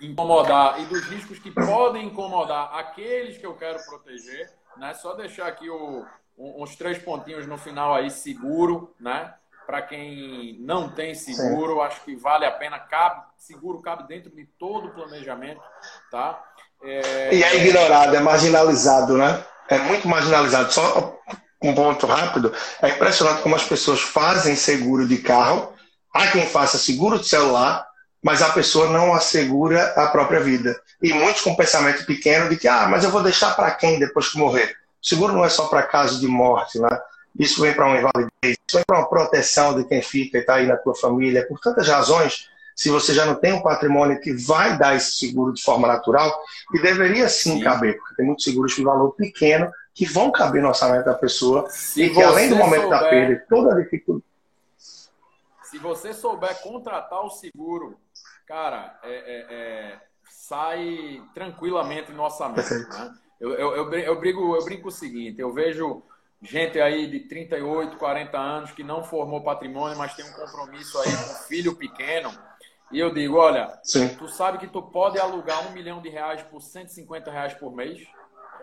incomodar 0.00 0.80
e 0.80 0.86
dos 0.86 1.04
riscos 1.06 1.38
que 1.38 1.50
podem 1.50 2.06
incomodar 2.06 2.74
aqueles 2.74 3.38
que 3.38 3.46
eu 3.46 3.54
quero 3.54 3.82
proteger, 3.84 4.52
né? 4.76 4.94
Só 4.94 5.14
deixar 5.14 5.46
aqui 5.46 5.68
o, 5.70 6.04
uns 6.36 6.76
três 6.76 6.98
pontinhos 6.98 7.46
no 7.46 7.56
final 7.56 7.94
aí 7.94 8.10
seguro, 8.10 8.94
né? 9.00 9.34
Para 9.66 9.82
quem 9.82 10.58
não 10.60 10.88
tem 10.88 11.14
seguro, 11.14 11.74
Sim. 11.74 11.80
acho 11.80 12.00
que 12.02 12.14
vale 12.14 12.44
a 12.44 12.52
pena. 12.52 12.78
Cabe, 12.78 13.24
seguro 13.36 13.80
cabe 13.80 14.06
dentro 14.06 14.30
de 14.30 14.44
todo 14.58 14.88
o 14.88 14.94
planejamento, 14.94 15.60
tá? 16.10 16.40
É... 16.82 17.34
E 17.34 17.42
é 17.42 17.56
ignorado, 17.56 18.14
é 18.14 18.20
marginalizado, 18.20 19.16
né? 19.16 19.44
É 19.68 19.78
muito 19.78 20.06
marginalizado. 20.06 20.72
Só 20.72 21.18
um 21.62 21.74
ponto 21.74 22.06
rápido. 22.06 22.52
É 22.82 22.90
impressionante 22.90 23.42
como 23.42 23.56
as 23.56 23.64
pessoas 23.64 24.00
fazem 24.00 24.56
seguro 24.56 25.06
de 25.06 25.18
carro. 25.18 25.72
Há 26.12 26.28
quem 26.28 26.46
faça 26.46 26.78
seguro 26.78 27.18
de 27.18 27.28
celular, 27.28 27.86
mas 28.22 28.42
a 28.42 28.50
pessoa 28.50 28.88
não 28.90 29.14
assegura 29.14 29.92
a 29.96 30.06
própria 30.08 30.40
vida. 30.40 30.78
E 31.02 31.12
muitos 31.12 31.42
com 31.42 31.54
pensamento 31.54 32.04
pequeno 32.06 32.48
de 32.48 32.56
que, 32.56 32.68
ah, 32.68 32.86
mas 32.88 33.04
eu 33.04 33.10
vou 33.10 33.22
deixar 33.22 33.54
para 33.54 33.70
quem 33.72 33.98
depois 33.98 34.28
que 34.28 34.38
morrer? 34.38 34.76
O 35.02 35.08
seguro 35.08 35.32
não 35.32 35.44
é 35.44 35.48
só 35.48 35.66
para 35.66 35.82
caso 35.82 36.20
de 36.20 36.26
morte, 36.26 36.78
né? 36.78 36.88
Isso 37.38 37.60
vem 37.60 37.74
para 37.74 37.86
uma 37.86 37.98
invalidez, 37.98 38.30
isso 38.66 38.76
vem 38.76 38.84
para 38.86 38.98
uma 38.98 39.08
proteção 39.08 39.76
de 39.76 39.84
quem 39.86 40.00
fica 40.00 40.38
e 40.38 40.40
está 40.40 40.54
aí 40.54 40.66
na 40.66 40.76
tua 40.76 40.94
família. 40.94 41.46
Por 41.46 41.60
tantas 41.60 41.86
razões, 41.86 42.48
se 42.74 42.88
você 42.88 43.14
já 43.14 43.26
não 43.26 43.34
tem 43.34 43.52
um 43.52 43.62
patrimônio 43.62 44.20
que 44.20 44.32
vai 44.32 44.78
dar 44.78 44.96
esse 44.96 45.12
seguro 45.12 45.52
de 45.52 45.62
forma 45.62 45.86
natural, 45.86 46.38
e 46.74 46.80
deveria 46.80 47.28
sim, 47.28 47.54
sim. 47.54 47.60
caber, 47.60 47.96
porque 47.98 48.14
tem 48.16 48.26
muitos 48.26 48.44
seguros 48.44 48.74
de 48.74 48.82
valor 48.82 49.12
pequeno 49.12 49.70
que 49.96 50.04
vão 50.04 50.30
caber 50.30 50.60
no 50.60 50.68
orçamento 50.68 51.06
da 51.06 51.14
pessoa 51.14 51.70
se 51.70 52.04
e 52.04 52.10
que 52.12 52.22
além 52.22 52.50
do 52.50 52.56
momento 52.56 52.82
souber, 52.82 53.00
da 53.00 53.08
perda, 53.08 53.46
toda 53.48 53.74
a 53.74 53.82
dificuldade. 53.82 54.26
Se 55.62 55.78
você 55.78 56.12
souber 56.12 56.60
contratar 56.60 57.24
o 57.24 57.30
seguro 57.30 57.98
cara, 58.46 59.00
é, 59.02 59.10
é, 59.10 59.46
é, 59.48 60.00
sai 60.28 61.22
tranquilamente 61.34 62.12
no 62.12 62.22
orçamento. 62.22 62.68
Né? 62.70 63.14
Eu, 63.40 63.54
eu, 63.54 63.74
eu, 63.74 63.92
eu, 63.94 64.20
brigo, 64.20 64.54
eu 64.54 64.62
brinco 64.64 64.88
o 64.88 64.92
seguinte: 64.92 65.40
eu 65.40 65.50
vejo 65.50 66.02
gente 66.42 66.78
aí 66.78 67.10
de 67.10 67.20
38, 67.20 67.96
40 67.96 68.38
anos 68.38 68.72
que 68.72 68.84
não 68.84 69.02
formou 69.02 69.42
patrimônio, 69.42 69.96
mas 69.96 70.14
tem 70.14 70.26
um 70.26 70.32
compromisso 70.32 70.98
aí 70.98 71.10
com 71.10 71.32
um 71.32 71.36
filho 71.48 71.74
pequeno. 71.74 72.30
E 72.92 73.00
eu 73.00 73.12
digo, 73.12 73.36
olha, 73.36 73.80
Sim. 73.82 74.14
tu 74.16 74.28
sabe 74.28 74.58
que 74.58 74.68
tu 74.68 74.80
pode 74.80 75.18
alugar 75.18 75.66
um 75.66 75.72
milhão 75.72 76.00
de 76.02 76.10
reais 76.10 76.42
por 76.42 76.60
150 76.60 77.30
reais 77.30 77.54
por 77.54 77.74
mês? 77.74 78.06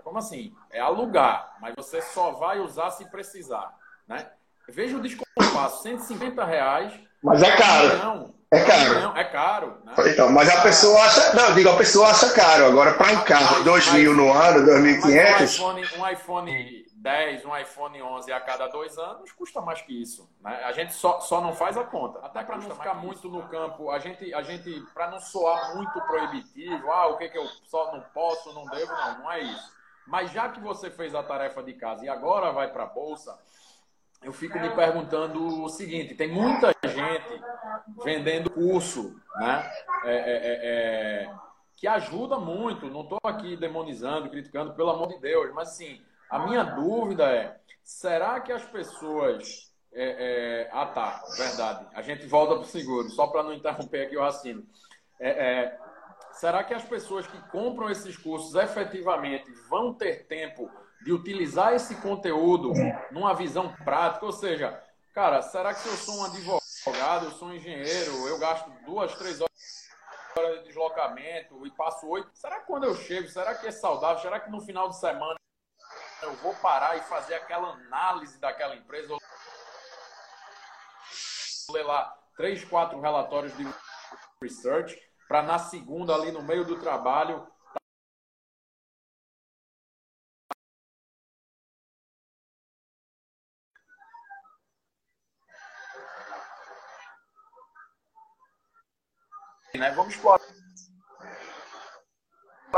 Como 0.04 0.18
assim? 0.18 0.54
É 0.70 0.80
alugar, 0.80 1.56
mas 1.62 1.74
você 1.76 2.02
só 2.02 2.32
vai 2.32 2.60
usar 2.60 2.92
se 2.92 3.06
precisar, 3.06 3.74
né? 4.08 4.28
Veja 4.68 4.98
o 4.98 5.02
descompasso, 5.02 5.84
150 5.84 6.44
reais. 6.46 6.94
Mas 7.22 7.42
é 7.42 7.56
caro. 7.56 8.34
É 8.52 8.64
caro. 8.64 9.00
Não, 9.00 9.18
é 9.18 9.24
caro. 9.24 9.78
Né? 9.84 9.94
Então, 10.08 10.32
mas 10.32 10.48
a 10.48 10.62
pessoa 10.62 11.00
acha. 11.02 11.34
Não, 11.34 11.50
eu 11.50 11.56
digo, 11.56 11.70
a 11.70 11.78
pessoa 11.78 12.10
acha 12.10 12.32
caro. 12.34 12.66
Agora, 12.66 12.94
para 12.94 13.12
um 13.12 13.24
carro, 13.24 13.64
2 13.64 13.94
mil 13.94 14.14
no 14.14 14.32
ano, 14.32 14.66
2.500. 14.66 14.80
Um 14.80 15.44
iPhone, 15.44 15.86
um 15.98 16.10
iPhone 16.10 16.86
10, 17.04 17.46
um 17.46 17.58
iPhone 17.58 18.02
11 18.02 18.32
a 18.32 18.40
cada 18.40 18.68
dois 18.68 18.98
anos 18.98 19.30
custa 19.34 19.60
mais 19.60 19.82
que 19.82 20.02
isso. 20.02 20.30
Né? 20.40 20.56
A 20.64 20.72
gente 20.72 20.94
só, 20.94 21.20
só 21.20 21.42
não 21.42 21.54
faz 21.54 21.76
a 21.78 21.84
conta. 21.84 22.20
Até 22.20 22.42
para 22.44 22.56
não 22.56 22.72
ficar 22.72 22.94
muito 22.94 23.28
no 23.28 23.44
campo, 23.50 23.92
a 23.92 24.00
gente, 24.00 24.34
a 24.34 24.42
gente 24.42 24.82
para 24.94 25.12
não 25.12 25.20
soar 25.20 25.76
muito 25.76 26.00
proibitivo, 26.02 26.90
ah, 26.92 27.08
o 27.08 27.18
que, 27.18 27.28
que 27.28 27.38
eu 27.38 27.46
só 27.66 27.92
não 27.92 28.02
posso, 28.14 28.54
não 28.54 28.66
devo, 28.68 28.94
não, 28.94 29.20
não 29.20 29.32
é 29.32 29.42
isso. 29.42 29.74
Mas 30.08 30.32
já 30.32 30.50
que 30.50 30.60
você 30.60 30.90
fez 30.90 31.16
a 31.16 31.24
tarefa 31.24 31.64
de 31.64 31.74
casa 31.74 32.06
e 32.06 32.10
agora 32.10 32.52
vai 32.52 32.72
para 32.72 32.84
a 32.84 32.88
bolsa, 32.88 33.38
eu 34.24 34.32
fico 34.32 34.60
me 34.60 34.70
perguntando 34.70 35.64
o 35.64 35.70
seguinte: 35.70 36.16
tem 36.16 36.32
muita 36.32 36.74
gente 36.86 37.42
vendendo 38.04 38.50
curso, 38.50 39.20
né? 39.36 39.72
É, 40.06 40.16
é, 40.16 40.34
é, 40.36 41.26
é 41.26 41.36
que 41.76 41.88
ajuda 41.88 42.40
muito. 42.40 42.90
Não 42.90 43.02
estou 43.02 43.20
aqui 43.24 43.58
demonizando, 43.58 44.30
criticando, 44.30 44.74
pelo 44.74 44.92
amor 44.92 45.10
de 45.10 45.20
Deus, 45.20 45.54
mas 45.54 45.70
assim, 45.70 46.02
a 46.30 46.40
minha 46.40 46.64
dúvida 46.64 47.30
é: 47.30 47.60
será 47.84 48.40
que 48.40 48.52
as 48.52 48.64
pessoas. 48.64 49.72
É, 49.96 50.64
é, 50.66 50.70
ah, 50.72 50.88
tá, 50.88 51.22
verdade. 51.38 51.86
A 51.94 52.02
gente 52.02 52.26
volta 52.26 52.56
para 52.56 52.64
o 52.64 52.66
seguro, 52.66 53.10
só 53.10 53.28
para 53.28 53.44
não 53.44 53.54
interromper 53.54 54.08
aqui 54.08 54.18
o 54.18 54.22
raciocínio. 54.22 54.66
Será 56.34 56.64
que 56.64 56.74
as 56.74 56.84
pessoas 56.84 57.26
que 57.28 57.38
compram 57.50 57.90
esses 57.90 58.18
cursos 58.18 58.56
efetivamente 58.56 59.52
vão 59.70 59.94
ter 59.94 60.28
tempo 60.28 60.70
de 61.04 61.12
utilizar 61.12 61.74
esse 61.74 61.96
conteúdo 61.96 62.72
numa 63.12 63.34
visão 63.34 63.74
prática. 63.84 64.26
Ou 64.26 64.32
seja, 64.32 64.82
cara, 65.14 65.42
será 65.42 65.74
que 65.74 65.82
se 65.82 65.90
eu 65.90 65.96
sou 65.96 66.16
um 66.16 66.26
advogado, 66.26 67.26
eu 67.26 67.32
sou 67.32 67.50
um 67.50 67.54
engenheiro, 67.54 68.28
eu 68.28 68.40
gasto 68.40 68.70
duas, 68.86 69.14
três 69.16 69.40
horas 69.42 70.60
de 70.60 70.68
deslocamento 70.68 71.66
e 71.68 71.72
passo 71.72 72.08
oito. 72.08 72.30
Será 72.34 72.60
que 72.60 72.68
quando 72.68 72.86
eu 72.86 72.96
chego, 72.96 73.28
será 73.28 73.54
que 73.54 73.68
é 73.68 73.72
saudável? 73.72 74.22
Será 74.22 74.40
que 74.40 74.50
no 74.50 74.62
final 74.62 74.90
de 74.90 74.98
semana 74.98 75.36
eu 76.22 76.34
vou 76.38 76.56
parar 76.56 76.98
e 76.98 77.02
fazer 77.02 77.36
aquela 77.36 77.74
análise 77.74 78.40
daquela 78.40 78.76
empresa? 78.76 79.10
Vou 79.10 79.20
ler 81.76 81.84
lá 81.84 82.18
três, 82.36 82.64
quatro 82.64 83.00
relatórios 83.00 83.56
de 83.58 83.68
research 84.42 84.98
para 85.28 85.42
na 85.42 85.58
segunda 85.58 86.14
ali 86.14 86.32
no 86.32 86.44
meio 86.44 86.66
do 86.66 86.80
trabalho 86.80 87.48
né? 99.84 99.92
Vamos 99.92 100.14
explorar 100.14 100.40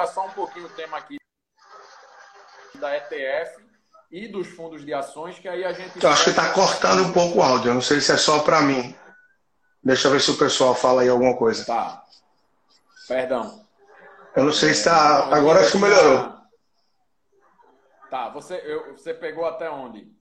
só 0.08 0.26
um 0.26 0.32
pouquinho 0.32 0.66
o 0.66 0.70
tema 0.70 0.98
aqui 0.98 1.18
da 2.80 2.98
ETF 2.98 3.64
e 4.12 4.28
dos 4.28 4.48
fundos 4.48 4.84
de 4.84 4.93
ações, 4.93 5.38
que 5.39 5.48
aí 5.48 5.64
a 5.64 5.72
gente. 5.72 6.04
Eu 6.04 6.10
acho 6.10 6.24
que 6.24 6.30
está 6.32 6.52
cortando 6.52 7.04
um 7.04 7.14
pouco 7.14 7.39
o 7.39 7.43
áudio. 7.43 7.70
Eu 7.70 7.76
não 7.76 7.82
sei 7.82 8.02
se 8.02 8.12
é 8.12 8.18
só 8.18 8.39
para 8.39 8.62
mim. 8.62 8.96
Deixa 9.84 10.08
eu 10.08 10.12
ver 10.12 10.20
se 10.20 10.32
o 10.32 10.38
pessoal 10.38 10.74
fala 10.74 11.04
aí 11.04 11.10
alguma 11.10 11.38
coisa. 11.38 11.64
Tá. 11.64 12.04
Perdão. 13.08 13.66
Eu 14.36 14.43
não 14.43 14.53
sei 14.53 14.74
se 14.74 14.80
está. 14.80 15.26
Agora 15.36 15.62
acho 15.62 15.72
que 15.72 15.78
melhorou. 15.78 16.36
Tá, 18.10 18.30
você, 18.30 18.62
eu, 18.66 18.95
você 18.95 19.14
pegou 19.14 19.45
até 19.45 19.70
onde? 19.70 20.14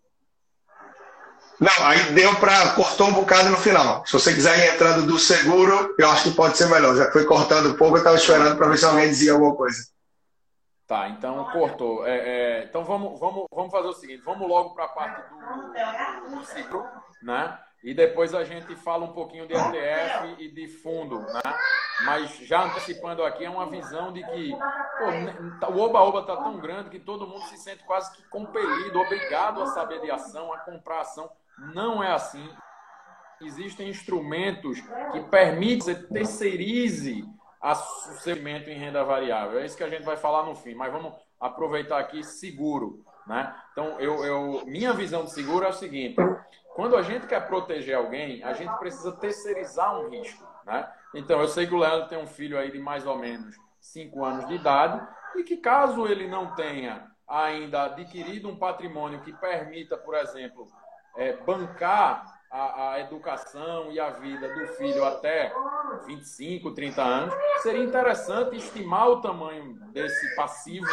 Não, 1.60 1.86
aí 1.86 2.12
deu 2.12 2.34
para 2.36 2.74
cortou 2.74 3.08
um 3.08 3.12
bocado 3.12 3.48
no 3.48 3.56
final. 3.56 4.04
Se 4.06 4.12
você 4.12 4.34
quiser 4.34 4.58
ir 4.58 4.74
entrando 4.74 5.06
do 5.06 5.18
seguro, 5.18 5.94
eu 5.98 6.10
acho 6.10 6.24
que 6.24 6.36
pode 6.36 6.56
ser 6.56 6.66
melhor. 6.66 6.96
Já 6.96 7.10
foi 7.12 7.24
cortando 7.24 7.70
um 7.70 7.76
pouco, 7.76 7.94
eu 7.94 7.98
estava 7.98 8.16
esperando 8.16 8.56
para 8.56 8.68
ver 8.68 8.78
se 8.78 8.84
alguém 8.84 9.08
dizia 9.08 9.32
alguma 9.32 9.54
coisa. 9.54 9.78
Tá, 10.86 11.08
então 11.08 11.44
cortou. 11.52 12.06
É, 12.06 12.16
é, 12.16 12.64
então 12.64 12.84
vamos, 12.84 13.18
vamos, 13.18 13.46
vamos 13.50 13.70
fazer 13.70 13.88
o 13.88 13.94
seguinte: 13.94 14.22
vamos 14.24 14.48
logo 14.48 14.74
para 14.74 14.84
a 14.84 14.88
parte 14.88 15.22
do, 15.30 16.36
do 16.36 16.44
seguro, 16.44 16.88
né? 17.22 17.58
E 17.84 17.92
depois 17.92 18.34
a 18.34 18.42
gente 18.44 18.74
fala 18.76 19.04
um 19.04 19.12
pouquinho 19.12 19.46
de 19.46 19.52
ETF 19.52 20.36
e 20.38 20.48
de 20.48 20.66
fundo, 20.66 21.20
né? 21.20 21.42
mas 22.06 22.38
já 22.38 22.64
antecipando 22.64 23.22
aqui, 23.22 23.44
é 23.44 23.50
uma 23.50 23.66
visão 23.66 24.10
de 24.10 24.24
que 24.24 24.56
pô, 25.60 25.66
o 25.70 25.78
oba-oba 25.80 26.20
está 26.20 26.34
tão 26.34 26.58
grande 26.58 26.88
que 26.88 26.98
todo 26.98 27.26
mundo 27.26 27.42
se 27.42 27.58
sente 27.58 27.84
quase 27.84 28.16
que 28.16 28.22
compelido, 28.28 28.98
obrigado 28.98 29.62
a 29.62 29.66
saber 29.66 30.00
de 30.00 30.10
ação, 30.10 30.50
a 30.50 30.60
comprar 30.60 31.02
ação. 31.02 31.30
Não 31.74 32.02
é 32.02 32.10
assim. 32.10 32.48
Existem 33.42 33.90
instrumentos 33.90 34.80
que 35.12 35.20
permitem 35.24 35.78
que 35.78 35.84
você 35.84 35.94
terceirize 35.94 37.22
o 37.62 37.74
segmento 38.20 38.70
em 38.70 38.78
renda 38.78 39.04
variável. 39.04 39.58
É 39.58 39.66
isso 39.66 39.76
que 39.76 39.84
a 39.84 39.90
gente 39.90 40.04
vai 40.04 40.16
falar 40.16 40.44
no 40.44 40.54
fim, 40.54 40.74
mas 40.74 40.90
vamos 40.90 41.12
aproveitar 41.38 41.98
aqui 41.98 42.24
seguro. 42.24 43.04
Né? 43.26 43.54
Então, 43.72 44.00
eu, 44.00 44.24
eu, 44.24 44.66
minha 44.66 44.92
visão 44.92 45.24
de 45.24 45.32
seguro 45.32 45.64
é 45.64 45.68
o 45.68 45.72
seguinte: 45.72 46.16
quando 46.74 46.96
a 46.96 47.02
gente 47.02 47.26
quer 47.26 47.46
proteger 47.46 47.96
alguém, 47.96 48.42
a 48.42 48.52
gente 48.52 48.76
precisa 48.78 49.12
terceirizar 49.12 49.96
um 49.98 50.10
risco. 50.10 50.44
Né? 50.66 50.86
Então, 51.14 51.40
eu 51.40 51.46
sei 51.46 51.68
que 51.68 51.74
o 51.74 51.78
Leandro 51.78 52.08
tem 52.08 52.18
um 52.18 52.26
filho 52.26 52.58
aí 52.58 52.70
de 52.70 52.80
mais 52.80 53.06
ou 53.06 53.16
menos 53.16 53.56
5 53.80 54.24
anos 54.24 54.48
de 54.48 54.54
idade 54.54 55.06
e 55.36 55.44
que, 55.44 55.56
caso 55.56 56.06
ele 56.06 56.26
não 56.26 56.54
tenha 56.56 57.10
ainda 57.28 57.84
adquirido 57.84 58.48
um 58.48 58.56
patrimônio 58.56 59.20
que 59.20 59.32
permita, 59.32 59.96
por 59.96 60.16
exemplo, 60.16 60.66
é, 61.16 61.36
bancar 61.36 62.40
a, 62.50 62.92
a, 62.92 63.00
educação 63.00 63.92
e 63.92 64.00
a 64.00 64.10
vida 64.10 64.52
do 64.52 64.66
filho 64.74 65.04
até 65.04 65.52
25, 66.06 66.72
30 66.72 67.02
anos, 67.02 67.34
seria 67.62 67.84
interessante 67.84 68.56
estimar 68.56 69.08
o 69.08 69.20
tamanho 69.20 69.74
desse 69.92 70.34
passivo 70.34 70.86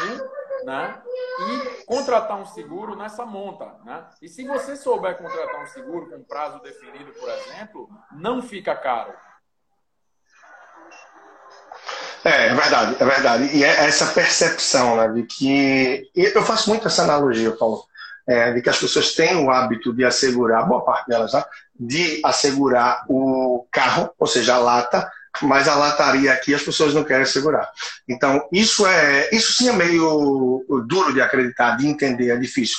né? 0.63 1.01
E 1.39 1.85
contratar 1.85 2.37
um 2.37 2.45
seguro 2.45 2.95
nessa 2.95 3.25
monta, 3.25 3.65
né? 3.83 4.05
E 4.21 4.27
se 4.27 4.45
você 4.45 4.75
souber 4.75 5.17
contratar 5.17 5.63
um 5.63 5.67
seguro 5.67 6.09
com 6.09 6.23
prazo 6.23 6.59
definido, 6.61 7.11
por 7.13 7.29
exemplo, 7.29 7.89
não 8.11 8.41
fica 8.41 8.75
caro. 8.75 9.13
É, 12.23 12.47
é 12.47 12.53
verdade, 12.53 12.95
é 12.99 13.05
verdade. 13.05 13.57
E 13.57 13.63
é 13.63 13.85
essa 13.85 14.07
percepção, 14.07 14.95
né, 14.95 15.07
de 15.09 15.23
que 15.23 16.09
eu 16.15 16.43
faço 16.43 16.69
muito 16.69 16.87
essa 16.87 17.03
analogia, 17.03 17.51
Paulo, 17.51 17.83
é, 18.27 18.53
de 18.53 18.61
que 18.61 18.69
as 18.69 18.79
pessoas 18.79 19.13
têm 19.13 19.35
o 19.43 19.49
hábito 19.49 19.93
de 19.93 20.05
assegurar, 20.05 20.67
boa 20.67 20.83
parte 20.83 21.07
delas, 21.07 21.33
né, 21.33 21.43
de 21.79 22.21
assegurar 22.23 23.05
o 23.09 23.65
carro, 23.71 24.13
ou 24.19 24.27
seja, 24.27 24.55
a 24.55 24.59
lata, 24.59 25.11
mas 25.41 25.67
a 25.67 25.75
lataria 25.75 26.33
aqui 26.33 26.53
as 26.53 26.61
pessoas 26.61 26.93
não 26.93 27.03
querem 27.03 27.25
segurar. 27.25 27.69
Então, 28.07 28.47
isso 28.51 28.85
é 28.85 29.29
isso 29.31 29.53
sim 29.53 29.69
é 29.69 29.73
meio 29.73 30.65
duro 30.87 31.13
de 31.13 31.21
acreditar, 31.21 31.77
de 31.77 31.87
entender, 31.87 32.31
é 32.31 32.37
difícil. 32.37 32.77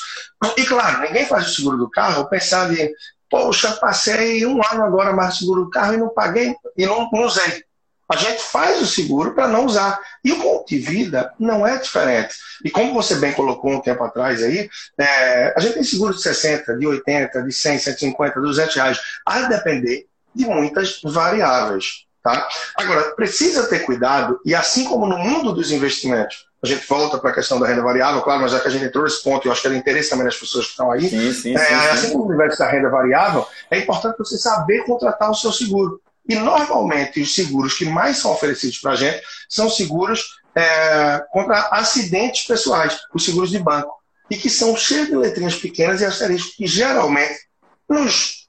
E 0.57 0.64
claro, 0.64 1.00
ninguém 1.03 1.26
faz 1.26 1.48
o 1.48 1.55
seguro 1.55 1.76
do 1.76 1.90
carro 1.90 2.28
pensando 2.28 2.74
em, 2.74 2.90
poxa, 3.30 3.72
passei 3.72 4.44
um 4.46 4.61
ano 4.70 4.84
agora 4.84 5.12
mais 5.12 5.38
seguro 5.38 5.64
do 5.64 5.70
carro 5.70 5.94
e 5.94 5.98
não 5.98 6.09
paguei 6.09 6.55
e 6.76 6.86
não, 6.86 7.09
não 7.11 7.24
usei. 7.24 7.64
A 8.12 8.16
gente 8.16 8.42
faz 8.42 8.82
o 8.82 8.86
seguro 8.86 9.34
para 9.34 9.48
não 9.48 9.64
usar. 9.64 9.98
E 10.22 10.32
o 10.32 10.42
ponto 10.42 10.68
de 10.68 10.78
vida 10.78 11.32
não 11.38 11.66
é 11.66 11.78
diferente. 11.78 12.34
E 12.62 12.70
como 12.70 12.92
você 12.92 13.14
bem 13.14 13.32
colocou 13.32 13.72
um 13.72 13.80
tempo 13.80 14.05
atrás 14.05 14.42
aí, 14.42 14.68
é, 14.98 15.55
a 15.57 15.61
gente 15.61 15.74
tem 15.74 15.84
seguro 15.84 16.14
de 16.14 16.20
60, 16.20 16.76
de 16.76 16.86
80, 16.86 17.42
de 17.42 17.53
100, 17.53 17.78
150, 17.78 18.38
200 18.38 18.74
reais, 18.74 19.00
a 19.24 19.42
depender 19.42 20.07
de 20.34 20.44
muitas 20.44 21.00
variáveis. 21.03 22.05
Tá? 22.22 22.48
Agora, 22.76 23.14
precisa 23.16 23.66
ter 23.66 23.80
cuidado, 23.80 24.40
e 24.44 24.54
assim 24.54 24.84
como 24.84 25.08
no 25.08 25.18
mundo 25.18 25.52
dos 25.52 25.72
investimentos, 25.72 26.46
a 26.62 26.68
gente 26.68 26.86
volta 26.86 27.18
para 27.18 27.30
a 27.30 27.34
questão 27.34 27.58
da 27.58 27.66
renda 27.66 27.82
variável, 27.82 28.22
claro, 28.22 28.42
mas 28.42 28.52
já 28.52 28.60
que 28.60 28.68
a 28.68 28.70
gente 28.70 28.84
entrou 28.84 29.02
nesse 29.02 29.20
ponto, 29.24 29.46
eu 29.46 29.50
acho 29.50 29.60
que 29.60 29.66
é 29.66 29.74
interesse 29.74 30.10
também 30.10 30.24
das 30.24 30.36
pessoas 30.36 30.66
que 30.66 30.70
estão 30.70 30.92
aí, 30.92 31.08
sim, 31.08 31.32
sim, 31.32 31.56
é, 31.56 31.58
sim, 31.58 31.74
assim 31.74 32.12
como 32.12 32.24
no 32.24 32.30
universo 32.30 32.60
da 32.60 32.70
renda 32.70 32.88
variável, 32.88 33.44
é 33.68 33.78
importante 33.78 34.18
você 34.18 34.38
saber 34.38 34.84
contratar 34.84 35.28
o 35.28 35.34
seu 35.34 35.50
seguro. 35.50 36.00
E 36.28 36.36
normalmente 36.36 37.20
os 37.20 37.34
seguros 37.34 37.74
que 37.74 37.84
mais 37.84 38.18
são 38.18 38.30
oferecidos 38.30 38.78
para 38.78 38.92
a 38.92 38.96
gente 38.96 39.20
são 39.48 39.68
seguros 39.68 40.40
é, 40.54 41.24
contra 41.32 41.58
acidentes 41.72 42.46
pessoais, 42.46 42.96
os 43.12 43.24
seguros 43.24 43.50
de 43.50 43.58
banco, 43.58 43.92
e 44.30 44.36
que 44.36 44.48
são 44.48 44.76
cheios 44.76 45.08
de 45.08 45.16
letrinhas 45.16 45.56
pequenas 45.56 46.00
e 46.00 46.04
asteriscos 46.04 46.54
que 46.54 46.68
geralmente 46.68 47.40
nos 47.88 48.41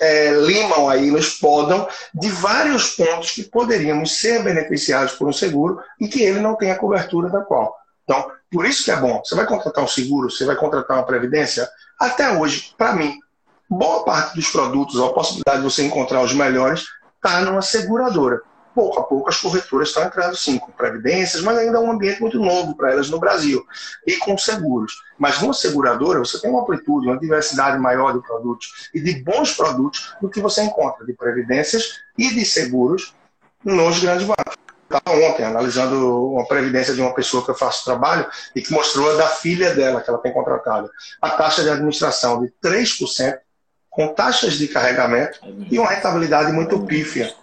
é, 0.00 0.32
limam 0.32 0.88
aí, 0.88 1.10
nos 1.10 1.34
podam 1.38 1.88
de 2.14 2.28
vários 2.30 2.90
pontos 2.90 3.30
que 3.30 3.44
poderíamos 3.44 4.18
ser 4.18 4.42
beneficiados 4.42 5.12
por 5.12 5.28
um 5.28 5.32
seguro 5.32 5.80
e 6.00 6.08
que 6.08 6.22
ele 6.22 6.40
não 6.40 6.56
tem 6.56 6.70
a 6.70 6.78
cobertura 6.78 7.28
da 7.28 7.40
qual. 7.40 7.76
Então, 8.04 8.30
por 8.50 8.64
isso 8.64 8.84
que 8.84 8.90
é 8.90 8.96
bom. 8.96 9.22
Você 9.24 9.34
vai 9.34 9.46
contratar 9.46 9.84
um 9.84 9.88
seguro, 9.88 10.30
você 10.30 10.44
vai 10.44 10.56
contratar 10.56 10.96
uma 10.96 11.06
previdência. 11.06 11.68
Até 12.00 12.30
hoje, 12.30 12.72
para 12.76 12.94
mim, 12.94 13.18
boa 13.68 14.04
parte 14.04 14.34
dos 14.34 14.48
produtos, 14.48 15.00
a 15.00 15.08
possibilidade 15.10 15.58
de 15.58 15.64
você 15.64 15.84
encontrar 15.84 16.22
os 16.22 16.32
melhores, 16.32 16.84
está 17.16 17.40
numa 17.42 17.62
seguradora 17.62 18.40
pouco 18.78 19.00
a 19.00 19.02
pouco 19.02 19.28
as 19.28 19.40
corretoras 19.40 19.88
estão 19.88 20.04
entrando 20.04 20.36
sim 20.36 20.56
com 20.56 20.70
previdências, 20.70 21.42
mas 21.42 21.58
ainda 21.58 21.78
é 21.78 21.80
um 21.80 21.90
ambiente 21.90 22.20
muito 22.20 22.38
novo 22.38 22.76
para 22.76 22.92
elas 22.92 23.10
no 23.10 23.18
Brasil 23.18 23.66
e 24.06 24.16
com 24.18 24.38
seguros. 24.38 25.02
Mas 25.18 25.42
numa 25.42 25.52
seguradora 25.52 26.20
você 26.20 26.40
tem 26.40 26.48
uma 26.48 26.62
amplitude, 26.62 27.08
uma 27.08 27.18
diversidade 27.18 27.76
maior 27.76 28.12
de 28.12 28.22
produtos 28.24 28.88
e 28.94 29.00
de 29.00 29.20
bons 29.24 29.52
produtos 29.54 30.14
do 30.22 30.30
que 30.30 30.40
você 30.40 30.62
encontra 30.62 31.04
de 31.04 31.12
previdências 31.12 31.98
e 32.16 32.32
de 32.32 32.44
seguros 32.44 33.16
nos 33.64 33.98
grandes 33.98 34.24
bancos. 34.24 34.54
Estava 34.84 35.18
ontem 35.18 35.44
analisando 35.44 36.32
uma 36.34 36.46
previdência 36.46 36.94
de 36.94 37.00
uma 37.00 37.12
pessoa 37.12 37.44
que 37.44 37.50
eu 37.50 37.56
faço 37.56 37.84
trabalho 37.84 38.26
e 38.54 38.62
que 38.62 38.72
mostrou 38.72 39.10
a 39.10 39.16
da 39.16 39.26
filha 39.26 39.74
dela, 39.74 40.00
que 40.00 40.08
ela 40.08 40.20
tem 40.20 40.32
contratada. 40.32 40.88
A 41.20 41.30
taxa 41.30 41.64
de 41.64 41.68
administração 41.68 42.40
de 42.40 42.52
3%, 42.64 43.38
com 43.90 44.14
taxas 44.14 44.54
de 44.54 44.68
carregamento 44.68 45.40
e 45.68 45.80
uma 45.80 45.90
rentabilidade 45.90 46.52
muito 46.52 46.78
pífia. 46.86 47.34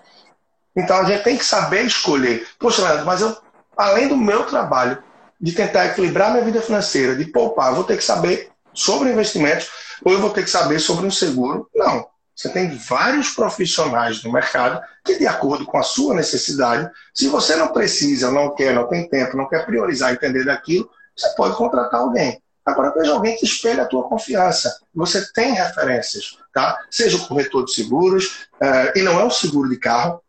Então 0.76 0.98
a 0.98 1.04
gente 1.04 1.24
tem 1.24 1.38
que 1.38 1.46
saber 1.46 1.86
escolher. 1.86 2.48
Poxa, 2.60 2.82
Leandro, 2.82 3.06
mas 3.06 3.22
eu, 3.22 3.36
além 3.78 4.08
do 4.08 4.18
meu 4.18 4.44
trabalho 4.44 5.02
de 5.40 5.52
tentar 5.52 5.88
equilibrar 5.88 6.32
minha 6.32 6.44
vida 6.44 6.62
financeira, 6.62 7.16
de 7.16 7.26
poupar, 7.26 7.74
vou 7.74 7.84
ter 7.84 7.98
que 7.98 8.04
saber 8.04 8.50
sobre 8.74 9.12
investimentos 9.12 9.70
ou 10.04 10.12
eu 10.12 10.20
vou 10.20 10.30
ter 10.30 10.44
que 10.44 10.50
saber 10.50 10.80
sobre 10.80 11.06
um 11.06 11.12
seguro? 11.12 11.70
Não. 11.74 12.08
Você 12.36 12.50
tem 12.50 12.76
vários 12.76 13.30
profissionais 13.30 14.22
no 14.22 14.32
mercado 14.32 14.82
que, 15.06 15.18
de 15.18 15.26
acordo 15.26 15.66
com 15.66 15.78
a 15.78 15.84
sua 15.84 16.14
necessidade, 16.14 16.90
se 17.14 17.30
você 17.30 17.56
não 17.56 17.70
precisa, 17.70 18.30
não 18.30 18.54
quer, 18.54 18.74
não 18.74 18.88
tem 18.88 19.08
tempo, 19.08 19.38
não 19.38 19.48
quer 19.48 19.66
priorizar 19.66 20.12
entender 20.12 20.44
daquilo, 20.44 20.90
você 21.16 21.30
pode 21.36 21.56
contratar 21.56 22.02
alguém. 22.02 22.42
Agora, 22.66 22.92
veja 22.92 23.14
alguém 23.14 23.38
que 23.38 23.46
espelhe 23.46 23.80
a 23.80 23.86
tua 23.86 24.04
confiança. 24.10 24.82
Você 24.94 25.32
tem 25.32 25.54
referências, 25.54 26.38
tá? 26.54 26.78
Seja 26.90 27.16
o 27.16 27.28
corretor 27.28 27.64
de 27.64 27.74
seguros, 27.74 28.48
uh, 28.56 28.98
e 28.98 29.02
não 29.02 29.18
é 29.20 29.24
um 29.24 29.30
seguro 29.30 29.70
de 29.70 29.78
carro, 29.78 30.22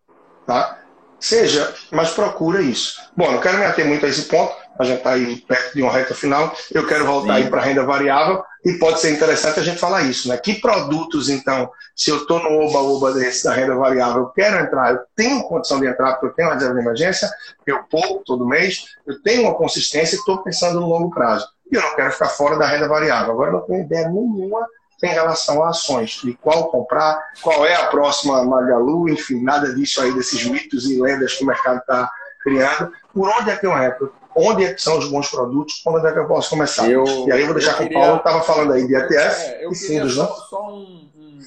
Tá? 0.47 0.79
Seja, 1.19 1.75
mas 1.91 2.11
procura 2.11 2.61
isso. 2.61 3.01
Bom, 3.17 3.33
não 3.33 3.41
quero 3.41 3.59
me 3.59 3.65
ater 3.65 3.87
muito 3.87 4.05
a 4.05 4.09
esse 4.09 4.23
ponto, 4.23 4.55
a 4.79 4.85
gente 4.85 4.99
está 4.99 5.13
aí 5.13 5.37
perto 5.37 5.75
de 5.75 5.83
uma 5.83 5.91
reta 5.91 6.15
final. 6.15 6.55
Eu 6.71 6.87
quero 6.87 7.07
voltar 7.07 7.37
Sim. 7.37 7.43
aí 7.43 7.51
para 7.51 7.61
a 7.61 7.65
renda 7.65 7.85
variável 7.85 8.45
e 8.65 8.75
pode 8.75 9.01
ser 9.01 9.13
interessante 9.13 9.59
a 9.59 9.63
gente 9.63 9.79
falar 9.79 10.03
isso, 10.03 10.29
né? 10.29 10.37
Que 10.37 10.55
produtos, 10.61 11.29
então, 11.29 11.71
se 11.95 12.11
eu 12.11 12.19
estou 12.19 12.43
no 12.43 12.61
oba-oba 12.61 13.13
desse 13.13 13.45
da 13.45 13.53
renda 13.55 13.75
variável, 13.75 14.23
eu 14.23 14.29
quero 14.29 14.59
entrar, 14.59 14.93
eu 14.93 15.01
tenho 15.15 15.43
condição 15.45 15.81
de 15.81 15.87
entrar 15.87 16.15
porque 16.15 16.27
eu 16.27 16.35
tenho 16.35 16.49
uma 16.49 16.55
reserva 16.55 16.75
de 16.75 16.81
emergência, 16.81 17.31
eu 17.67 17.83
pouco 17.85 18.23
todo 18.25 18.47
mês, 18.47 18.85
eu 19.07 19.21
tenho 19.23 19.43
uma 19.43 19.55
consistência 19.55 20.17
e 20.17 20.19
estou 20.19 20.43
pensando 20.43 20.81
no 20.81 20.87
longo 20.87 21.11
prazo. 21.11 21.49
E 21.71 21.75
eu 21.75 21.83
não 21.83 21.97
quero 21.97 22.13
ficar 22.13 22.29
fora 22.29 22.57
da 22.57 22.67
renda 22.67 22.87
variável. 22.87 23.33
Agora, 23.33 23.51
eu 23.51 23.55
não 23.55 23.61
tenho 23.63 23.81
ideia 23.81 24.09
nenhuma 24.09 24.67
em 25.03 25.09
relação 25.09 25.63
a 25.63 25.71
ações, 25.71 26.21
de 26.23 26.35
qual 26.35 26.69
comprar, 26.71 27.23
qual 27.43 27.67
é 27.67 27.75
a 27.75 27.87
próxima 27.87 28.43
Magalu, 28.45 29.09
enfim, 29.09 29.43
nada 29.43 29.75
disso 29.75 30.01
aí, 30.01 30.13
desses 30.13 30.45
mitos 30.45 30.89
e 30.91 31.01
lendas 31.01 31.35
que 31.35 31.45
o 31.45 31.47
mercado 31.47 31.79
está 31.79 32.11
criando. 32.43 32.93
Por 33.13 33.29
onde 33.29 33.51
é 33.51 33.57
que 33.57 33.67
eu 33.67 33.77
entro? 33.77 34.13
Onde 34.35 34.65
é 34.65 34.75
que 34.75 34.83
são 34.83 34.99
os 34.99 35.09
bons 35.09 35.29
produtos? 35.31 35.83
Onde 35.87 36.07
é 36.07 36.13
que 36.13 36.19
eu 36.19 36.29
posso 36.29 36.51
começar? 36.51 36.91
Eu, 36.91 37.05
e 37.27 37.33
aí 37.33 37.41
eu 37.41 37.47
vou 37.47 37.55
deixar 37.55 37.73
eu 37.73 37.79
com 37.79 37.83
queria, 37.85 37.99
o 37.99 38.03
Paulo, 38.03 38.17
estava 38.19 38.43
falando 38.43 38.73
aí 38.73 38.87
de 38.87 38.95
ETF 38.95 39.43
é, 39.43 39.69
e 39.69 39.75
Sindos, 39.75 40.17
né? 40.17 40.27
Só 40.49 40.69
um, 40.69 41.11
um, 41.17 41.41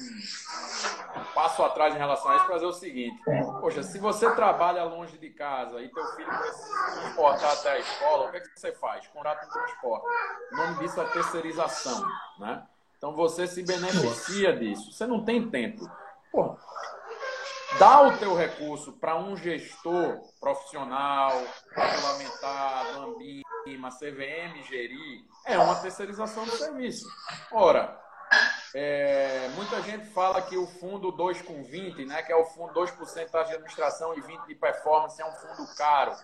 passo 1.34 1.62
atrás 1.62 1.94
em 1.94 1.98
relação 1.98 2.30
a 2.30 2.36
isso 2.36 2.46
para 2.46 2.54
dizer 2.56 2.66
o 2.66 2.72
seguinte. 2.72 3.22
Poxa, 3.60 3.82
se 3.82 3.98
você 3.98 4.30
trabalha 4.32 4.84
longe 4.84 5.16
de 5.18 5.30
casa 5.30 5.80
e 5.80 5.88
teu 5.88 6.04
filho 6.16 6.28
precisa 6.28 7.00
transportar 7.00 7.52
até 7.52 7.70
a 7.70 7.78
escola, 7.78 8.26
o 8.26 8.30
que, 8.30 8.36
é 8.36 8.40
que 8.40 8.48
você 8.54 8.72
faz? 8.72 9.06
Contrata 9.08 9.46
um 9.46 9.50
transporte. 9.50 10.06
O 10.52 10.56
nome 10.56 10.78
disso 10.80 11.00
é 11.00 11.04
terceirização, 11.04 12.04
né? 12.38 12.62
Então 13.00 13.16
você 13.16 13.46
se 13.46 13.62
beneficia 13.62 14.54
disso. 14.54 14.92
Você 14.92 15.06
não 15.06 15.24
tem 15.24 15.48
tempo. 15.48 15.90
Pô, 16.30 16.54
dá 17.78 18.02
o 18.02 18.18
teu 18.18 18.36
recurso 18.36 18.92
para 18.92 19.16
um 19.16 19.34
gestor 19.34 20.20
profissional, 20.38 21.32
regulamentado, 21.70 23.00
Ambima, 23.00 23.88
CVM 23.88 24.62
gerir, 24.68 25.24
é 25.46 25.58
uma 25.58 25.76
terceirização 25.76 26.44
do 26.44 26.50
serviço. 26.50 27.08
Ora, 27.50 27.98
é, 28.74 29.48
muita 29.54 29.80
gente 29.80 30.04
fala 30.10 30.42
que 30.42 30.58
o 30.58 30.66
fundo 30.66 31.10
2 31.10 31.40
com 31.40 31.64
20, 31.64 32.04
né, 32.04 32.22
que 32.22 32.30
é 32.30 32.36
o 32.36 32.44
fundo 32.44 32.74
2% 32.74 33.30
de 33.30 33.54
administração 33.54 34.12
e 34.12 34.20
20% 34.20 34.46
de 34.46 34.54
performance, 34.56 35.22
é 35.22 35.24
um 35.24 35.32
fundo 35.32 35.74
caro. 35.74 36.14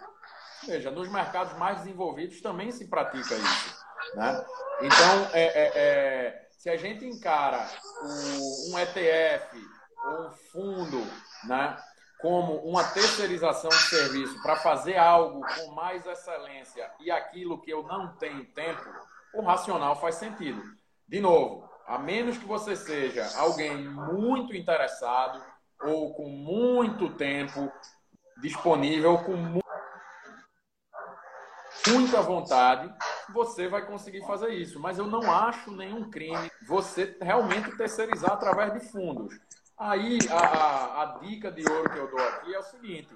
Veja, 0.66 0.90
nos 0.90 1.08
mercados 1.08 1.56
mais 1.56 1.78
desenvolvidos 1.78 2.42
também 2.42 2.70
se 2.70 2.86
pratica 2.86 3.34
isso. 3.34 3.86
Né? 4.14 4.44
Então, 4.82 5.30
é, 5.32 5.42
é, 5.42 5.72
é 5.74 6.45
se 6.66 6.70
a 6.70 6.76
gente 6.76 7.06
encara 7.06 7.64
um 8.02 8.76
ETF 8.76 9.56
ou 10.04 10.26
um 10.26 10.30
fundo, 10.32 10.98
né, 11.44 11.76
como 12.20 12.56
uma 12.68 12.82
terceirização 12.82 13.70
de 13.70 13.82
serviço 13.84 14.42
para 14.42 14.56
fazer 14.56 14.96
algo 14.96 15.42
com 15.42 15.70
mais 15.76 16.04
excelência 16.04 16.90
e 16.98 17.08
aquilo 17.08 17.62
que 17.62 17.70
eu 17.70 17.84
não 17.84 18.16
tenho 18.16 18.44
tempo, 18.46 18.82
o 19.32 19.42
racional 19.42 19.94
faz 20.00 20.16
sentido. 20.16 20.60
De 21.06 21.20
novo, 21.20 21.70
a 21.86 22.00
menos 22.00 22.36
que 22.36 22.44
você 22.44 22.74
seja 22.74 23.24
alguém 23.38 23.88
muito 23.88 24.52
interessado 24.52 25.40
ou 25.80 26.14
com 26.14 26.28
muito 26.28 27.14
tempo 27.14 27.72
disponível, 28.40 29.18
com 29.18 29.36
muita 31.92 32.20
vontade, 32.22 32.92
você 33.32 33.68
vai 33.68 33.86
conseguir 33.86 34.24
fazer 34.26 34.50
isso. 34.50 34.80
Mas 34.80 34.98
eu 34.98 35.06
não 35.06 35.30
acho 35.30 35.70
nenhum 35.70 36.10
crime 36.10 36.50
você 36.66 37.16
realmente 37.20 37.76
terceirizar 37.76 38.32
através 38.32 38.72
de 38.72 38.80
fundos. 38.80 39.38
Aí 39.78 40.18
a, 40.30 41.02
a, 41.02 41.18
dica 41.20 41.52
de 41.52 41.68
ouro 41.70 41.90
que 41.90 41.98
eu 41.98 42.10
dou 42.10 42.20
aqui 42.20 42.54
é 42.54 42.58
o 42.58 42.62
seguinte: 42.62 43.14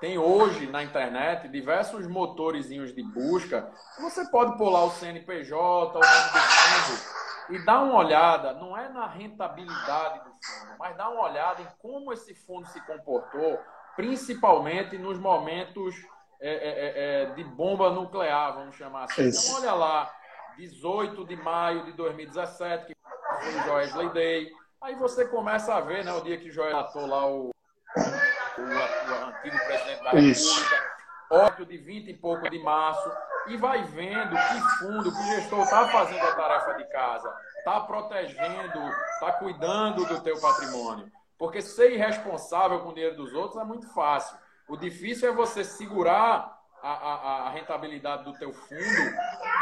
tem 0.00 0.16
hoje 0.16 0.66
na 0.66 0.82
internet 0.82 1.48
diversos 1.48 2.06
motorzinhos 2.06 2.94
de 2.94 3.02
busca. 3.02 3.70
Você 4.00 4.24
pode 4.30 4.56
pular 4.56 4.84
o 4.84 4.90
CNPJ, 4.90 5.98
o 5.98 6.02
fundo 6.02 7.16
e 7.50 7.64
dar 7.64 7.82
uma 7.82 7.98
olhada, 7.98 8.54
não 8.54 8.76
é 8.76 8.88
na 8.88 9.06
rentabilidade 9.06 10.24
do 10.24 10.30
fundo, 10.30 10.76
mas 10.78 10.96
dá 10.96 11.08
uma 11.08 11.22
olhada 11.22 11.62
em 11.62 11.68
como 11.78 12.12
esse 12.12 12.34
fundo 12.34 12.66
se 12.68 12.80
comportou, 12.86 13.58
principalmente 13.94 14.98
nos 14.98 15.18
momentos 15.18 15.94
é, 16.40 16.50
é, 16.50 17.22
é, 17.22 17.22
é 17.22 17.26
de 17.34 17.44
bomba 17.44 17.90
nuclear, 17.90 18.54
vamos 18.54 18.76
chamar 18.76 19.04
assim. 19.04 19.28
Isso. 19.28 19.50
Então, 19.50 19.62
olha 19.62 19.74
lá, 19.74 20.12
18 20.56 21.24
de 21.24 21.36
maio 21.36 21.84
de 21.84 21.92
2017, 21.92 22.86
que 22.86 22.94
foi 22.94 23.54
o 23.54 23.64
Joesley 23.64 24.08
Day. 24.10 24.50
Aí 24.82 24.94
você 24.94 25.26
começa 25.26 25.74
a 25.74 25.80
ver, 25.80 26.04
né, 26.04 26.12
o 26.12 26.20
dia 26.20 26.38
que 26.38 26.50
Joel 26.50 26.72
matou 26.72 27.06
lá 27.06 27.26
o, 27.26 27.48
o, 27.48 27.50
o, 27.50 29.28
antigo 29.28 29.58
presidente 29.66 30.02
da 30.02 30.10
República, 30.10 30.96
8 31.30 31.66
de 31.66 31.76
20 31.78 32.08
e 32.08 32.14
pouco 32.14 32.48
de 32.48 32.58
março 32.58 33.10
e 33.48 33.56
vai 33.56 33.82
vendo 33.84 34.34
que 34.34 34.78
fundo, 34.78 35.12
que 35.12 35.18
o 35.18 35.36
gestor 35.36 35.62
está 35.62 35.88
fazendo 35.88 36.24
a 36.24 36.34
tarefa 36.34 36.74
de 36.74 36.84
casa, 36.90 37.32
está 37.58 37.80
protegendo, 37.80 38.78
está 39.14 39.32
cuidando 39.32 40.04
do 40.04 40.20
teu 40.20 40.40
patrimônio. 40.40 41.10
Porque 41.38 41.60
ser 41.60 41.92
irresponsável 41.92 42.80
com 42.80 42.90
o 42.90 42.94
dinheiro 42.94 43.16
dos 43.16 43.32
outros 43.34 43.60
é 43.60 43.64
muito 43.64 43.88
fácil. 43.92 44.36
O 44.68 44.76
difícil 44.76 45.28
é 45.28 45.32
você 45.32 45.62
segurar 45.62 46.56
a, 46.82 46.90
a, 46.90 47.46
a 47.46 47.50
rentabilidade 47.50 48.24
do 48.24 48.32
teu 48.32 48.52
fundo 48.52 48.80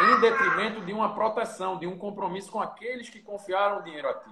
em 0.03 0.21
detrimento 0.21 0.81
de 0.83 0.93
uma 0.93 1.15
proteção, 1.15 1.79
de 1.79 1.87
um 1.87 1.99
compromisso 1.99 2.51
com 2.51 2.61
aqueles 2.61 3.09
que 3.09 3.21
confiaram 3.21 3.81
o 3.81 3.83
dinheiro 3.83 4.09
a 4.09 4.15
ti. 4.15 4.31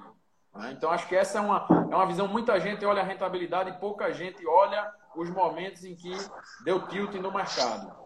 Né? 0.55 0.73
Então, 0.73 0.91
acho 0.91 1.07
que 1.07 1.17
essa 1.17 1.39
é 1.39 1.41
uma, 1.41 1.67
é 1.91 1.95
uma 1.95 2.07
visão. 2.07 2.27
Muita 2.27 2.59
gente 2.59 2.85
olha 2.85 3.03
a 3.03 3.05
rentabilidade 3.05 3.71
e 3.71 3.79
pouca 3.79 4.13
gente 4.13 4.47
olha 4.47 4.91
os 5.15 5.29
momentos 5.31 5.85
em 5.85 5.95
que 5.95 6.13
deu 6.65 6.87
tilt 6.89 7.15
no 7.15 7.33
mercado. 7.33 8.03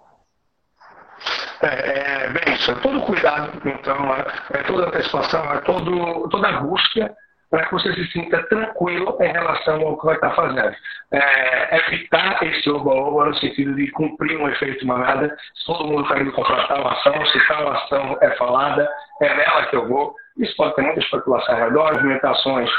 É, 1.63 2.25
é, 2.25 2.31
bem, 2.31 2.55
isso 2.55 2.71
é 2.71 2.75
todo 2.81 3.01
cuidado, 3.07 3.59
então, 3.67 4.15
é, 4.15 4.59
é 4.59 4.63
toda 4.65 4.89
antecipação, 4.89 5.43
é 5.55 5.61
todo, 5.63 6.29
toda 6.29 6.49
a 6.49 6.61
busca 6.61 7.17
para 7.51 7.67
que 7.67 7.73
você 7.73 7.95
se 7.95 8.07
sinta 8.13 8.43
tranquilo 8.49 9.17
em 9.21 9.33
relação 9.33 9.81
ao 9.83 9.99
que 9.99 10.07
vai 10.07 10.15
estar 10.17 10.35
fazendo. 10.35 10.75
É, 11.13 11.77
evitar 11.77 12.43
esse 12.43 12.69
oba-oba 12.69 13.27
no 13.27 13.37
sentido 13.37 13.75
de 13.75 13.91
cumprir 13.93 14.37
um 14.39 14.49
efeito 14.49 14.87
manada, 14.87 15.37
se 15.55 15.67
todo 15.67 15.87
mundo 15.87 16.03
está 16.03 16.21
indo 16.21 16.33
comprar 16.33 16.67
tal 16.69 16.87
ação, 16.89 17.27
se 17.27 17.47
tal 17.47 17.73
ação 17.73 18.19
é 18.21 18.31
falada, 18.37 18.89
é 19.23 19.35
nela 19.35 19.67
que 19.67 19.77
eu 19.77 19.89
vou. 19.89 20.15
Isso 20.39 20.55
pode 20.57 20.75
ter 20.75 20.83
muita 20.83 21.01
especulação 21.01 21.55
ao 21.55 21.61
redor, 21.61 21.95
movimentações 21.95 22.71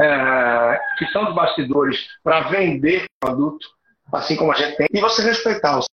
é, 0.00 0.80
que 0.98 1.06
são 1.06 1.24
dos 1.24 1.34
bastidores 1.34 2.06
para 2.22 2.48
vender 2.48 3.04
produto, 3.20 3.66
assim 4.12 4.36
como 4.36 4.52
a 4.52 4.54
gente 4.54 4.76
tem, 4.76 4.86
e 4.92 5.00
você 5.00 5.22
respeitar 5.22 5.78
o 5.78 5.84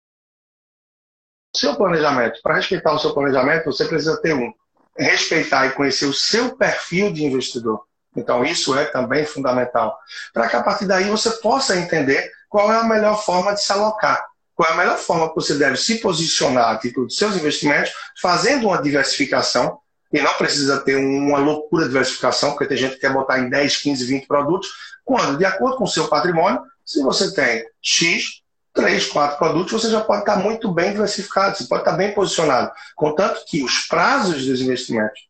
seu 1.57 1.77
planejamento. 1.77 2.41
Para 2.43 2.55
respeitar 2.55 2.93
o 2.93 2.99
seu 2.99 3.15
planejamento, 3.15 3.67
você 3.67 3.87
precisa 3.87 4.21
ter 4.21 4.35
um. 4.35 4.53
Respeitar 4.99 5.67
e 5.67 5.73
conhecer 5.73 6.07
o 6.07 6.13
seu 6.13 6.57
perfil 6.57 7.13
de 7.13 7.25
investidor. 7.25 7.83
Então, 8.17 8.45
isso 8.45 8.77
é 8.77 8.87
também 8.87 9.27
fundamental. 9.27 9.99
Para 10.33 10.49
que 10.49 10.57
a 10.57 10.63
partir 10.63 10.87
daí 10.87 11.05
você 11.11 11.31
possa 11.33 11.77
entender 11.77 12.31
qual 12.49 12.73
é 12.73 12.77
a 12.77 12.85
melhor 12.85 13.23
forma 13.23 13.53
de 13.53 13.63
se 13.63 13.71
alocar. 13.71 14.25
Qual 14.55 14.69
é 14.69 14.73
a 14.73 14.77
melhor 14.77 14.97
forma 14.97 15.29
que 15.29 15.35
você 15.35 15.55
deve 15.55 15.77
se 15.77 15.99
posicionar 15.99 16.71
a 16.71 16.79
título 16.79 17.07
dos 17.07 17.19
seus 17.19 17.37
investimentos, 17.37 17.93
fazendo 18.21 18.69
uma 18.69 18.81
diversificação. 18.81 19.79
E 20.13 20.21
não 20.21 20.33
precisa 20.35 20.81
ter 20.81 20.97
uma 20.97 21.39
loucura 21.39 21.83
de 21.83 21.91
diversificação, 21.91 22.53
porque 22.53 22.67
tem 22.67 22.79
gente 22.79 22.95
que 22.95 23.01
quer 23.01 23.13
botar 23.13 23.39
em 23.39 23.51
10, 23.51 23.77
15, 23.77 24.05
20 24.07 24.27
produtos. 24.27 24.71
Quando, 25.05 25.37
de 25.37 25.45
acordo 25.45 25.77
com 25.77 25.85
o 25.85 25.89
seu 25.89 26.09
patrimônio, 26.09 26.63
se 26.85 27.03
você 27.03 27.35
tem 27.35 27.65
X, 27.83 28.41
três, 28.77 29.07
quatro 29.07 29.39
produtos, 29.39 29.73
você 29.73 29.91
já 29.91 30.01
pode 30.01 30.21
estar 30.21 30.37
muito 30.37 30.71
bem 30.71 30.93
diversificado, 30.93 31.57
você 31.57 31.65
pode 31.65 31.81
estar 31.81 31.97
bem 31.97 32.13
posicionado. 32.13 32.71
Contanto 32.95 33.43
que 33.47 33.65
os 33.65 33.81
prazos 33.89 34.47
dos 34.47 34.61
investimentos 34.61 35.27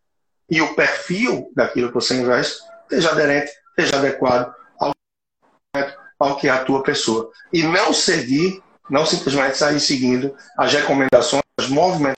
e 0.50 0.60
o 0.60 0.74
perfil 0.74 1.50
daquilo 1.54 1.88
que 1.88 1.94
você 1.94 2.14
investe 2.14 2.58
esteja 2.82 3.12
aderente, 3.12 3.50
esteja 3.70 3.96
adequado 3.96 4.52
ao, 4.78 4.92
ao 6.18 6.36
que 6.36 6.48
é 6.48 6.50
a 6.50 6.64
tua 6.64 6.82
pessoa. 6.82 7.30
E 7.52 7.62
não 7.62 7.92
seguir, 7.92 8.62
não 8.90 9.06
simplesmente 9.06 9.56
sair 9.56 9.80
seguindo 9.80 10.36
as 10.58 10.72
recomendações, 10.72 11.42
as 11.58 11.68
movimentações 11.68 12.16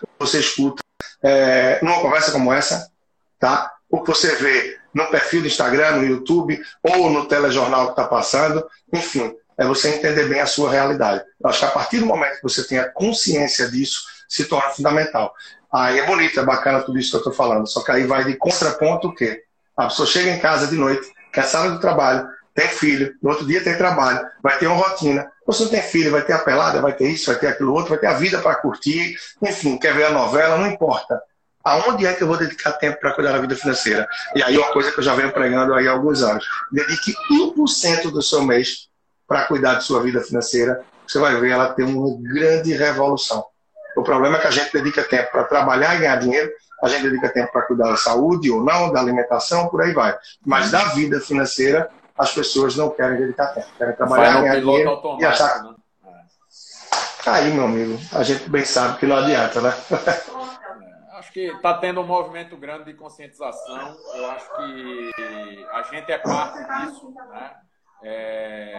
que 0.00 0.06
você 0.18 0.40
escuta 0.40 0.82
é, 1.22 1.78
numa 1.82 2.00
conversa 2.00 2.32
como 2.32 2.52
essa, 2.52 2.90
tá? 3.38 3.72
o 3.88 4.02
que 4.02 4.08
você 4.08 4.36
vê 4.36 4.78
no 4.92 5.06
perfil 5.06 5.42
do 5.42 5.46
Instagram, 5.46 5.96
no 5.96 6.04
YouTube 6.04 6.60
ou 6.82 7.10
no 7.10 7.26
telejornal 7.26 7.86
que 7.86 7.92
está 7.92 8.04
passando, 8.04 8.66
enfim, 8.92 9.34
é 9.58 9.66
você 9.66 9.88
entender 9.90 10.28
bem 10.28 10.40
a 10.40 10.46
sua 10.46 10.70
realidade. 10.70 11.24
Eu 11.42 11.50
acho 11.50 11.58
que 11.58 11.64
a 11.64 11.70
partir 11.70 11.98
do 11.98 12.06
momento 12.06 12.36
que 12.36 12.42
você 12.42 12.62
tenha 12.62 12.88
consciência 12.88 13.68
disso, 13.68 14.02
se 14.28 14.44
torna 14.44 14.70
fundamental. 14.70 15.34
Aí 15.72 15.98
é 15.98 16.06
bonito, 16.06 16.38
é 16.38 16.44
bacana 16.44 16.80
tudo 16.80 16.98
isso 16.98 17.10
que 17.10 17.16
eu 17.16 17.20
estou 17.20 17.32
falando, 17.32 17.66
só 17.66 17.82
que 17.82 17.90
aí 17.90 18.06
vai 18.06 18.24
de 18.24 18.36
contraponto 18.36 19.08
o 19.08 19.14
quê? 19.14 19.42
A 19.76 19.86
pessoa 19.86 20.06
chega 20.06 20.30
em 20.30 20.38
casa 20.38 20.66
de 20.66 20.76
noite, 20.76 21.06
sala 21.44 21.70
do 21.70 21.80
trabalho, 21.80 22.26
tem 22.54 22.68
filho, 22.68 23.14
no 23.22 23.30
outro 23.30 23.46
dia 23.46 23.62
tem 23.62 23.76
trabalho, 23.76 24.26
vai 24.42 24.58
ter 24.58 24.66
uma 24.66 24.76
rotina. 24.76 25.30
Você 25.46 25.62
não 25.62 25.70
tem 25.70 25.82
filho, 25.82 26.10
vai 26.10 26.22
ter 26.22 26.32
a 26.32 26.38
pelada, 26.38 26.80
vai 26.80 26.92
ter 26.92 27.08
isso, 27.08 27.26
vai 27.26 27.38
ter 27.38 27.46
aquilo 27.46 27.72
outro, 27.72 27.90
vai 27.90 27.98
ter 27.98 28.08
a 28.08 28.14
vida 28.14 28.38
para 28.40 28.56
curtir, 28.56 29.16
enfim, 29.40 29.78
quer 29.78 29.94
ver 29.94 30.06
a 30.06 30.10
novela, 30.10 30.58
não 30.58 30.66
importa. 30.66 31.20
Aonde 31.62 32.06
é 32.06 32.14
que 32.14 32.22
eu 32.22 32.26
vou 32.26 32.36
dedicar 32.36 32.72
tempo 32.72 32.98
para 32.98 33.12
cuidar 33.12 33.32
da 33.32 33.38
vida 33.38 33.54
financeira? 33.54 34.08
E 34.34 34.42
aí 34.42 34.56
uma 34.56 34.72
coisa 34.72 34.90
que 34.90 34.98
eu 34.98 35.04
já 35.04 35.14
venho 35.14 35.32
pregando 35.32 35.74
aí 35.74 35.86
há 35.86 35.92
alguns 35.92 36.22
anos. 36.22 36.44
Dedique 36.72 37.14
1% 37.30 38.10
do 38.10 38.22
seu 38.22 38.42
mês 38.42 38.87
para 39.28 39.44
cuidar 39.44 39.74
de 39.74 39.84
sua 39.84 40.02
vida 40.02 40.22
financeira, 40.22 40.82
você 41.06 41.18
vai 41.18 41.38
ver 41.38 41.50
ela 41.50 41.74
ter 41.74 41.84
uma 41.84 42.16
grande 42.20 42.72
revolução. 42.72 43.44
O 43.96 44.02
problema 44.02 44.38
é 44.38 44.40
que 44.40 44.46
a 44.46 44.50
gente 44.50 44.72
dedica 44.72 45.04
tempo 45.04 45.30
para 45.30 45.44
trabalhar 45.44 45.94
e 45.94 45.98
ganhar 45.98 46.16
dinheiro, 46.16 46.50
a 46.82 46.88
gente 46.88 47.02
dedica 47.02 47.28
tempo 47.28 47.52
para 47.52 47.62
cuidar 47.62 47.90
da 47.90 47.96
saúde 47.96 48.50
ou 48.50 48.64
não, 48.64 48.92
da 48.92 49.00
alimentação, 49.00 49.68
por 49.68 49.82
aí 49.82 49.92
vai. 49.92 50.16
Mas 50.46 50.70
da 50.70 50.84
vida 50.86 51.20
financeira, 51.20 51.90
as 52.16 52.32
pessoas 52.32 52.76
não 52.76 52.90
querem 52.90 53.18
dedicar 53.18 53.48
tempo. 53.48 53.66
Querem 53.76 53.94
trabalhar, 53.94 54.40
ganhar 54.40 54.60
dinheiro 54.60 55.00
e 55.20 55.24
achar... 55.24 55.62
Né? 55.62 55.74
Aí, 57.26 57.52
meu 57.52 57.64
amigo, 57.64 57.98
a 58.12 58.22
gente 58.22 58.48
bem 58.48 58.64
sabe 58.64 58.98
que 58.98 59.06
não 59.06 59.16
adianta, 59.16 59.60
né? 59.60 59.74
É, 59.90 61.18
acho 61.18 61.32
que 61.32 61.40
está 61.40 61.74
tendo 61.74 62.00
um 62.00 62.06
movimento 62.06 62.56
grande 62.56 62.84
de 62.84 62.94
conscientização. 62.94 63.96
Eu 64.14 64.30
acho 64.30 64.56
que 64.56 65.10
a 65.72 65.82
gente 65.82 66.10
é 66.10 66.18
parte 66.18 66.58
disso, 66.58 67.12
né? 67.12 67.50
É, 68.00 68.74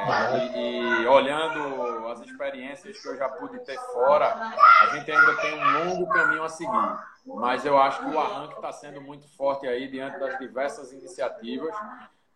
e, 0.55 1.01
e, 1.01 1.07
olhando 1.07 2.07
as 2.07 2.21
experiências 2.21 3.01
que 3.01 3.07
eu 3.07 3.17
já 3.17 3.27
pude 3.27 3.59
ter 3.65 3.77
fora, 3.93 4.33
a 4.81 4.85
gente 4.95 5.11
ainda 5.11 5.35
tem 5.41 5.61
um 5.61 5.85
longo 5.85 6.07
caminho 6.07 6.43
a 6.43 6.49
seguir. 6.49 6.97
Mas 7.25 7.65
eu 7.65 7.77
acho 7.77 7.99
que 7.99 8.15
o 8.15 8.19
arranque 8.19 8.55
está 8.55 8.71
sendo 8.71 9.01
muito 9.01 9.27
forte 9.35 9.67
aí 9.67 9.87
diante 9.89 10.19
das 10.19 10.39
diversas 10.39 10.93
iniciativas. 10.93 11.75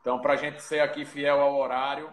Então, 0.01 0.19
para 0.19 0.33
a 0.33 0.35
gente 0.35 0.61
ser 0.61 0.81
aqui 0.81 1.05
fiel 1.05 1.39
ao 1.39 1.55
horário, 1.55 2.09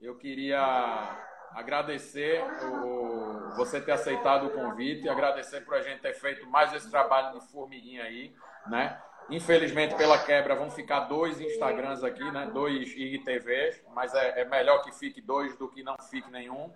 eu 0.00 0.14
queria 0.16 1.16
agradecer 1.54 2.44
o, 2.64 3.56
você 3.56 3.80
ter 3.80 3.92
aceitado 3.92 4.46
o 4.46 4.50
convite, 4.50 5.08
agradecer 5.08 5.62
por 5.62 5.74
a 5.74 5.82
gente 5.82 6.00
ter 6.00 6.14
feito 6.14 6.46
mais 6.48 6.72
esse 6.74 6.90
trabalho 6.90 7.38
de 7.38 7.46
formiguinha 7.50 8.04
aí, 8.04 8.34
né? 8.66 9.00
Infelizmente, 9.30 9.94
pela 9.94 10.18
quebra, 10.18 10.56
vão 10.56 10.70
ficar 10.70 11.00
dois 11.00 11.40
Instagrams 11.40 12.02
aqui, 12.02 12.28
né? 12.32 12.50
Dois 12.52 12.88
IGTVs, 12.96 13.82
mas 13.94 14.12
é, 14.14 14.40
é 14.40 14.44
melhor 14.44 14.82
que 14.82 14.92
fique 14.92 15.20
dois 15.20 15.56
do 15.56 15.68
que 15.68 15.82
não 15.82 15.96
fique 16.10 16.30
nenhum. 16.30 16.70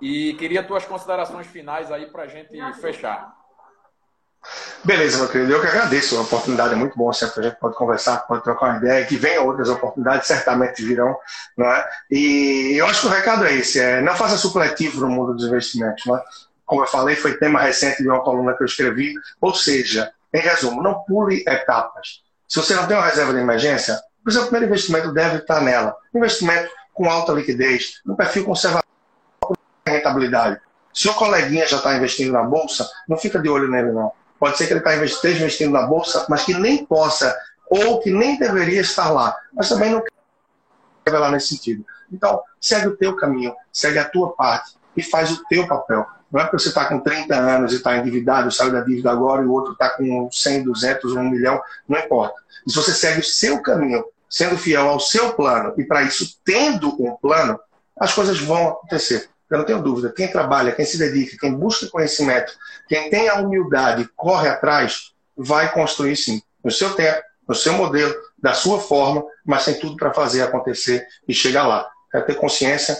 E 0.00 0.34
queria 0.34 0.62
tuas 0.62 0.84
considerações 0.84 1.46
finais 1.46 1.92
aí 1.92 2.06
para 2.06 2.24
a 2.24 2.26
gente 2.26 2.56
fechar. 2.80 3.32
Beleza, 4.84 5.18
meu 5.18 5.28
querido. 5.28 5.52
Eu 5.52 5.60
que 5.60 5.66
agradeço. 5.66 6.16
A 6.18 6.22
oportunidade 6.22 6.74
é 6.74 6.76
muito 6.76 6.96
boa. 6.96 7.12
Sempre 7.12 7.40
a 7.40 7.42
gente 7.48 7.58
pode 7.58 7.74
conversar, 7.76 8.18
pode 8.26 8.42
trocar 8.42 8.66
uma 8.66 8.78
ideia. 8.78 9.06
Que 9.06 9.16
venham 9.16 9.46
outras 9.46 9.68
oportunidades, 9.68 10.26
certamente 10.26 10.84
virão. 10.84 11.16
Não 11.56 11.66
é? 11.66 11.88
E 12.10 12.74
eu 12.76 12.86
acho 12.86 13.02
que 13.02 13.06
o 13.06 13.10
recado 13.10 13.46
é 13.46 13.54
esse: 13.54 13.80
é, 13.80 14.02
não 14.02 14.14
faça 14.14 14.36
supletivo 14.36 15.00
no 15.00 15.08
mundo 15.08 15.32
dos 15.32 15.46
investimentos. 15.46 16.04
Não 16.04 16.16
é? 16.16 16.22
Como 16.66 16.82
eu 16.82 16.86
falei, 16.86 17.16
foi 17.16 17.36
tema 17.38 17.60
recente 17.60 18.02
de 18.02 18.08
uma 18.08 18.20
coluna 18.22 18.54
que 18.54 18.62
eu 18.62 18.66
escrevi. 18.66 19.14
Ou 19.40 19.54
seja, 19.54 20.12
em 20.34 20.40
resumo, 20.40 20.82
não 20.82 21.04
pule 21.04 21.44
etapas. 21.46 22.22
Se 22.48 22.60
você 22.60 22.74
não 22.74 22.86
tem 22.86 22.96
uma 22.96 23.06
reserva 23.06 23.32
de 23.32 23.38
emergência, 23.38 23.98
o 24.26 24.30
seu 24.30 24.42
primeiro 24.42 24.66
investimento 24.66 25.12
deve 25.12 25.38
estar 25.38 25.60
nela. 25.60 25.96
Investimento 26.14 26.70
com 26.92 27.08
alta 27.08 27.32
liquidez, 27.32 28.00
no 28.04 28.16
perfil 28.16 28.44
conservador 28.44 28.84
rentabilidade. 29.86 30.60
Se 30.92 31.08
o 31.08 31.14
coleguinha 31.14 31.66
já 31.66 31.76
está 31.76 31.96
investindo 31.96 32.32
na 32.32 32.42
bolsa, 32.42 32.88
não 33.08 33.16
fica 33.16 33.38
de 33.38 33.48
olho 33.48 33.70
nele, 33.70 33.92
não. 33.92 34.12
Pode 34.38 34.58
ser 34.58 34.66
que 34.66 34.72
ele 34.72 34.80
tá 34.80 34.94
esteja 35.04 35.38
investindo 35.38 35.72
na 35.72 35.86
bolsa, 35.86 36.26
mas 36.28 36.42
que 36.42 36.54
nem 36.54 36.84
possa, 36.84 37.36
ou 37.68 38.00
que 38.00 38.10
nem 38.10 38.38
deveria 38.38 38.80
estar 38.80 39.10
lá. 39.10 39.36
Mas 39.52 39.68
também 39.68 39.90
não 39.90 40.02
lá 41.12 41.30
nesse 41.30 41.48
sentido. 41.48 41.84
Então, 42.10 42.40
segue 42.60 42.88
o 42.88 42.96
teu 42.96 43.14
caminho, 43.16 43.54
segue 43.72 43.98
a 43.98 44.04
tua 44.04 44.32
parte 44.34 44.72
e 44.96 45.02
faz 45.02 45.30
o 45.30 45.44
teu 45.44 45.66
papel. 45.66 46.06
Não 46.34 46.40
é 46.40 46.44
porque 46.46 46.58
você 46.58 46.70
está 46.70 46.86
com 46.86 46.98
30 46.98 47.32
anos 47.32 47.72
e 47.72 47.76
está 47.76 47.96
endividado, 47.96 48.50
saiu 48.50 48.72
da 48.72 48.80
dívida 48.80 49.08
agora 49.08 49.40
e 49.40 49.46
o 49.46 49.52
outro 49.52 49.72
está 49.72 49.90
com 49.90 50.28
100, 50.28 50.64
200, 50.64 51.12
1 51.12 51.30
milhão, 51.30 51.62
não 51.88 51.96
importa. 51.96 52.34
E 52.66 52.72
se 52.72 52.76
você 52.76 52.92
segue 52.92 53.20
o 53.20 53.24
seu 53.24 53.62
caminho, 53.62 54.04
sendo 54.28 54.58
fiel 54.58 54.88
ao 54.88 54.98
seu 54.98 55.32
plano 55.34 55.72
e 55.78 55.84
para 55.84 56.02
isso 56.02 56.36
tendo 56.44 56.88
um 57.00 57.14
plano, 57.14 57.56
as 57.96 58.12
coisas 58.12 58.40
vão 58.40 58.70
acontecer. 58.70 59.28
Eu 59.48 59.58
não 59.58 59.64
tenho 59.64 59.80
dúvida. 59.80 60.12
Quem 60.12 60.26
trabalha, 60.26 60.72
quem 60.72 60.84
se 60.84 60.98
dedica, 60.98 61.36
quem 61.38 61.54
busca 61.54 61.86
conhecimento, 61.86 62.52
quem 62.88 63.08
tem 63.10 63.28
a 63.28 63.36
humildade, 63.36 64.08
corre 64.16 64.48
atrás, 64.48 65.12
vai 65.36 65.72
construir 65.72 66.16
sim. 66.16 66.42
No 66.64 66.70
seu 66.72 66.94
tempo, 66.94 67.22
no 67.46 67.54
seu 67.54 67.74
modelo, 67.74 68.12
da 68.36 68.54
sua 68.54 68.80
forma, 68.80 69.24
mas 69.46 69.66
tem 69.66 69.78
tudo 69.78 69.94
para 69.94 70.12
fazer 70.12 70.42
acontecer 70.42 71.06
e 71.28 71.32
chegar 71.32 71.64
lá. 71.64 71.88
É 72.12 72.20
ter 72.20 72.34
consciência 72.34 72.96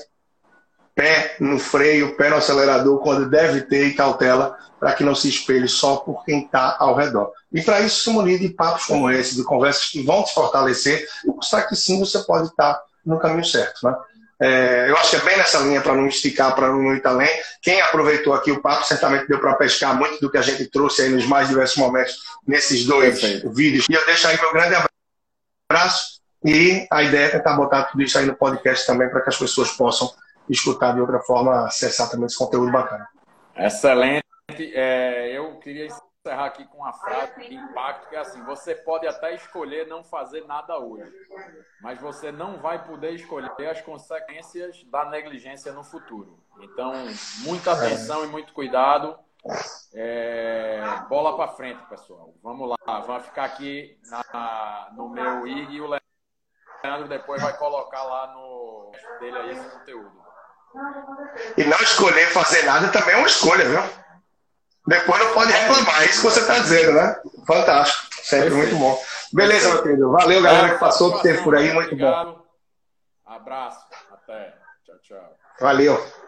pé 0.95 1.37
no 1.41 1.59
freio, 1.59 2.17
pé 2.17 2.31
no 2.31 2.37
acelerador 2.37 3.01
quando 3.01 3.29
deve 3.29 3.63
ter 3.63 3.89
e 3.89 3.95
cautela 3.95 4.57
para 4.79 4.93
que 4.93 5.03
não 5.03 5.15
se 5.15 5.29
espelhe 5.29 5.69
só 5.69 5.97
por 5.97 6.25
quem 6.25 6.45
está 6.45 6.77
ao 6.79 6.95
redor. 6.95 7.33
E 7.53 7.63
para 7.63 7.81
isso 7.81 8.05
se 8.05 8.11
munir 8.11 8.39
de 8.39 8.51
papos 8.51 8.85
como 8.85 9.11
esse, 9.11 9.35
de 9.35 9.43
conversas 9.43 9.87
que 9.87 10.03
vão 10.03 10.23
te 10.23 10.35
fortalecer 10.35 11.07
e 11.25 11.29
mostrar 11.29 11.63
que 11.63 11.75
sim, 11.75 11.99
você 11.99 12.19
pode 12.21 12.49
estar 12.49 12.81
no 13.05 13.19
caminho 13.19 13.45
certo. 13.45 13.81
Né? 13.83 13.95
É, 14.41 14.91
eu 14.91 14.97
acho 14.97 15.11
que 15.11 15.17
é 15.17 15.21
bem 15.21 15.37
nessa 15.37 15.59
linha 15.61 15.81
para 15.81 15.95
não 15.95 16.07
esticar, 16.07 16.55
para 16.55 16.69
não 16.69 16.95
ir 16.95 17.01
além. 17.07 17.31
Quem 17.63 17.81
aproveitou 17.81 18.35
aqui 18.35 18.53
o 18.53 18.61
papo 18.61 18.85
certamente 18.85 19.27
deu 19.27 19.39
para 19.39 19.55
pescar 19.55 19.97
muito 19.97 20.21
do 20.21 20.31
que 20.31 20.37
a 20.37 20.43
gente 20.43 20.67
trouxe 20.67 21.03
aí 21.03 21.09
nos 21.09 21.25
mais 21.27 21.49
diversos 21.49 21.77
momentos 21.77 22.17
nesses 22.47 22.85
dois 22.85 23.21
Perfeito. 23.21 23.51
vídeos. 23.53 23.87
E 23.89 23.95
eu 23.95 24.05
deixo 24.05 24.29
aí 24.29 24.39
meu 24.39 24.53
grande 24.53 24.77
abraço. 25.71 26.15
E 26.45 26.87
a 26.91 27.03
ideia 27.03 27.27
é 27.27 27.29
tentar 27.31 27.55
botar 27.55 27.85
tudo 27.85 28.03
isso 28.03 28.19
aí 28.19 28.27
no 28.27 28.35
podcast 28.35 28.87
também 28.87 29.09
para 29.09 29.23
que 29.23 29.31
as 29.31 29.39
pessoas 29.39 29.71
possam 29.71 30.13
escutar 30.49 30.95
de 30.95 31.01
outra 31.01 31.21
forma, 31.21 31.67
acessar 31.67 32.11
também 32.11 32.27
esse 32.27 32.39
conteúdo 32.39 32.71
bacana. 32.71 33.09
Excelente. 33.57 34.25
É, 34.75 35.31
eu 35.33 35.59
queria 35.59 35.87
encerrar 35.87 36.47
aqui 36.47 36.65
com 36.67 36.79
uma 36.79 36.93
frase 36.93 37.49
de 37.49 37.55
impacto 37.55 38.09
que 38.09 38.17
é 38.17 38.19
assim: 38.19 38.43
você 38.45 38.75
pode 38.75 39.07
até 39.07 39.35
escolher 39.35 39.87
não 39.87 40.03
fazer 40.03 40.47
nada 40.47 40.79
hoje, 40.79 41.13
mas 41.81 42.01
você 42.01 42.33
não 42.33 42.59
vai 42.61 42.85
poder 42.85 43.13
escolher 43.13 43.69
as 43.69 43.81
consequências 43.83 44.85
da 44.85 45.05
negligência 45.07 45.73
no 45.73 45.85
futuro. 45.85 46.39
Então, 46.61 46.93
muita 47.41 47.73
atenção 47.73 48.25
e 48.25 48.29
muito 48.29 48.53
cuidado. 48.53 49.19
É, 49.93 50.83
bola 51.09 51.37
para 51.37 51.53
frente, 51.53 51.85
pessoal. 51.87 52.35
Vamos 52.43 52.71
lá, 52.71 53.01
vamos 53.01 53.27
ficar 53.27 53.45
aqui 53.45 53.99
na, 54.09 54.91
no 54.97 55.11
meu 55.11 55.47
IG 55.47 55.75
e 55.75 55.81
o 55.83 55.87
Leandro 55.87 57.09
depois 57.09 57.43
vai 57.43 57.57
colocar 57.59 58.03
lá 58.03 58.33
no 58.33 58.91
dele 59.21 59.37
aí 59.37 59.51
esse 59.51 59.71
conteúdo. 59.71 60.24
E 61.57 61.65
não 61.65 61.79
escolher 61.79 62.27
fazer 62.29 62.65
nada 62.65 62.89
também 62.89 63.15
é 63.15 63.19
uma 63.19 63.27
escolha, 63.27 63.65
viu? 63.69 63.83
Depois 64.87 65.19
não 65.19 65.33
pode 65.33 65.53
reclamar, 65.53 66.03
é 66.03 66.07
isso 66.07 66.21
que 66.21 66.31
você 66.31 66.41
está 66.41 66.59
dizendo, 66.59 66.93
né? 66.93 67.17
Fantástico, 67.47 68.15
sempre 68.23 68.51
muito 68.51 68.77
bom. 68.77 69.03
Beleza, 69.33 69.69
meu 69.69 69.83
querido. 69.83 70.13
Valeu, 70.13 70.43
galera 70.43 70.75
que 70.75 70.81
passou 70.81 71.15
o 71.15 71.23
tempo 71.23 71.43
por 71.43 71.57
aí, 71.57 71.73
muito 71.73 71.97
bom. 71.97 72.45
Abraço, 73.25 73.81
até. 74.13 74.55
Tchau, 74.85 74.97
tchau. 75.03 75.37
Valeu. 75.61 76.24